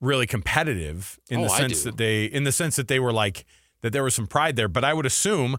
really 0.01 0.27
competitive 0.27 1.19
in 1.31 1.41
oh, 1.41 1.45
the 1.45 1.49
Oh, 1.51 1.53
I 1.53 1.59
sense 1.59 1.83
that 1.85 1.97
they, 1.97 2.25
in 2.25 2.45
the 2.45 2.53
sense 2.53 2.77
that 2.77 2.89
they 2.89 2.99
were 2.99 3.13
like 3.13 3.45
that 3.83 3.93
there 3.93 4.03
was 4.03 4.15
some 4.15 4.27
pride 4.27 4.57
there. 4.57 4.69
But 4.69 4.85
I 4.85 4.95
would 4.95 5.07
assume, 5.07 5.57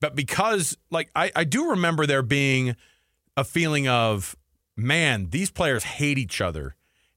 but 0.00 0.16
because 0.16 0.76
like 0.90 1.10
I, 1.14 1.30
I 1.36 1.44
do 1.44 1.70
remember 1.70 2.06
there 2.06 2.22
being 2.22 2.76
a 3.36 3.44
feeling 3.44 3.86
of 3.86 4.34
man, 4.76 5.28
these 5.30 5.50
players 5.50 5.84
hate 5.84 6.18
each 6.18 6.40
other, 6.40 6.74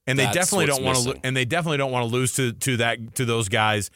and 0.08 0.18
they 0.20 0.26
That's 0.26 0.36
definitely 0.36 0.66
don't 0.68 0.84
want 0.84 0.98
to, 1.04 1.20
and 1.24 1.36
they 1.36 1.46
definitely 1.46 1.78
don't 1.78 1.92
want 1.92 2.08
to 2.08 2.14
lose 2.14 2.34
to 2.36 2.54
to 2.54 2.78
that 2.78 3.16
to 3.16 3.26
those 3.26 3.50
guys 3.50 3.90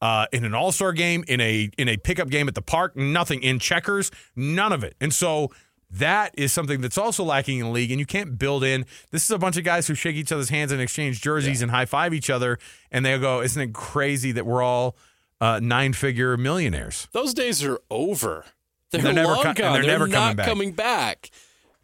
uh, 0.00 0.26
in 0.32 0.44
an 0.44 0.54
All 0.54 0.72
Star 0.72 0.92
game, 0.92 1.24
in 1.28 1.40
a 1.40 1.70
in 1.76 1.88
a 1.88 1.96
pickup 1.96 2.28
game 2.28 2.48
at 2.48 2.54
the 2.54 2.62
park, 2.62 2.96
nothing 2.96 3.42
in 3.42 3.58
checkers, 3.58 4.10
none 4.36 4.72
of 4.72 4.82
it. 4.84 4.96
And 5.00 5.12
so 5.12 5.50
that 5.90 6.32
is 6.38 6.52
something 6.52 6.80
that's 6.80 6.96
also 6.96 7.24
lacking 7.24 7.58
in 7.58 7.66
the 7.66 7.70
league, 7.72 7.90
and 7.90 7.98
you 7.98 8.06
can't 8.06 8.38
build 8.38 8.62
in. 8.64 8.86
This 9.10 9.24
is 9.24 9.30
a 9.30 9.38
bunch 9.38 9.56
of 9.56 9.64
guys 9.64 9.88
who 9.88 9.94
shake 9.94 10.14
each 10.16 10.30
other's 10.32 10.48
hands 10.48 10.70
and 10.72 10.80
exchange 10.80 11.20
jerseys 11.20 11.62
and 11.62 11.70
high 11.70 11.84
five 11.84 12.14
each 12.14 12.30
other, 12.30 12.58
and 12.90 13.04
they'll 13.04 13.18
go, 13.18 13.42
"Isn't 13.42 13.60
it 13.60 13.72
crazy 13.74 14.32
that 14.32 14.46
we're 14.46 14.62
all 14.62 14.96
uh, 15.40 15.60
nine 15.62 15.92
figure 15.92 16.36
millionaires?" 16.36 17.08
Those 17.12 17.34
days 17.34 17.62
are 17.64 17.80
over. 17.90 18.44
They're, 18.92 19.02
They're 19.02 19.12
never 19.12 19.32
long 19.34 19.42
co- 19.44 19.52
gone. 19.54 19.72
they're 19.74 19.82
never 19.82 20.06
not 20.06 20.36
coming 20.36 20.36
back. 20.36 20.46
coming 20.46 20.72
back. 20.72 21.30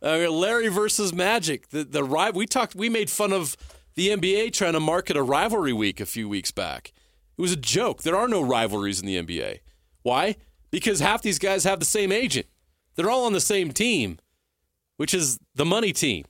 Uh, 0.06 0.30
Larry 0.30 0.68
versus 0.68 1.12
Magic. 1.12 1.70
The 1.70 1.82
the 1.82 2.04
we 2.34 2.46
talked. 2.46 2.76
We 2.76 2.88
made 2.88 3.10
fun 3.10 3.32
of 3.32 3.56
the 3.96 4.10
NBA 4.10 4.52
trying 4.52 4.74
to 4.74 4.80
market 4.80 5.16
a 5.16 5.22
rivalry 5.22 5.72
week 5.72 6.00
a 6.00 6.06
few 6.06 6.28
weeks 6.28 6.52
back. 6.52 6.92
It 7.36 7.42
was 7.42 7.52
a 7.52 7.56
joke. 7.56 8.02
There 8.02 8.16
are 8.16 8.28
no 8.28 8.40
rivalries 8.40 9.00
in 9.00 9.06
the 9.06 9.20
NBA. 9.20 9.60
Why? 10.02 10.36
Because 10.70 11.00
half 11.00 11.22
these 11.22 11.38
guys 11.38 11.64
have 11.64 11.80
the 11.80 11.86
same 11.86 12.12
agent. 12.12 12.46
They're 12.94 13.10
all 13.10 13.24
on 13.24 13.32
the 13.32 13.40
same 13.40 13.72
team, 13.72 14.18
which 14.96 15.12
is 15.12 15.38
the 15.54 15.64
money 15.64 15.92
team. 15.92 16.24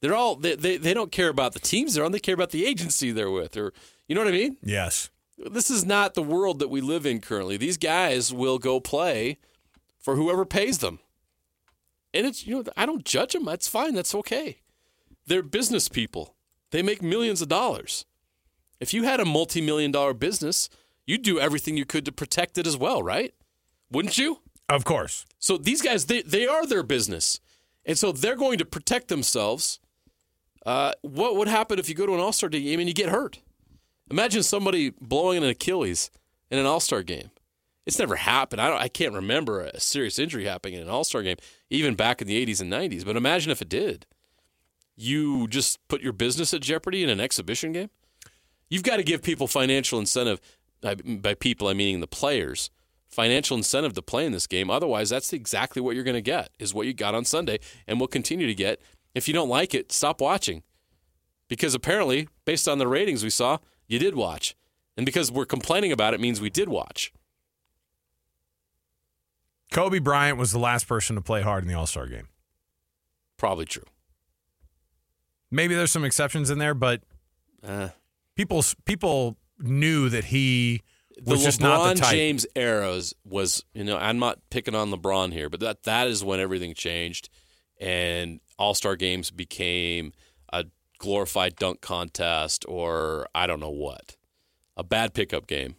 They're 0.00 0.14
all 0.14 0.36
they, 0.36 0.54
they, 0.54 0.76
they 0.78 0.94
don't 0.94 1.12
care 1.12 1.28
about 1.28 1.52
the 1.52 1.60
teams 1.60 1.94
they're 1.94 2.04
on. 2.04 2.12
They 2.12 2.18
care 2.18 2.34
about 2.34 2.50
the 2.50 2.64
agency 2.64 3.10
they're 3.12 3.30
with, 3.30 3.56
or 3.56 3.72
you 4.08 4.14
know 4.14 4.22
what 4.22 4.28
I 4.28 4.36
mean 4.36 4.56
Yes. 4.62 5.10
this 5.36 5.70
is 5.70 5.84
not 5.84 6.14
the 6.14 6.22
world 6.22 6.60
that 6.60 6.68
we 6.68 6.80
live 6.80 7.04
in 7.04 7.20
currently. 7.20 7.56
These 7.56 7.76
guys 7.76 8.32
will 8.32 8.58
go 8.58 8.80
play 8.80 9.38
for 9.98 10.16
whoever 10.16 10.44
pays 10.44 10.78
them. 10.78 11.00
And 12.14 12.26
it's, 12.26 12.46
you 12.46 12.56
know, 12.56 12.64
I 12.76 12.86
don't 12.86 13.04
judge 13.04 13.32
them. 13.32 13.44
That's 13.44 13.68
fine. 13.68 13.94
That's 13.94 14.14
okay. 14.14 14.60
They're 15.26 15.42
business 15.42 15.88
people, 15.88 16.34
they 16.70 16.82
make 16.82 17.02
millions 17.02 17.42
of 17.42 17.48
dollars. 17.48 18.04
If 18.80 18.92
you 18.92 19.04
had 19.04 19.20
a 19.20 19.24
multi 19.24 19.60
million 19.60 19.90
dollar 19.90 20.14
business, 20.14 20.68
you'd 21.06 21.22
do 21.22 21.40
everything 21.40 21.76
you 21.76 21.86
could 21.86 22.04
to 22.04 22.12
protect 22.12 22.58
it 22.58 22.66
as 22.66 22.76
well, 22.76 23.02
right? 23.02 23.34
Wouldn't 23.90 24.18
you? 24.18 24.40
Of 24.68 24.84
course. 24.84 25.24
So 25.38 25.56
these 25.56 25.80
guys, 25.80 26.06
they, 26.06 26.22
they 26.22 26.46
are 26.46 26.66
their 26.66 26.82
business. 26.82 27.40
And 27.84 27.96
so 27.96 28.12
they're 28.12 28.36
going 28.36 28.58
to 28.58 28.64
protect 28.64 29.08
themselves. 29.08 29.78
Uh, 30.64 30.92
what 31.02 31.36
would 31.36 31.46
happen 31.48 31.78
if 31.78 31.88
you 31.88 31.94
go 31.94 32.06
to 32.06 32.14
an 32.14 32.20
All 32.20 32.32
Star 32.32 32.48
game 32.48 32.80
and 32.80 32.88
you 32.88 32.94
get 32.94 33.08
hurt? 33.08 33.40
Imagine 34.10 34.42
somebody 34.42 34.90
blowing 35.00 35.42
an 35.42 35.48
Achilles 35.48 36.10
in 36.50 36.58
an 36.58 36.66
All 36.66 36.80
Star 36.80 37.02
game. 37.02 37.30
It's 37.86 38.00
never 38.00 38.16
happened. 38.16 38.60
I, 38.60 38.68
don't, 38.68 38.80
I 38.80 38.88
can't 38.88 39.14
remember 39.14 39.60
a 39.60 39.78
serious 39.78 40.18
injury 40.18 40.44
happening 40.44 40.74
in 40.74 40.82
an 40.82 40.88
All 40.88 41.04
Star 41.04 41.22
game, 41.22 41.36
even 41.70 41.94
back 41.94 42.20
in 42.20 42.26
the 42.26 42.44
80s 42.44 42.60
and 42.60 42.72
90s. 42.72 43.04
But 43.04 43.16
imagine 43.16 43.52
if 43.52 43.62
it 43.62 43.68
did. 43.68 44.06
You 44.96 45.46
just 45.46 45.86
put 45.88 46.00
your 46.00 46.12
business 46.12 46.52
at 46.52 46.62
jeopardy 46.62 47.04
in 47.04 47.10
an 47.10 47.20
exhibition 47.20 47.72
game? 47.72 47.90
You've 48.68 48.82
got 48.82 48.96
to 48.96 49.04
give 49.04 49.22
people 49.22 49.46
financial 49.46 50.00
incentive. 50.00 50.40
By, 50.80 50.96
by 50.96 51.34
people, 51.34 51.68
I 51.68 51.74
mean 51.74 52.00
the 52.00 52.08
players. 52.08 52.70
Financial 53.08 53.56
incentive 53.56 53.92
to 53.94 54.02
play 54.02 54.26
in 54.26 54.32
this 54.32 54.48
game. 54.48 54.68
Otherwise, 54.68 55.10
that's 55.10 55.32
exactly 55.32 55.80
what 55.80 55.94
you're 55.94 56.04
going 56.04 56.14
to 56.14 56.20
get. 56.20 56.50
Is 56.58 56.74
what 56.74 56.86
you 56.86 56.92
got 56.92 57.14
on 57.14 57.24
Sunday, 57.24 57.60
and 57.86 58.00
will 58.00 58.08
continue 58.08 58.48
to 58.48 58.54
get. 58.54 58.80
If 59.14 59.28
you 59.28 59.34
don't 59.34 59.48
like 59.48 59.74
it, 59.74 59.92
stop 59.92 60.20
watching. 60.20 60.64
Because 61.48 61.74
apparently, 61.74 62.28
based 62.44 62.66
on 62.66 62.78
the 62.78 62.88
ratings 62.88 63.22
we 63.22 63.30
saw, 63.30 63.58
you 63.86 64.00
did 64.00 64.16
watch, 64.16 64.56
and 64.96 65.06
because 65.06 65.30
we're 65.30 65.46
complaining 65.46 65.92
about 65.92 66.12
it, 66.12 66.20
means 66.20 66.40
we 66.40 66.50
did 66.50 66.68
watch. 66.68 67.12
Kobe 69.72 69.98
Bryant 69.98 70.38
was 70.38 70.52
the 70.52 70.58
last 70.58 70.86
person 70.88 71.16
to 71.16 71.22
play 71.22 71.42
hard 71.42 71.64
in 71.64 71.68
the 71.68 71.74
All 71.74 71.86
Star 71.86 72.06
game. 72.06 72.28
Probably 73.36 73.64
true. 73.64 73.84
Maybe 75.50 75.74
there's 75.74 75.90
some 75.92 76.04
exceptions 76.04 76.50
in 76.50 76.58
there, 76.58 76.74
but 76.74 77.02
Uh, 77.62 77.88
people 78.36 78.62
people 78.84 79.36
knew 79.58 80.08
that 80.08 80.24
he 80.24 80.82
was 81.24 81.42
just 81.42 81.60
not 81.60 81.94
the 81.94 82.00
type. 82.00 82.10
James 82.12 82.46
eras 82.54 83.14
was, 83.24 83.64
you 83.74 83.84
know, 83.84 83.96
I'm 83.96 84.18
not 84.18 84.38
picking 84.50 84.74
on 84.74 84.90
LeBron 84.90 85.32
here, 85.32 85.48
but 85.48 85.60
that 85.60 85.82
that 85.84 86.06
is 86.08 86.22
when 86.24 86.40
everything 86.40 86.74
changed, 86.74 87.28
and 87.80 88.40
All 88.58 88.74
Star 88.74 88.96
games 88.96 89.30
became 89.30 90.12
a 90.52 90.64
glorified 90.98 91.56
dunk 91.56 91.80
contest, 91.80 92.64
or 92.68 93.26
I 93.34 93.46
don't 93.46 93.60
know 93.60 93.70
what, 93.70 94.16
a 94.76 94.84
bad 94.84 95.12
pickup 95.14 95.46
game. 95.46 95.76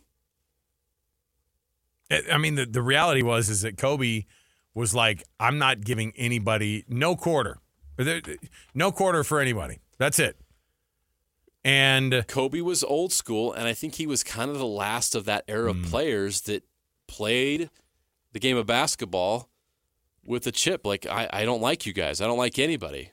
I 2.12 2.22
I 2.34 2.38
mean, 2.38 2.56
the, 2.56 2.66
the 2.66 2.82
reality 2.82 3.22
was 3.22 3.50
is 3.50 3.62
that 3.62 3.78
Kobe 3.78 4.26
was 4.74 4.94
like, 4.94 5.24
I'm 5.40 5.58
not 5.58 5.82
giving 5.82 6.14
anybody 6.16 6.86
no 6.88 7.16
quarter, 7.16 7.58
no 8.76 8.92
quarter 8.92 9.24
for 9.24 9.40
anybody. 9.40 9.80
That's 9.98 10.20
it. 10.20 10.38
And 11.64 12.24
Kobe 12.28 12.62
was 12.62 12.84
old 12.84 13.12
school, 13.12 13.52
and 13.52 13.68
I 13.68 13.74
think 13.74 13.96
he 13.96 14.08
was 14.08 14.24
kind 14.24 14.50
of 14.52 14.58
the 14.58 14.66
last 14.66 15.16
of 15.16 15.26
that 15.26 15.44
era 15.48 15.74
Hmm. 15.74 15.84
of 15.84 15.90
players 15.90 16.42
that 16.42 16.64
played 17.08 17.70
the 18.32 18.40
game 18.40 18.56
of 18.58 18.66
basketball 18.66 19.50
with 20.24 20.46
a 20.48 20.52
chip. 20.52 20.86
Like, 20.86 21.06
I, 21.06 21.28
I 21.34 21.46
don't 21.46 21.62
like 21.62 21.86
you 21.86 21.94
guys. 21.94 22.22
I 22.22 22.28
don't 22.28 22.38
like 22.38 22.60
anybody. 22.60 23.12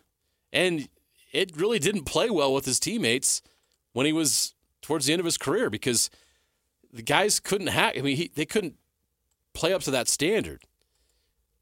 And 0.53 0.89
it 1.33 1.57
really 1.57 1.79
didn't 1.79 2.05
play 2.05 2.31
well 2.31 2.53
with 2.53 2.65
his 2.65 2.79
teammates 2.79 3.43
when 3.93 4.07
he 4.07 4.13
was 4.13 4.55
towards 4.83 5.07
the 5.07 5.13
end 5.13 5.21
of 5.21 5.25
his 5.25 5.39
career 5.39 5.69
because 5.71 6.11
the 6.93 7.03
guys 7.03 7.41
couldn't 7.41 7.69
hack. 7.69 7.95
I 7.99 8.03
mean, 8.03 8.17
he, 8.17 8.31
they 8.35 8.45
couldn't 8.45 8.75
play 9.55 9.73
up 9.73 9.83
to 9.83 9.91
that 9.93 10.09
standard. 10.09 10.63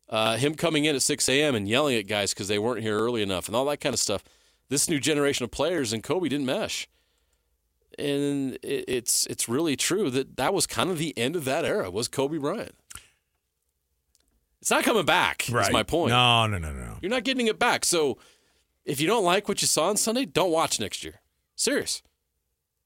Uh, 0.08 0.36
him 0.36 0.54
coming 0.54 0.84
in 0.84 0.94
at 0.94 1.02
6 1.02 1.28
a.m. 1.28 1.54
and 1.54 1.68
yelling 1.68 1.96
at 1.96 2.06
guys 2.06 2.34
because 2.34 2.48
they 2.48 2.58
weren't 2.58 2.82
here 2.82 2.98
early 2.98 3.22
enough 3.22 3.46
and 3.46 3.56
all 3.56 3.64
that 3.66 3.80
kind 3.80 3.94
of 3.94 4.00
stuff. 4.00 4.22
This 4.68 4.88
new 4.88 5.00
generation 5.00 5.44
of 5.44 5.50
players 5.50 5.92
and 5.92 6.02
Kobe 6.02 6.28
didn't 6.28 6.46
mesh 6.46 6.88
and 7.98 8.58
it, 8.62 8.84
it's 8.88 9.26
it's 9.26 9.48
really 9.48 9.76
true 9.76 10.10
that 10.10 10.36
that 10.36 10.54
was 10.54 10.66
kind 10.66 10.90
of 10.90 10.98
the 10.98 11.16
end 11.16 11.36
of 11.36 11.44
that 11.44 11.64
era 11.64 11.90
was 11.90 12.08
Kobe 12.08 12.38
Bryant. 12.38 12.74
It's 14.60 14.70
not 14.70 14.84
coming 14.84 15.04
back. 15.04 15.48
Is 15.48 15.72
my 15.72 15.82
point. 15.82 16.10
No, 16.10 16.46
no, 16.46 16.58
no, 16.58 16.72
no. 16.72 16.96
You're 17.02 17.10
not 17.10 17.24
getting 17.24 17.48
it 17.48 17.58
back. 17.58 17.84
So 17.84 18.18
if 18.84 19.00
you 19.00 19.08
don't 19.08 19.24
like 19.24 19.48
what 19.48 19.60
you 19.60 19.66
saw 19.66 19.88
on 19.88 19.96
Sunday, 19.96 20.24
don't 20.24 20.52
watch 20.52 20.78
next 20.78 21.02
year. 21.02 21.20
Serious. 21.56 22.02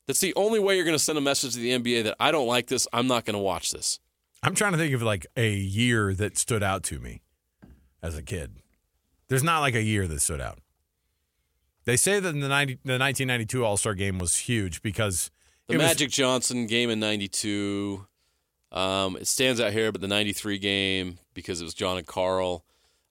That's 0.06 0.20
the 0.20 0.34
only 0.36 0.58
way 0.58 0.76
you're 0.76 0.84
going 0.84 0.96
to 0.96 1.02
send 1.02 1.18
a 1.18 1.20
message 1.20 1.52
to 1.54 1.58
the 1.58 1.72
NBA 1.78 2.04
that 2.04 2.16
I 2.18 2.30
don't 2.30 2.46
like 2.46 2.68
this. 2.68 2.88
I'm 2.92 3.06
not 3.06 3.24
going 3.24 3.34
to 3.34 3.40
watch 3.40 3.72
this. 3.72 3.98
I'm 4.42 4.54
trying 4.54 4.72
to 4.72 4.78
think 4.78 4.94
of 4.94 5.02
like 5.02 5.26
a 5.36 5.52
year 5.54 6.14
that 6.14 6.36
stood 6.38 6.62
out 6.62 6.82
to 6.84 6.98
me 6.98 7.22
as 8.02 8.16
a 8.16 8.22
kid. 8.22 8.56
There's 9.28 9.42
not 9.42 9.60
like 9.60 9.74
a 9.74 9.82
year 9.82 10.06
that 10.06 10.20
stood 10.20 10.40
out. 10.40 10.58
They 11.84 11.96
say 11.96 12.20
that 12.20 12.32
the 12.32 12.48
90, 12.48 12.74
the 12.84 12.98
1992 12.98 13.64
All 13.64 13.76
Star 13.76 13.94
game 13.94 14.18
was 14.18 14.36
huge 14.36 14.82
because 14.82 15.30
The 15.66 15.74
it 15.74 15.76
was- 15.78 15.86
Magic 15.86 16.10
Johnson 16.10 16.66
game 16.66 16.90
in 16.90 17.00
'92. 17.00 18.06
Um, 18.72 19.16
it 19.16 19.26
stands 19.26 19.60
out 19.60 19.72
here, 19.72 19.90
but 19.92 20.00
the 20.00 20.08
'93 20.08 20.58
game 20.58 21.18
because 21.34 21.60
it 21.60 21.64
was 21.64 21.74
John 21.74 21.96
and 21.98 22.06
Karl. 22.06 22.64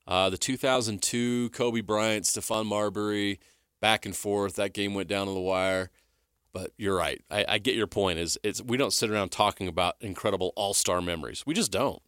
Uh, 0.07 0.29
the 0.29 0.37
2002 0.37 1.49
Kobe 1.49 1.81
Bryant, 1.81 2.25
Stephon 2.25 2.65
Marbury, 2.65 3.39
back 3.81 4.05
and 4.05 4.15
forth. 4.15 4.55
That 4.55 4.73
game 4.73 4.93
went 4.93 5.07
down 5.09 5.25
to 5.27 5.33
the 5.33 5.39
wire. 5.39 5.89
But 6.55 6.71
you're 6.77 6.95
right. 6.95 7.21
I, 7.29 7.43
I 7.49 7.57
get 7.57 7.75
your 7.75 7.85
point. 7.85 8.17
Is 8.17 8.39
it's 8.41 8.61
we 8.61 8.77
don't 8.77 8.93
sit 8.93 9.11
around 9.11 9.33
talking 9.33 9.67
about 9.67 9.97
incredible 9.99 10.53
All 10.55 10.73
Star 10.73 11.01
memories. 11.01 11.43
We 11.45 11.53
just 11.53 11.69
don't. 11.69 12.01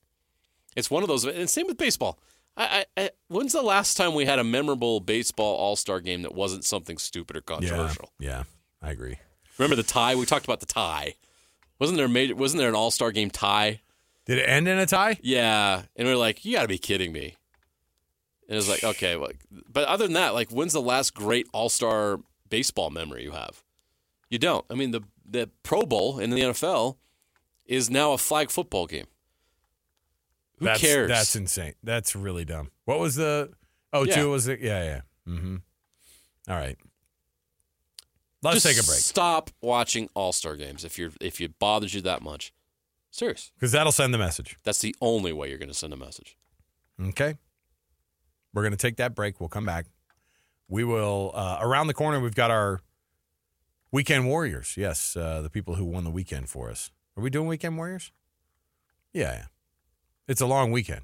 It's 0.73 0.89
one 0.89 1.03
of 1.03 1.09
those. 1.09 1.25
And 1.25 1.49
same 1.49 1.67
with 1.67 1.77
baseball. 1.77 2.17
I, 2.55 2.85
I, 2.95 3.01
I, 3.01 3.09
when's 3.27 3.51
the 3.51 3.61
last 3.61 3.97
time 3.97 4.13
we 4.13 4.23
had 4.23 4.39
a 4.39 4.45
memorable 4.45 5.01
baseball 5.01 5.57
All 5.57 5.75
Star 5.75 5.99
game 5.99 6.21
that 6.21 6.33
wasn't 6.33 6.63
something 6.63 6.97
stupid 6.97 7.35
or 7.35 7.39
yeah, 7.39 7.55
controversial? 7.55 8.13
yeah, 8.19 8.43
I 8.81 8.91
agree. 8.91 9.17
Remember 9.57 9.75
the 9.75 9.83
tie? 9.83 10.15
We 10.15 10.25
talked 10.25 10.45
about 10.45 10.61
the 10.61 10.65
tie. 10.65 11.15
Wasn't 11.77 11.97
there 11.97 12.07
major, 12.07 12.33
wasn't 12.33 12.61
there 12.61 12.69
an 12.69 12.75
All 12.75 12.89
Star 12.89 13.11
game 13.11 13.29
tie? 13.29 13.81
Did 14.25 14.37
it 14.37 14.43
end 14.43 14.69
in 14.69 14.77
a 14.77 14.85
tie? 14.85 15.19
Yeah, 15.21 15.81
and 15.97 16.07
we 16.07 16.13
are 16.13 16.17
like, 16.17 16.45
you 16.45 16.53
got 16.53 16.61
to 16.61 16.69
be 16.69 16.77
kidding 16.77 17.11
me. 17.11 17.35
And 18.47 18.53
it 18.53 18.55
was 18.55 18.69
like, 18.69 18.85
okay, 18.85 19.17
like, 19.17 19.39
but 19.69 19.83
other 19.89 20.05
than 20.05 20.13
that, 20.13 20.33
like, 20.33 20.51
when's 20.51 20.71
the 20.71 20.81
last 20.81 21.13
great 21.13 21.47
All 21.51 21.67
Star 21.67 22.21
baseball 22.49 22.89
memory 22.91 23.23
you 23.23 23.31
have? 23.31 23.61
You 24.29 24.39
don't. 24.39 24.65
I 24.69 24.73
mean, 24.75 24.91
the 24.91 25.01
the 25.29 25.49
Pro 25.63 25.83
Bowl 25.83 26.19
in 26.19 26.29
the 26.29 26.41
NFL 26.41 26.97
is 27.65 27.89
now 27.89 28.13
a 28.13 28.17
flag 28.17 28.49
football 28.49 28.87
game. 28.87 29.05
Who 30.59 30.65
that's, 30.65 30.81
cares? 30.81 31.09
That's 31.09 31.35
insane. 31.35 31.73
That's 31.83 32.15
really 32.15 32.45
dumb. 32.45 32.71
What 32.85 32.99
was 32.99 33.15
the? 33.15 33.51
Oh, 33.93 34.03
Yeah. 34.03 34.15
two 34.15 34.29
was 34.31 34.47
it? 34.47 34.59
Yeah, 34.59 34.83
yeah. 34.83 35.01
Mm-hmm. 35.27 35.57
All 36.49 36.55
right. 36.55 36.77
Let's 38.43 38.63
Just 38.63 38.67
take 38.67 38.83
a 38.83 38.85
break 38.85 38.99
Stop 38.99 39.49
watching 39.61 40.09
All 40.13 40.31
Star 40.31 40.55
games 40.55 40.83
if 40.85 40.97
you're 40.97 41.11
if 41.19 41.41
it 41.41 41.57
bothers 41.59 41.93
you 41.93 42.01
that 42.01 42.21
much. 42.21 42.53
Serious. 43.09 43.51
because 43.55 43.71
that'll 43.71 43.91
send 43.91 44.13
the 44.13 44.17
message. 44.17 44.59
That's 44.63 44.79
the 44.79 44.95
only 45.01 45.33
way 45.33 45.49
you're 45.49 45.57
going 45.57 45.69
to 45.69 45.73
send 45.73 45.91
a 45.91 45.97
message. 45.97 46.37
Okay. 47.01 47.37
We're 48.53 48.61
going 48.61 48.71
to 48.71 48.77
take 48.77 48.97
that 48.97 49.15
break. 49.15 49.39
We'll 49.39 49.49
come 49.49 49.65
back. 49.65 49.87
We 50.67 50.83
will, 50.83 51.31
uh, 51.33 51.57
around 51.61 51.87
the 51.87 51.93
corner, 51.95 52.19
we've 52.19 52.35
got 52.35 52.51
our 52.51 52.81
weekend 53.91 54.27
warriors. 54.27 54.75
Yes, 54.77 55.15
uh, 55.15 55.41
the 55.41 55.49
people 55.49 55.75
who 55.75 55.85
won 55.85 56.03
the 56.03 56.09
weekend 56.09 56.49
for 56.49 56.69
us. 56.69 56.91
Are 57.15 57.23
we 57.23 57.29
doing 57.29 57.47
weekend 57.47 57.77
warriors? 57.77 58.11
Yeah, 59.13 59.33
yeah. 59.33 59.45
It's 60.27 60.41
a 60.41 60.45
long 60.45 60.71
weekend. 60.71 61.01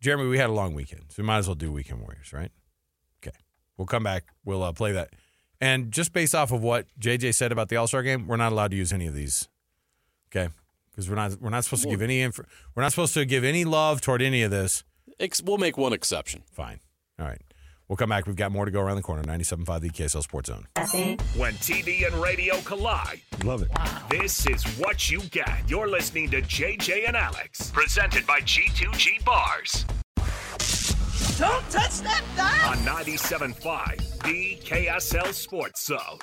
Jeremy, 0.00 0.26
we 0.28 0.38
had 0.38 0.50
a 0.50 0.52
long 0.52 0.74
weekend, 0.74 1.04
so 1.10 1.22
we 1.22 1.26
might 1.26 1.38
as 1.38 1.46
well 1.46 1.54
do 1.54 1.70
weekend 1.70 2.00
warriors, 2.00 2.32
right? 2.32 2.50
Okay. 3.22 3.36
We'll 3.76 3.86
come 3.86 4.02
back. 4.02 4.24
We'll 4.44 4.62
uh, 4.62 4.72
play 4.72 4.92
that. 4.92 5.10
And 5.60 5.92
just 5.92 6.12
based 6.12 6.34
off 6.34 6.50
of 6.50 6.60
what 6.60 6.86
JJ 6.98 7.34
said 7.34 7.52
about 7.52 7.68
the 7.68 7.76
All 7.76 7.86
Star 7.86 8.02
game, 8.02 8.26
we're 8.26 8.36
not 8.36 8.50
allowed 8.50 8.72
to 8.72 8.76
use 8.76 8.92
any 8.92 9.06
of 9.06 9.14
these. 9.14 9.48
Okay. 10.28 10.52
Because 10.90 11.08
we're 11.08 11.14
not 11.16 11.40
we're 11.40 11.50
not 11.50 11.64
supposed 11.64 11.84
to 11.84 11.88
give 11.88 12.02
any 12.02 12.20
inf- 12.20 12.40
we're 12.74 12.82
not 12.82 12.90
supposed 12.90 13.14
to 13.14 13.24
give 13.24 13.44
any 13.44 13.64
love 13.64 14.00
toward 14.00 14.20
any 14.22 14.42
of 14.42 14.50
this. 14.50 14.82
Ex- 15.20 15.40
we'll 15.40 15.58
make 15.58 15.78
one 15.78 15.92
exception. 15.92 16.42
Fine. 16.50 16.80
All 17.18 17.26
right. 17.26 17.40
We'll 17.92 17.98
come 17.98 18.08
back. 18.08 18.26
We've 18.26 18.34
got 18.34 18.52
more 18.52 18.64
to 18.64 18.70
go 18.70 18.80
around 18.80 18.96
the 18.96 19.02
corner. 19.02 19.22
97.5 19.22 19.80
the 19.82 19.90
KSL 19.90 20.22
Sports 20.22 20.48
Zone. 20.48 20.66
When 21.36 21.52
TV 21.56 22.06
and 22.06 22.14
radio 22.22 22.58
collide, 22.62 23.20
Love 23.44 23.60
it. 23.60 23.68
this 24.08 24.46
is 24.46 24.64
what 24.78 25.10
you 25.10 25.20
get. 25.24 25.60
You're 25.68 25.88
listening 25.88 26.30
to 26.30 26.40
JJ 26.40 27.06
and 27.06 27.14
Alex, 27.14 27.70
presented 27.70 28.26
by 28.26 28.40
G2G 28.40 29.22
Bars 29.26 29.84
Don't 31.38 31.68
touch 31.70 32.00
that 32.00 32.22
dial. 32.34 32.70
on 32.70 32.78
97.5 32.78 34.22
the 34.24 34.56
KSL 34.64 35.34
Sports 35.34 35.84
Zone. 35.84 36.18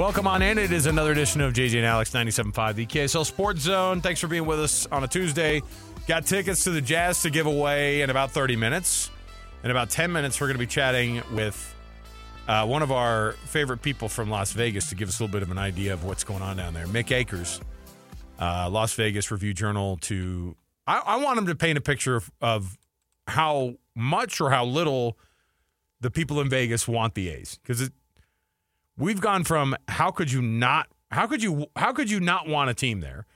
Welcome 0.00 0.26
on 0.26 0.40
in. 0.40 0.56
It 0.56 0.72
is 0.72 0.86
another 0.86 1.12
edition 1.12 1.42
of 1.42 1.52
JJ 1.52 1.76
and 1.76 1.84
Alex 1.84 2.08
97.5 2.12 2.74
the 2.74 2.86
KSL 2.86 3.26
Sports 3.26 3.60
Zone. 3.60 4.00
Thanks 4.00 4.18
for 4.18 4.28
being 4.28 4.46
with 4.46 4.58
us 4.58 4.86
on 4.86 5.04
a 5.04 5.06
Tuesday. 5.06 5.60
Got 6.08 6.24
tickets 6.24 6.64
to 6.64 6.70
the 6.70 6.80
Jazz 6.80 7.20
to 7.20 7.28
give 7.28 7.44
away 7.44 8.00
in 8.00 8.08
about 8.08 8.30
30 8.30 8.56
minutes. 8.56 9.10
In 9.62 9.70
about 9.70 9.90
10 9.90 10.10
minutes, 10.10 10.40
we're 10.40 10.46
going 10.46 10.54
to 10.54 10.58
be 10.58 10.66
chatting 10.66 11.22
with 11.34 11.74
uh, 12.48 12.64
one 12.64 12.80
of 12.80 12.90
our 12.90 13.32
favorite 13.44 13.82
people 13.82 14.08
from 14.08 14.30
Las 14.30 14.52
Vegas 14.52 14.88
to 14.88 14.94
give 14.94 15.06
us 15.06 15.20
a 15.20 15.22
little 15.22 15.34
bit 15.34 15.42
of 15.42 15.50
an 15.50 15.58
idea 15.58 15.92
of 15.92 16.02
what's 16.02 16.24
going 16.24 16.40
on 16.40 16.56
down 16.56 16.72
there. 16.72 16.86
Mick 16.86 17.14
Akers, 17.14 17.60
uh, 18.38 18.70
Las 18.72 18.94
Vegas 18.94 19.30
Review 19.30 19.52
Journal. 19.52 19.98
To 19.98 20.56
I, 20.86 21.02
I 21.04 21.16
want 21.18 21.36
him 21.36 21.44
to 21.44 21.54
paint 21.54 21.76
a 21.76 21.82
picture 21.82 22.16
of, 22.16 22.30
of 22.40 22.78
how 23.26 23.74
much 23.94 24.40
or 24.40 24.48
how 24.48 24.64
little 24.64 25.18
the 26.00 26.10
people 26.10 26.40
in 26.40 26.48
Vegas 26.48 26.88
want 26.88 27.14
the 27.14 27.28
A's 27.28 27.58
because 27.62 27.82
it 27.82 27.92
we've 28.96 29.20
gone 29.20 29.44
from 29.44 29.76
how 29.88 30.10
could 30.10 30.30
you 30.32 30.42
not 30.42 30.88
how 31.10 31.26
could 31.26 31.42
you 31.42 31.66
how 31.76 31.92
could 31.92 32.10
you 32.10 32.20
not 32.20 32.48
want 32.48 32.70
a 32.70 32.74
team 32.74 33.00
there? 33.00 33.26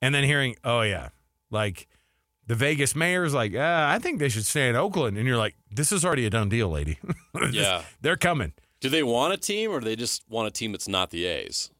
And 0.00 0.14
then 0.14 0.24
hearing 0.24 0.56
oh 0.64 0.80
yeah 0.82 1.10
like 1.50 1.86
the 2.46 2.54
Vegas 2.54 2.96
mayor's 2.96 3.34
like 3.34 3.52
yeah 3.52 3.90
I 3.90 3.98
think 3.98 4.18
they 4.18 4.28
should 4.28 4.46
stay 4.46 4.68
in 4.68 4.76
Oakland. 4.76 5.16
And 5.18 5.26
you're 5.26 5.36
like 5.38 5.54
this 5.70 5.92
is 5.92 6.04
already 6.04 6.26
a 6.26 6.30
done 6.30 6.48
deal 6.48 6.68
lady. 6.68 6.98
Yeah. 7.50 7.82
they're 8.00 8.16
coming. 8.16 8.52
Do 8.80 8.88
they 8.88 9.02
want 9.02 9.32
a 9.32 9.36
team 9.36 9.70
or 9.70 9.80
do 9.80 9.84
they 9.84 9.96
just 9.96 10.22
want 10.28 10.46
a 10.48 10.50
team 10.50 10.72
that's 10.72 10.88
not 10.88 11.10
the 11.10 11.24
A's? 11.26 11.70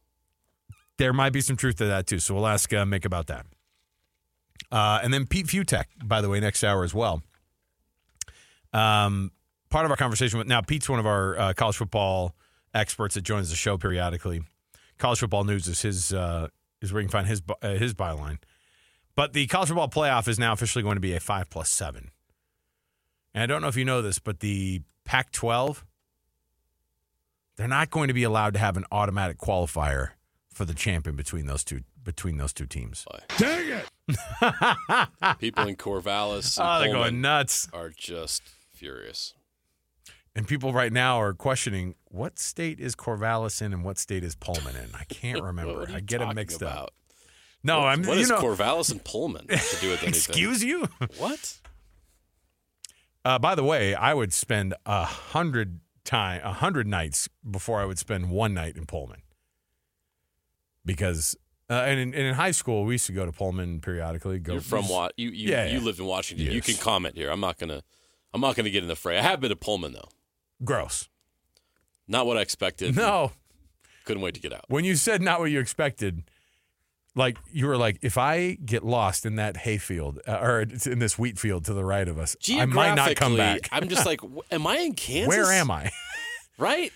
there 0.97 1.11
might 1.13 1.33
be 1.33 1.41
some 1.41 1.55
truth 1.57 1.77
to 1.77 1.85
that 1.85 2.05
too 2.05 2.19
so 2.19 2.33
we'll 2.35 2.45
ask 2.47 2.71
uh, 2.73 2.85
Mick 2.85 3.03
about 3.05 3.27
that. 3.27 3.45
Uh, 4.71 4.99
and 5.03 5.13
then 5.13 5.25
Pete 5.25 5.47
Fiutak 5.47 5.85
by 6.03 6.21
the 6.21 6.29
way 6.29 6.39
next 6.39 6.63
hour 6.63 6.83
as 6.83 6.93
well. 6.93 7.21
Um, 8.73 9.31
part 9.69 9.85
of 9.85 9.91
our 9.91 9.97
conversation 9.97 10.37
with 10.39 10.47
now 10.47 10.61
Pete's 10.61 10.89
one 10.89 10.99
of 10.99 11.05
our 11.05 11.37
uh, 11.37 11.53
college 11.53 11.77
football 11.77 12.35
experts 12.73 13.15
that 13.15 13.21
joins 13.21 13.49
the 13.49 13.55
show 13.55 13.77
periodically. 13.77 14.41
College 14.97 15.19
football 15.19 15.43
news 15.43 15.67
is 15.67 15.81
his 15.81 16.13
uh, 16.13 16.47
is 16.81 16.91
where 16.93 17.01
you 17.01 17.07
can 17.07 17.11
find 17.11 17.27
his 17.27 17.41
uh, 17.61 17.69
his 17.75 17.93
byline. 17.93 18.37
But 19.15 19.33
the 19.33 19.45
college 19.47 19.69
football 19.69 19.89
playoff 19.89 20.27
is 20.27 20.39
now 20.39 20.53
officially 20.53 20.83
going 20.83 20.95
to 20.95 21.01
be 21.01 21.13
a 21.13 21.19
five 21.19 21.49
plus 21.49 21.69
seven. 21.69 22.11
And 23.33 23.43
I 23.43 23.45
don't 23.45 23.61
know 23.61 23.67
if 23.67 23.75
you 23.75 23.85
know 23.85 24.01
this, 24.01 24.19
but 24.19 24.39
the 24.39 24.81
Pac-12 25.05 25.83
they're 27.55 27.67
not 27.67 27.91
going 27.91 28.07
to 28.07 28.13
be 28.15 28.23
allowed 28.23 28.53
to 28.53 28.59
have 28.59 28.77
an 28.77 28.85
automatic 28.91 29.37
qualifier 29.37 30.09
for 30.51 30.65
the 30.65 30.73
champion 30.73 31.15
between 31.15 31.45
those 31.45 31.63
two 31.63 31.81
between 32.03 32.37
those 32.37 32.51
two 32.53 32.65
teams. 32.65 33.05
Dang 33.37 33.79
it! 33.81 33.89
People 35.39 35.67
in 35.67 35.75
Corvallis 35.75 36.57
and 36.57 36.67
Oh, 36.67 36.79
they're 36.79 36.89
Pullman 36.89 37.11
going 37.11 37.21
nuts. 37.21 37.67
are 37.73 37.89
just 37.95 38.41
furious. 38.73 39.35
And 40.35 40.47
people 40.47 40.73
right 40.73 40.91
now 40.91 41.21
are 41.21 41.33
questioning 41.33 41.93
what 42.05 42.39
state 42.39 42.79
is 42.79 42.95
Corvallis 42.95 43.61
in 43.61 43.71
and 43.71 43.83
what 43.83 43.99
state 43.99 44.23
is 44.23 44.35
Pullman 44.35 44.75
in. 44.75 44.89
I 44.95 45.03
can't 45.05 45.41
remember. 45.43 45.79
What 45.79 45.87
are 45.89 45.91
you 45.91 45.97
I 45.97 45.99
get 45.99 46.19
them 46.19 46.33
mixed 46.35 46.61
about? 46.61 46.77
up. 46.85 46.93
No, 47.63 47.79
What- 47.81 47.87
I'm. 47.87 48.03
What 48.03 48.15
you 48.17 48.21
is 48.23 48.29
know, 48.29 48.39
Corvallis 48.41 48.91
and 48.91 49.03
Pullman 49.03 49.47
to 49.47 49.55
do 49.79 49.89
with 49.89 50.01
anything? 50.03 50.09
excuse 50.09 50.63
you. 50.63 50.87
What? 51.17 51.57
Uh, 53.25 53.39
by 53.39 53.55
the 53.55 53.63
way, 53.63 53.95
I 53.95 54.13
would 54.13 54.33
spend 54.33 54.73
a 54.85 55.05
hundred 55.05 55.79
time 56.03 56.41
a 56.43 56.51
hundred 56.51 56.87
nights 56.87 57.29
before 57.49 57.79
I 57.79 57.85
would 57.85 57.97
spend 57.97 58.29
one 58.29 58.53
night 58.53 58.75
in 58.75 58.85
Pullman. 58.85 59.21
Because 60.85 61.33
uh, 61.69 61.73
and, 61.85 61.99
in, 61.99 62.13
and 62.13 62.27
in 62.27 62.33
high 62.33 62.51
school 62.51 62.83
we 62.83 62.95
used 62.95 63.05
to 63.07 63.13
go 63.13 63.25
to 63.25 63.31
Pullman 63.31 63.79
periodically. 63.79 64.39
Go 64.39 64.53
You're 64.53 64.61
from 64.61 64.89
what? 64.89 65.13
You 65.15 65.29
you, 65.29 65.51
Yeah, 65.51 65.67
you 65.67 65.79
yeah. 65.79 65.85
lived 65.85 65.99
in 65.99 66.05
Washington. 66.05 66.51
You 66.51 66.61
can 66.61 66.75
comment 66.75 67.15
here. 67.15 67.29
I'm 67.29 67.39
not 67.39 67.57
gonna. 67.57 67.81
I'm 68.33 68.41
not 68.41 68.55
gonna 68.57 68.69
get 68.69 68.83
in 68.83 68.89
the 68.89 68.95
fray. 68.95 69.17
I 69.17 69.21
have 69.21 69.39
been 69.39 69.51
to 69.51 69.55
Pullman 69.55 69.93
though. 69.93 70.09
Gross. 70.63 71.07
Not 72.07 72.25
what 72.25 72.37
I 72.37 72.41
expected. 72.41 72.95
No, 72.95 73.31
Couldn't 74.05 74.21
wait 74.21 74.33
to 74.35 74.41
get 74.41 74.51
out. 74.53 74.65
when 74.67 74.83
you 74.83 74.95
said 74.95 75.21
not 75.21 75.39
what 75.39 75.51
you 75.51 75.59
expected, 75.59 76.23
like 77.15 77.37
you 77.51 77.67
were 77.67 77.77
like, 77.77 77.99
if 78.01 78.17
I 78.17 78.57
get 78.65 78.83
lost 78.83 79.25
in 79.25 79.35
that 79.37 79.57
hayfield 79.57 80.19
uh, 80.27 80.37
or 80.41 80.61
in 80.61 80.99
this 80.99 81.17
wheat 81.17 81.37
field 81.39 81.63
to 81.65 81.73
the 81.73 81.85
right 81.85 82.07
of 82.07 82.17
us, 82.19 82.35
I 82.49 82.65
might 82.65 82.95
not 82.95 83.15
come 83.15 83.37
back. 83.37 83.69
I'm 83.71 83.87
just 83.87 84.05
like, 84.05 84.19
am 84.51 84.67
I 84.67 84.79
in 84.79 84.93
Kansas? 84.93 85.27
Where 85.27 85.51
am 85.51 85.71
I? 85.71 85.91
Right? 86.59 86.91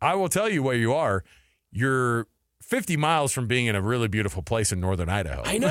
I 0.00 0.14
will 0.14 0.30
tell 0.30 0.48
you 0.48 0.62
where 0.62 0.74
you 0.74 0.94
are. 0.94 1.22
You're 1.70 2.26
50 2.62 2.96
miles 2.96 3.30
from 3.30 3.46
being 3.46 3.66
in 3.66 3.76
a 3.76 3.82
really 3.82 4.08
beautiful 4.08 4.42
place 4.42 4.72
in 4.72 4.80
northern 4.80 5.10
Idaho. 5.10 5.42
I 5.44 5.58
know. 5.58 5.68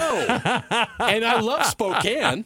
and 1.00 1.26
I 1.26 1.40
love 1.40 1.66
Spokane. 1.66 2.46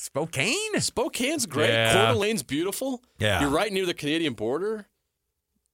Spokane? 0.00 0.80
Spokane's 0.80 1.44
great. 1.46 1.68
Yeah. 1.68 1.92
Coeur 1.92 2.12
d'Alene's 2.14 2.42
beautiful. 2.42 3.02
Yeah. 3.18 3.40
You're 3.42 3.50
right 3.50 3.70
near 3.70 3.84
the 3.84 3.92
Canadian 3.94 4.32
border. 4.32 4.86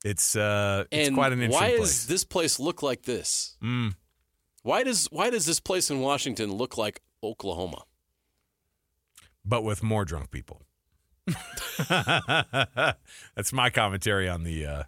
It's 0.04 0.34
uh, 0.34 0.84
it's 0.90 1.08
And 1.08 1.16
quite 1.16 1.32
an 1.32 1.40
interesting 1.42 1.70
why 1.70 1.76
place. 1.76 1.90
does 1.90 2.06
this 2.08 2.24
place 2.24 2.58
look 2.58 2.82
like 2.82 3.02
this? 3.02 3.56
Mm. 3.62 3.94
Why 4.62 4.82
does 4.82 5.06
why 5.12 5.30
does 5.30 5.46
this 5.46 5.60
place 5.60 5.90
in 5.90 6.00
Washington 6.00 6.52
look 6.52 6.76
like 6.76 7.00
Oklahoma? 7.22 7.84
but 9.48 9.62
with 9.62 9.80
more 9.80 10.04
drunk 10.04 10.32
people. 10.32 10.60
That's 11.88 13.52
my 13.52 13.70
commentary 13.70 14.28
on 14.28 14.42
the 14.42 14.66
uh, 14.66 14.82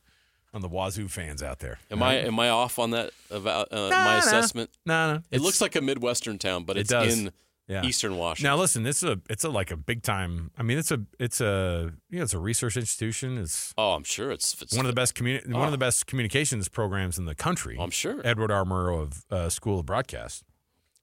on 0.52 0.62
the 0.62 0.68
Wazoo 0.68 1.06
fans 1.08 1.42
out 1.44 1.60
there. 1.60 1.78
Am 1.92 2.02
I 2.02 2.14
am 2.14 2.38
I 2.40 2.48
off 2.48 2.78
on 2.78 2.90
that 2.90 3.10
about 3.30 3.72
uh, 3.72 3.88
Nah, 3.88 4.04
my 4.04 4.12
nah. 4.14 4.18
assessment? 4.18 4.70
No, 4.84 5.14
no. 5.14 5.22
It 5.30 5.40
looks 5.40 5.60
like 5.60 5.76
a 5.76 5.80
midwestern 5.80 6.38
town, 6.38 6.64
but 6.64 6.76
It 6.76 6.80
it's 6.80 6.90
does. 6.90 7.16
in 7.18 7.30
yeah. 7.68 7.84
eastern 7.84 8.16
Washington. 8.16 8.50
Now 8.50 8.56
listen, 8.56 8.86
it's 8.86 9.02
a 9.02 9.20
it's 9.30 9.44
a 9.44 9.48
like 9.50 9.70
a 9.70 9.76
big 9.76 10.02
time. 10.02 10.50
I 10.58 10.62
mean, 10.62 10.78
it's 10.78 10.90
a 10.90 11.00
it's 11.18 11.40
a 11.40 11.92
you 12.10 12.18
know 12.18 12.24
it's 12.24 12.34
a 12.34 12.38
research 12.38 12.76
institution. 12.76 13.38
It's 13.38 13.72
oh, 13.78 13.92
I'm 13.92 14.04
sure 14.04 14.30
it's, 14.32 14.60
it's 14.62 14.74
one 14.76 14.86
of 14.86 14.90
the 14.90 14.96
best 15.00 15.14
communi- 15.14 15.46
one 15.46 15.62
Oh. 15.62 15.64
of 15.66 15.70
the 15.72 15.78
best 15.78 16.06
communications 16.06 16.68
programs 16.68 17.18
in 17.18 17.26
the 17.26 17.34
country. 17.34 17.76
I'm 17.78 17.90
sure. 17.90 18.20
Edward 18.24 18.50
R. 18.50 18.64
Murrow 18.64 19.02
of 19.02 19.24
uh, 19.30 19.48
School 19.50 19.78
of 19.80 19.86
Broadcast 19.86 20.44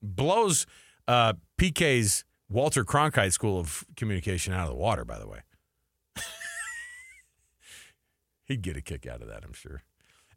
blows 0.01 0.65
uh, 1.07 1.33
PK's 1.57 2.25
Walter 2.49 2.83
Cronkite 2.83 3.31
School 3.31 3.59
of 3.59 3.85
Communication 3.95 4.53
out 4.53 4.63
of 4.63 4.69
the 4.69 4.75
water, 4.75 5.05
by 5.05 5.17
the 5.19 5.27
way. 5.27 5.39
He'd 8.45 8.61
get 8.61 8.77
a 8.77 8.81
kick 8.81 9.07
out 9.07 9.21
of 9.21 9.27
that, 9.27 9.43
I'm 9.43 9.53
sure. 9.53 9.83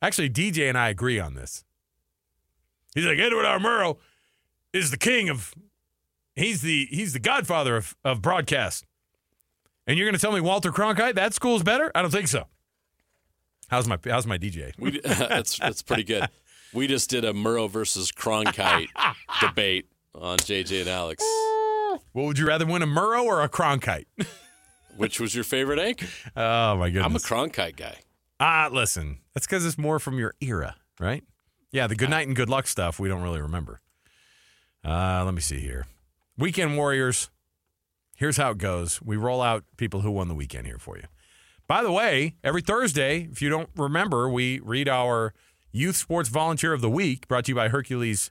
Actually, 0.01 0.31
DJ 0.31 0.69
and 0.69 0.79
I 0.79 0.89
agree 0.89 1.19
on 1.21 1.35
this. 1.35 1.65
He's 2.95 3.05
like, 3.05 3.19
Edward 3.19 3.45
R. 3.45 3.59
Murrow 3.59 3.99
is 4.73 4.91
the 4.91 4.97
king 4.97 5.29
of 5.29 5.55
he's 6.39 6.63
the 6.63 6.87
he's 6.91 7.13
the 7.13 7.19
godfather 7.19 7.77
of, 7.77 7.97
of 8.05 8.23
broadcast. 8.23 8.85
And 9.87 9.99
you're 9.99 10.07
gonna 10.07 10.19
tell 10.19 10.33
me 10.33 10.41
Walter 10.41 10.71
Cronkite, 10.71 11.15
that 11.15 11.35
school's 11.35 11.63
better? 11.63 11.91
I 11.95 12.03
don't 12.03 12.11
think 12.11 12.29
so. 12.29 12.47
How's 13.69 13.87
my 13.87 13.99
how's 14.05 14.27
my 14.27 14.39
DJ? 14.39 14.73
We, 14.79 15.01
that's 15.05 15.59
that's 15.59 15.83
pretty 15.83 16.05
good. 16.05 16.29
We 16.73 16.87
just 16.87 17.09
did 17.11 17.25
a 17.25 17.33
Murrow 17.33 17.69
versus 17.69 18.13
Cronkite 18.13 18.89
debate 19.41 19.87
on 20.15 20.39
JJ 20.39 20.81
and 20.81 20.89
Alex. 20.89 21.23
What 22.13 22.25
would 22.27 22.39
you 22.39 22.47
rather 22.47 22.67
win 22.67 22.83
a 22.83 22.87
Murrow 22.87 23.25
or 23.25 23.43
a 23.43 23.49
Cronkite? 23.49 24.07
Which 24.97 25.21
was 25.21 25.35
your 25.35 25.45
favorite 25.45 25.79
anchor? 25.79 26.07
Oh 26.37 26.77
my 26.77 26.91
goodness. 26.91 27.05
I'm 27.07 27.17
a 27.17 27.49
Cronkite 27.49 27.77
guy. 27.77 27.97
Ah, 28.41 28.69
listen. 28.71 29.19
That's 29.35 29.47
because 29.47 29.65
it's 29.65 29.79
more 29.79 29.99
from 29.99 30.19
your 30.19 30.35
era, 30.41 30.77
right? 31.01 31.25
Yeah, 31.71 31.87
the 31.87 31.95
good 31.95 32.11
night 32.11 32.27
and 32.27 32.37
good 32.37 32.49
luck 32.49 32.67
stuff 32.67 32.99
we 32.99 33.09
don't 33.09 33.23
really 33.23 33.41
remember. 33.41 33.81
Uh, 34.85 35.23
let 35.25 35.35
me 35.35 35.41
see 35.41 35.61
here. 35.61 35.87
Weekend 36.39 36.77
Warriors. 36.77 37.31
Here's 38.17 38.37
how 38.37 38.53
it 38.53 38.59
goes. 38.59 39.03
We 39.03 39.17
roll 39.17 39.43
out 39.43 39.65
people 39.77 40.03
who 40.03 40.11
won 40.13 40.29
the 40.29 40.35
weekend 40.35 40.67
here 40.67 40.79
for 40.79 40.97
you. 40.97 41.03
By 41.67 41.83
the 41.83 41.91
way, 41.91 42.37
every 42.45 42.63
Thursday, 42.63 43.29
if 43.31 43.43
you 43.43 43.49
don't 43.49 43.69
remember, 43.77 44.31
we 44.31 44.61
read 44.61 44.89
our 44.89 45.35
Youth 45.73 45.97
Sports 45.97 46.29
Volunteer 46.29 46.73
of 46.73 46.81
the 46.81 46.89
Week, 46.89 47.27
brought 47.27 47.47
to 47.47 47.51
you 47.51 47.57
by 47.57 47.69
Hercules 47.69 48.31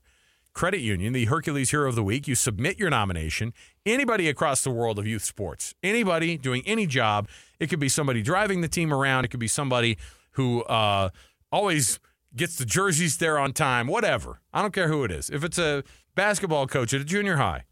Credit 0.53 0.79
Union, 0.79 1.11
the 1.11 1.25
Hercules 1.25 1.71
Hero 1.71 1.89
of 1.89 1.95
the 1.95 2.03
Week. 2.03 2.29
You 2.29 2.35
submit 2.35 2.79
your 2.79 2.89
nomination. 2.89 3.53
Anybody 3.85 4.29
across 4.29 4.63
the 4.63 4.71
world 4.71 4.97
of 4.97 5.05
youth 5.05 5.23
sports, 5.23 5.75
anybody 5.83 6.37
doing 6.37 6.63
any 6.65 6.87
job. 6.87 7.27
It 7.59 7.67
could 7.67 7.79
be 7.79 7.89
somebody 7.89 8.21
driving 8.21 8.61
the 8.61 8.67
team 8.69 8.93
around. 8.93 9.25
It 9.25 9.27
could 9.27 9.39
be 9.39 9.49
somebody 9.49 9.97
who 10.31 10.63
uh, 10.63 11.09
always 11.51 11.99
gets 12.35 12.55
the 12.55 12.65
jerseys 12.65 13.17
there 13.17 13.37
on 13.37 13.51
time, 13.51 13.87
whatever. 13.87 14.39
I 14.53 14.61
don't 14.61 14.73
care 14.73 14.87
who 14.87 15.03
it 15.03 15.11
is. 15.11 15.29
If 15.29 15.43
it's 15.43 15.59
a 15.59 15.83
basketball 16.15 16.67
coach 16.67 16.93
at 16.93 17.01
a 17.01 17.05
junior 17.05 17.35
high, 17.35 17.65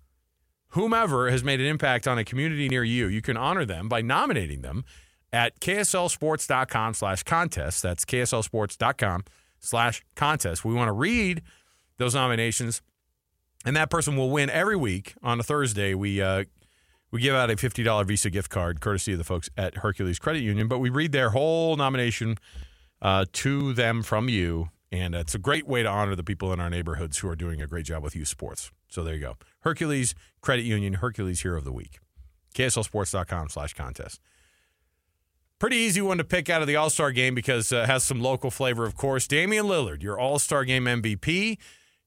whomever 0.75 1.29
has 1.31 1.43
made 1.43 1.59
an 1.59 1.65
impact 1.65 2.07
on 2.07 2.17
a 2.17 2.23
community 2.23 2.69
near 2.69 2.83
you, 2.83 3.07
you 3.07 3.21
can 3.21 3.35
honor 3.35 3.65
them 3.65 3.89
by 3.89 4.01
nominating 4.01 4.61
them 4.61 4.85
at 5.33 5.59
kslsports.com 5.59 6.93
slash 6.93 7.23
contest. 7.23 7.81
That's 7.81 8.05
kslsports.com 8.05 9.23
slash 9.59 10.03
contest. 10.15 10.63
We 10.63 10.73
want 10.73 10.89
to 10.89 10.93
read 10.93 11.41
those 11.97 12.13
nominations, 12.13 12.81
and 13.65 13.75
that 13.75 13.89
person 13.89 14.15
will 14.15 14.29
win 14.29 14.49
every 14.49 14.75
week 14.75 15.15
on 15.23 15.39
a 15.39 15.43
Thursday. 15.43 15.93
We 15.93 16.21
uh, 16.21 16.43
we 17.11 17.21
give 17.21 17.35
out 17.35 17.49
a 17.49 17.57
fifty 17.57 17.83
dollar 17.83 18.03
Visa 18.03 18.29
gift 18.29 18.49
card, 18.49 18.81
courtesy 18.81 19.13
of 19.13 19.17
the 19.17 19.23
folks 19.23 19.49
at 19.57 19.77
Hercules 19.77 20.19
Credit 20.19 20.41
Union. 20.41 20.67
But 20.67 20.79
we 20.79 20.89
read 20.89 21.11
their 21.11 21.29
whole 21.29 21.75
nomination 21.75 22.37
uh, 23.01 23.25
to 23.33 23.73
them 23.73 24.03
from 24.03 24.29
you, 24.29 24.69
and 24.95 25.13
it's 25.13 25.35
a 25.35 25.39
great 25.39 25.67
way 25.67 25.83
to 25.83 25.89
honor 25.89 26.15
the 26.15 26.23
people 26.23 26.51
in 26.53 26.59
our 26.59 26.69
neighborhoods 26.69 27.19
who 27.19 27.27
are 27.27 27.35
doing 27.35 27.61
a 27.61 27.67
great 27.67 27.85
job 27.85 28.03
with 28.03 28.15
youth 28.15 28.27
sports. 28.27 28.71
So 28.89 29.03
there 29.03 29.13
you 29.13 29.19
go, 29.19 29.37
Hercules 29.61 30.15
Credit 30.41 30.63
Union, 30.63 30.95
Hercules 30.95 31.41
Hero 31.41 31.57
of 31.57 31.65
the 31.65 31.71
Week, 31.71 31.99
KSLSports.com 32.55 33.49
slash 33.49 33.73
contest. 33.73 34.19
Pretty 35.57 35.77
easy 35.77 36.01
one 36.01 36.17
to 36.17 36.23
pick 36.23 36.49
out 36.49 36.61
of 36.61 36.67
the 36.67 36.75
All 36.75 36.89
Star 36.89 37.11
game 37.11 37.33
because 37.33 37.71
uh, 37.71 37.77
it 37.77 37.85
has 37.85 38.03
some 38.03 38.21
local 38.21 38.51
flavor, 38.51 38.85
of 38.85 38.95
course. 38.95 39.25
Damian 39.27 39.65
Lillard, 39.65 40.03
your 40.03 40.19
All 40.19 40.37
Star 40.37 40.65
game 40.65 40.85
MVP, 40.85 41.57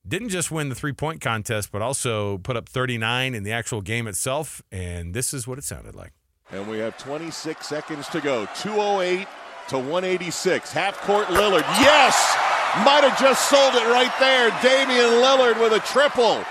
didn't 0.07 0.29
just 0.29 0.51
win 0.51 0.69
the 0.69 0.75
three 0.75 0.93
point 0.93 1.19
contest, 1.19 1.71
but 1.71 1.81
also 1.81 2.37
put 2.39 2.55
up 2.55 2.69
39 2.69 3.33
in 3.33 3.43
the 3.43 3.51
actual 3.51 3.81
game 3.81 4.07
itself. 4.07 4.61
And 4.71 5.13
this 5.13 5.33
is 5.33 5.47
what 5.47 5.57
it 5.57 5.63
sounded 5.63 5.95
like. 5.95 6.13
And 6.51 6.67
we 6.67 6.79
have 6.79 6.97
26 6.97 7.67
seconds 7.67 8.07
to 8.09 8.21
go. 8.21 8.47
208 8.55 9.27
to 9.69 9.77
186. 9.77 10.71
Half 10.71 11.01
court 11.01 11.27
Lillard. 11.27 11.61
Yes! 11.79 12.48
Might 12.85 13.03
have 13.03 13.19
just 13.19 13.49
sold 13.49 13.75
it 13.75 13.87
right 13.87 14.11
there. 14.19 14.49
Damian 14.61 15.21
Lillard 15.23 15.59
with 15.59 15.73
a 15.73 15.79
triple. 15.79 16.43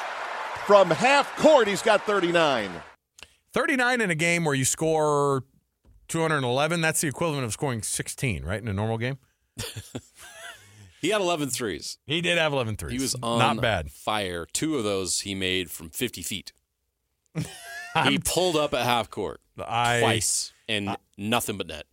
From 0.66 0.90
half 0.90 1.34
court, 1.36 1.68
he's 1.68 1.82
got 1.82 2.02
39. 2.02 2.70
39 3.52 4.00
in 4.00 4.10
a 4.10 4.14
game 4.14 4.44
where 4.44 4.54
you 4.54 4.64
score 4.64 5.44
211, 6.08 6.80
that's 6.80 7.00
the 7.00 7.08
equivalent 7.08 7.44
of 7.44 7.52
scoring 7.52 7.82
16, 7.82 8.44
right, 8.44 8.60
in 8.60 8.68
a 8.68 8.72
normal 8.72 8.98
game? 8.98 9.18
He 11.00 11.10
had 11.10 11.20
11 11.20 11.50
threes. 11.50 11.98
He 12.06 12.20
did 12.20 12.38
have 12.38 12.52
11 12.52 12.76
threes. 12.76 12.92
He 12.92 12.98
was 12.98 13.14
on 13.22 13.38
Not 13.38 13.60
bad. 13.60 13.90
fire. 13.90 14.46
Two 14.52 14.76
of 14.76 14.84
those 14.84 15.20
he 15.20 15.34
made 15.34 15.70
from 15.70 15.90
50 15.90 16.22
feet. 16.22 16.52
he 18.04 18.18
pulled 18.18 18.56
up 18.56 18.74
at 18.74 18.84
half 18.84 19.10
court 19.10 19.40
I, 19.58 20.00
twice 20.00 20.52
and 20.68 20.96
nothing 21.16 21.56
but 21.56 21.68
net. 21.68 21.84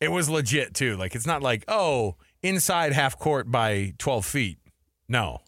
It 0.00 0.10
was 0.10 0.28
legit, 0.28 0.74
too. 0.74 0.96
Like, 0.96 1.14
it's 1.14 1.26
not 1.26 1.42
like, 1.42 1.64
oh, 1.68 2.16
inside 2.42 2.92
half 2.92 3.18
court 3.18 3.50
by 3.50 3.94
12 3.98 4.24
feet. 4.24 4.58
No. 5.08 5.40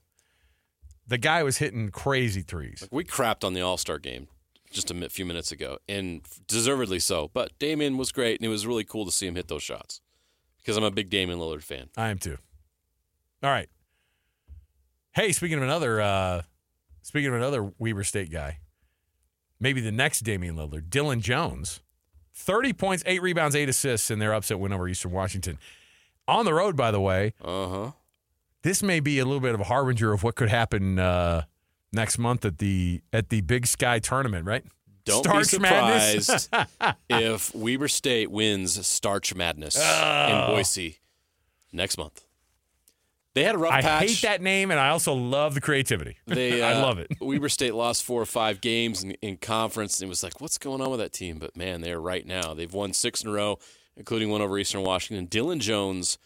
The 1.07 1.19
guy 1.19 1.43
was 1.43 1.59
hitting 1.59 1.91
crazy 1.91 2.43
threes. 2.43 2.83
Like 2.83 2.93
we 2.93 3.05
crapped 3.05 3.45
on 3.45 3.55
the 3.55 3.61
All 3.61 3.77
Star 3.77 3.99
game 3.99 4.29
just 4.71 4.91
a 4.91 5.09
few 5.09 5.25
minutes 5.25 5.53
ago, 5.53 5.79
and 5.89 6.23
deservedly 6.49 6.99
so. 6.99 7.31
But 7.33 7.57
Damian 7.59 7.97
was 7.97 8.11
great, 8.13 8.41
and 8.41 8.47
it 8.47 8.51
was 8.51 8.67
really 8.67 8.85
cool 8.85 9.05
to 9.07 9.13
see 9.13 9.27
him 9.27 9.37
hit 9.37 9.49
those 9.49 9.63
shots 9.63 10.01
because 10.59 10.77
I'm 10.77 10.85
a 10.85 10.91
big 10.91 11.11
Damian 11.11 11.39
Lillard 11.39 11.63
fan. 11.63 11.89
I 11.97 12.09
am 12.09 12.19
too. 12.19 12.39
All 13.43 13.51
right. 13.51 13.69
Hey, 15.13 15.33
speaking 15.33 15.59
of 15.59 15.63
another, 15.63 16.01
uh, 16.01 16.43
speaking 17.03 17.29
of 17.29 17.35
another 17.35 17.73
Weber 17.79 18.03
State 18.03 18.31
guy, 18.31 18.59
maybe 19.61 19.81
the 19.81 19.93
next 19.93 20.21
Damian 20.21 20.57
Lillard, 20.57 20.89
Dylan 20.89 21.21
Jones, 21.21 21.81
thirty 22.35 22.73
points, 22.73 23.03
eight 23.07 23.23
rebounds, 23.23 23.55
eight 23.55 23.69
assists 23.69 24.11
in 24.11 24.19
their 24.19 24.35
upset 24.35 24.59
win 24.59 24.73
over 24.73 24.89
Eastern 24.89 25.13
Washington. 25.13 25.59
On 26.27 26.45
the 26.45 26.55
road, 26.55 26.77
by 26.77 26.91
the 26.91 27.01
way, 27.01 27.35
Uh 27.43 27.69
huh. 27.69 27.91
this 28.63 28.83
may 28.83 29.01
be 29.01 29.19
a 29.19 29.25
little 29.25 29.41
bit 29.41 29.55
of 29.55 29.61
a 29.61 29.65
harbinger 29.65 30.13
of 30.13 30.23
what 30.23 30.35
could 30.37 30.49
happen 30.49 30.99
uh, 30.99 31.43
next 31.93 32.19
month 32.19 32.45
at 32.45 32.59
the 32.59 33.03
at 33.13 33.29
the 33.29 33.41
Big 33.43 33.67
Sky 33.67 33.99
tournament, 33.99 34.47
right? 34.47 34.65
Don't 35.05 35.23
Starch 35.23 35.39
be 35.51 35.59
surprised 35.59 36.49
if 37.11 37.55
Weber 37.55 37.89
State 37.89 38.31
wins 38.31 38.87
Starch 38.87 39.35
Madness 39.35 39.77
Oh. 39.79 40.27
in 40.49 40.55
Boise 40.55 40.99
next 41.73 41.99
month. 41.99 42.25
They 43.35 43.43
had 43.43 43.57
a 43.57 43.59
rough 43.59 43.73
I 43.75 43.83
patch. 43.83 44.03
hate 44.09 44.23
that 44.23 44.41
name, 44.41 44.71
and 44.71 44.79
I 44.81 44.91
also 44.91 45.13
love 45.13 45.55
the 45.55 45.61
creativity. 45.61 46.17
They, 46.27 46.63
I 46.67 46.75
uh, 46.75 46.81
love 46.83 46.99
it. 46.99 47.09
Weber 47.21 47.49
State 47.51 47.75
lost 47.75 48.05
four 48.05 48.23
or 48.23 48.27
five 48.27 48.61
games 48.63 49.03
in, 49.03 49.11
in 49.23 49.37
conference, 49.37 50.01
and 50.01 50.07
it 50.07 50.09
was 50.09 50.23
like, 50.23 50.41
what's 50.41 50.57
going 50.57 50.81
on 50.81 50.89
with 50.91 51.01
that 51.01 51.13
team? 51.13 51.39
But 51.39 51.55
man, 51.57 51.81
they 51.83 51.93
are 51.93 52.01
right 52.01 52.25
now. 52.25 52.55
They've 52.55 52.73
won 52.73 52.93
six 52.95 53.23
in 53.25 53.29
a 53.29 53.33
row, 53.33 53.59
including 53.97 54.31
one 54.31 54.41
over 54.41 54.59
Eastern 54.59 54.83
Washington. 54.83 55.27
Dylan 55.27 55.61
Jones, 55.61 56.19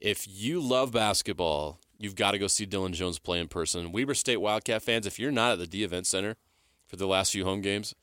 if 0.00 0.26
you 0.28 0.60
love 0.60 0.92
basketball, 0.92 1.78
you've 1.98 2.16
got 2.16 2.32
to 2.32 2.38
go 2.38 2.46
see 2.46 2.66
Dylan 2.66 2.92
Jones 2.92 3.18
play 3.18 3.38
in 3.40 3.48
person. 3.48 3.92
Weber 3.92 4.14
State 4.14 4.38
Wildcat 4.38 4.82
fans, 4.82 5.06
if 5.06 5.18
you're 5.18 5.30
not 5.30 5.52
at 5.52 5.58
the 5.58 5.66
Dee 5.66 5.84
Event 5.84 6.06
Center 6.06 6.36
for 6.86 6.96
the 6.96 7.06
last 7.06 7.32
few 7.32 7.44
home 7.44 7.60
games, 7.60 7.94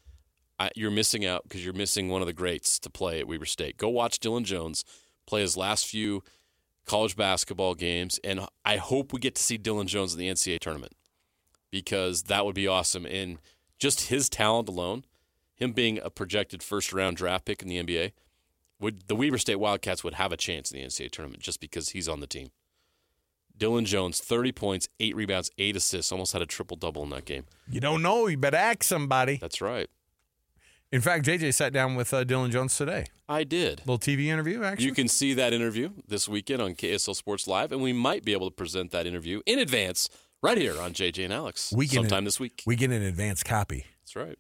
I, 0.59 0.69
you're 0.75 0.91
missing 0.91 1.25
out 1.25 1.43
because 1.43 1.63
you're 1.63 1.73
missing 1.73 2.09
one 2.09 2.21
of 2.21 2.27
the 2.27 2.33
greats 2.33 2.79
to 2.79 2.89
play 2.89 3.19
at 3.19 3.27
Weber 3.27 3.45
State. 3.45 3.77
Go 3.77 3.89
watch 3.89 4.19
Dylan 4.19 4.43
Jones 4.43 4.83
play 5.25 5.41
his 5.41 5.55
last 5.55 5.85
few 5.85 6.23
college 6.85 7.15
basketball 7.15 7.75
games, 7.75 8.19
and 8.23 8.41
I 8.65 8.77
hope 8.77 9.13
we 9.13 9.19
get 9.19 9.35
to 9.35 9.43
see 9.43 9.57
Dylan 9.57 9.85
Jones 9.85 10.13
in 10.13 10.19
the 10.19 10.29
NCAA 10.29 10.59
tournament 10.59 10.93
because 11.71 12.23
that 12.23 12.45
would 12.45 12.55
be 12.55 12.67
awesome. 12.67 13.05
And 13.05 13.37
just 13.77 14.09
his 14.09 14.27
talent 14.27 14.67
alone, 14.67 15.05
him 15.55 15.71
being 15.71 15.99
a 16.03 16.09
projected 16.09 16.63
first 16.63 16.91
round 16.91 17.17
draft 17.17 17.45
pick 17.45 17.61
in 17.61 17.67
the 17.67 17.81
NBA, 17.81 18.11
would 18.79 19.07
the 19.07 19.15
Weber 19.15 19.37
State 19.37 19.57
Wildcats 19.59 20.03
would 20.03 20.13
have 20.15 20.31
a 20.31 20.37
chance 20.37 20.71
in 20.71 20.79
the 20.79 20.85
NCAA 20.85 21.11
tournament 21.11 21.41
just 21.43 21.59
because 21.59 21.89
he's 21.89 22.07
on 22.07 22.19
the 22.19 22.27
team. 22.27 22.49
Dylan 23.57 23.83
Jones, 23.85 24.19
30 24.21 24.53
points, 24.53 24.87
eight 25.01 25.15
rebounds, 25.15 25.51
eight 25.57 25.75
assists, 25.75 26.11
almost 26.13 26.31
had 26.31 26.41
a 26.41 26.45
triple 26.45 26.77
double 26.77 27.03
in 27.03 27.09
that 27.09 27.25
game. 27.25 27.43
You 27.69 27.81
don't 27.81 28.01
know, 28.01 28.27
you 28.27 28.37
better 28.37 28.55
ask 28.57 28.83
somebody. 28.83 29.35
That's 29.37 29.59
right. 29.61 29.89
In 30.91 31.01
fact, 31.01 31.25
JJ 31.25 31.53
sat 31.53 31.71
down 31.73 31.95
with 31.95 32.13
uh, 32.13 32.23
Dylan 32.23 32.51
Jones 32.51 32.75
today. 32.75 33.05
I 33.27 33.43
did. 33.43 33.81
Little 33.85 33.99
TV 33.99 34.25
interview, 34.27 34.63
actually. 34.63 34.85
You 34.85 34.93
can 34.93 35.07
see 35.07 35.33
that 35.35 35.53
interview 35.53 35.89
this 36.07 36.27
weekend 36.27 36.61
on 36.63 36.73
KSL 36.73 37.15
Sports 37.15 37.47
Live, 37.47 37.71
and 37.71 37.81
we 37.81 37.93
might 37.93 38.23
be 38.25 38.31
able 38.31 38.49
to 38.49 38.55
present 38.55 38.89
that 38.91 39.05
interview 39.05 39.41
in 39.45 39.59
advance 39.59 40.09
right 40.41 40.57
here 40.57 40.81
on 40.81 40.93
JJ 40.93 41.25
and 41.25 41.33
Alex 41.33 41.71
We 41.75 41.85
get 41.85 41.95
sometime 41.95 42.19
an- 42.19 42.23
this 42.23 42.39
week. 42.39 42.63
we 42.65 42.75
get 42.75 42.91
an 42.91 43.03
advance 43.03 43.43
copy. 43.43 43.85
That's 44.01 44.15
right. 44.15 44.39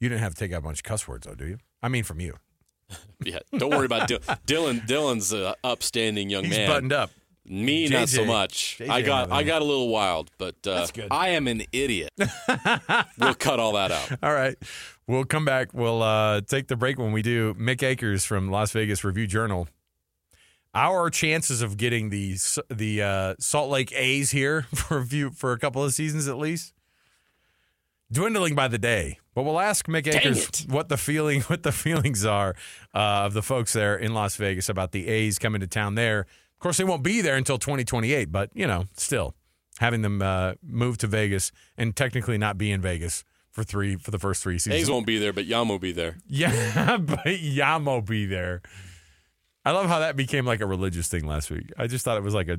You 0.00 0.08
didn't 0.08 0.20
have 0.20 0.34
to 0.34 0.38
take 0.40 0.52
out 0.52 0.58
a 0.58 0.62
bunch 0.62 0.80
of 0.80 0.82
cuss 0.84 1.06
words, 1.08 1.26
though, 1.26 1.36
do 1.36 1.46
you? 1.46 1.58
I 1.82 1.88
mean, 1.88 2.02
from 2.04 2.20
you. 2.20 2.34
Yeah, 3.24 3.38
don't 3.56 3.70
worry 3.70 3.86
about 3.86 4.08
Dylan. 4.08 4.38
Dylan. 4.46 4.86
Dylan's 4.86 5.32
an 5.32 5.54
upstanding 5.62 6.28
young 6.28 6.42
He's 6.42 6.56
man. 6.56 6.68
buttoned 6.68 6.92
up. 6.92 7.12
Me, 7.44 7.88
not 7.88 8.08
so 8.08 8.24
much. 8.24 8.78
JJ 8.78 8.88
I 8.88 9.02
got 9.02 9.30
I 9.30 9.42
got 9.44 9.62
a 9.62 9.64
little 9.64 9.88
wild, 9.88 10.30
but 10.38 10.56
uh. 10.66 10.86
I 11.10 11.30
am 11.30 11.46
an 11.46 11.62
idiot. 11.72 12.10
we'll 12.18 13.34
cut 13.34 13.60
all 13.60 13.72
that 13.74 13.92
out. 13.92 14.18
All 14.22 14.32
right. 14.32 14.56
We'll 15.06 15.24
come 15.24 15.44
back. 15.44 15.74
We'll 15.74 16.02
uh, 16.02 16.40
take 16.40 16.68
the 16.68 16.76
break 16.76 16.98
when 16.98 17.12
we 17.12 17.22
do. 17.22 17.54
Mick 17.54 17.82
Akers 17.82 18.24
from 18.24 18.50
Las 18.50 18.72
Vegas 18.72 19.04
Review 19.04 19.26
Journal. 19.26 19.68
Our 20.74 21.10
chances 21.10 21.62
of 21.62 21.76
getting 21.76 22.10
the 22.10 22.36
the 22.70 23.02
uh, 23.02 23.34
Salt 23.38 23.70
Lake 23.70 23.92
A's 23.94 24.30
here 24.30 24.62
for 24.74 24.98
a 24.98 25.04
few 25.06 25.30
for 25.30 25.52
a 25.52 25.58
couple 25.58 25.84
of 25.84 25.92
seasons 25.92 26.28
at 26.28 26.38
least 26.38 26.72
dwindling 28.12 28.54
by 28.54 28.68
the 28.68 28.78
day. 28.78 29.18
But 29.34 29.44
we'll 29.44 29.60
ask 29.60 29.86
Mick 29.86 30.06
Akers 30.06 30.46
it. 30.48 30.66
what 30.68 30.88
the 30.88 30.96
feeling 30.96 31.40
what 31.48 31.62
the 31.62 31.72
feelings 31.72 32.24
are 32.24 32.54
uh, 32.94 33.24
of 33.26 33.32
the 33.32 33.42
folks 33.42 33.72
there 33.72 33.96
in 33.96 34.14
Las 34.14 34.36
Vegas 34.36 34.68
about 34.68 34.92
the 34.92 35.08
A's 35.08 35.38
coming 35.38 35.60
to 35.60 35.66
town 35.66 35.94
there. 35.94 36.20
Of 36.20 36.58
course, 36.58 36.76
they 36.76 36.84
won't 36.84 37.02
be 37.02 37.20
there 37.22 37.36
until 37.36 37.58
2028, 37.58 38.30
but 38.30 38.50
you 38.54 38.66
know, 38.66 38.84
still 38.96 39.34
having 39.78 40.02
them 40.02 40.22
uh, 40.22 40.52
move 40.62 40.98
to 40.98 41.06
Vegas 41.06 41.50
and 41.76 41.96
technically 41.96 42.38
not 42.38 42.58
be 42.58 42.70
in 42.70 42.80
Vegas 42.80 43.24
for 43.50 43.64
three 43.64 43.96
for 43.96 44.10
the 44.10 44.18
first 44.18 44.42
three 44.42 44.58
seasons. 44.58 44.82
A's 44.82 44.90
won't 44.90 45.06
be 45.06 45.18
there, 45.18 45.32
but 45.32 45.46
Yam 45.46 45.68
will 45.68 45.78
be 45.78 45.92
there. 45.92 46.16
Yeah, 46.26 46.98
but 46.98 47.40
Yam 47.40 47.86
will 47.86 48.02
be 48.02 48.26
there. 48.26 48.62
I 49.64 49.70
love 49.70 49.86
how 49.88 50.00
that 50.00 50.16
became 50.16 50.44
like 50.44 50.60
a 50.60 50.66
religious 50.66 51.08
thing 51.08 51.26
last 51.26 51.50
week. 51.50 51.70
I 51.78 51.86
just 51.86 52.04
thought 52.04 52.16
it 52.16 52.22
was 52.22 52.34
like 52.34 52.48
a 52.48 52.58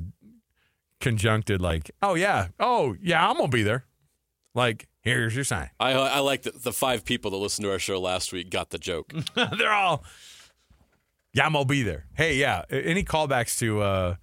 conjuncted, 1.02 1.62
like, 1.62 1.92
oh 2.02 2.16
yeah, 2.16 2.48
oh 2.60 2.96
yeah, 3.02 3.28
I'm 3.28 3.38
gonna 3.38 3.50
be 3.50 3.64
there. 3.64 3.86
Like, 4.56 4.88
here's 5.04 5.36
your 5.36 5.44
sign. 5.44 5.70
I 5.80 5.92
I 5.94 6.20
like 6.20 6.42
that 6.44 6.64
the 6.64 6.74
five 6.74 7.06
people 7.06 7.32
that 7.32 7.38
listened 7.38 7.66
to 7.66 7.72
our 7.72 7.80
show 7.80 8.00
last 8.00 8.34
week 8.34 8.50
got 8.50 8.72
the 8.72 8.78
joke. 8.80 9.14
They're 9.36 9.72
all 9.72 10.04
Yamo 11.36 11.66
be 11.68 11.82
there. 11.84 12.06
Hey, 12.16 12.36
yeah. 12.36 12.64
Any 12.70 13.04
callbacks 13.04 13.58
to 13.60 13.82
uh 13.82 14.16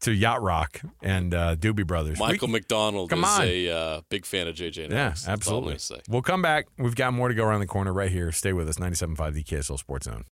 to 0.00 0.12
Yacht 0.12 0.42
Rock 0.42 0.80
and 1.02 1.32
uh 1.34 1.56
Doobie 1.56 1.86
Brothers? 1.86 2.18
We- 2.20 2.26
Michael 2.26 2.48
McDonald 2.48 3.10
Come 3.10 3.24
is 3.24 3.30
on. 3.30 3.42
a 3.42 3.68
uh, 3.70 4.00
big 4.08 4.26
fan 4.26 4.46
of 4.48 4.54
JJ. 4.56 4.84
and 4.84 4.92
Yeah, 4.92 5.04
Alex. 5.06 5.24
That's 5.24 5.48
all 5.48 5.64
I'm 5.66 5.70
absolutely. 5.72 6.04
We'll 6.08 6.22
come 6.22 6.42
back. 6.42 6.66
We've 6.78 6.94
got 6.96 7.12
more 7.12 7.28
to 7.28 7.34
go 7.34 7.44
around 7.44 7.60
the 7.60 7.66
corner 7.66 7.92
right 7.92 8.10
here. 8.10 8.30
Stay 8.32 8.52
with 8.52 8.68
us. 8.68 8.76
97.5 8.76 9.32
the 9.34 9.42
KSL 9.44 9.78
Sports 9.78 10.06
Zone. 10.06 10.24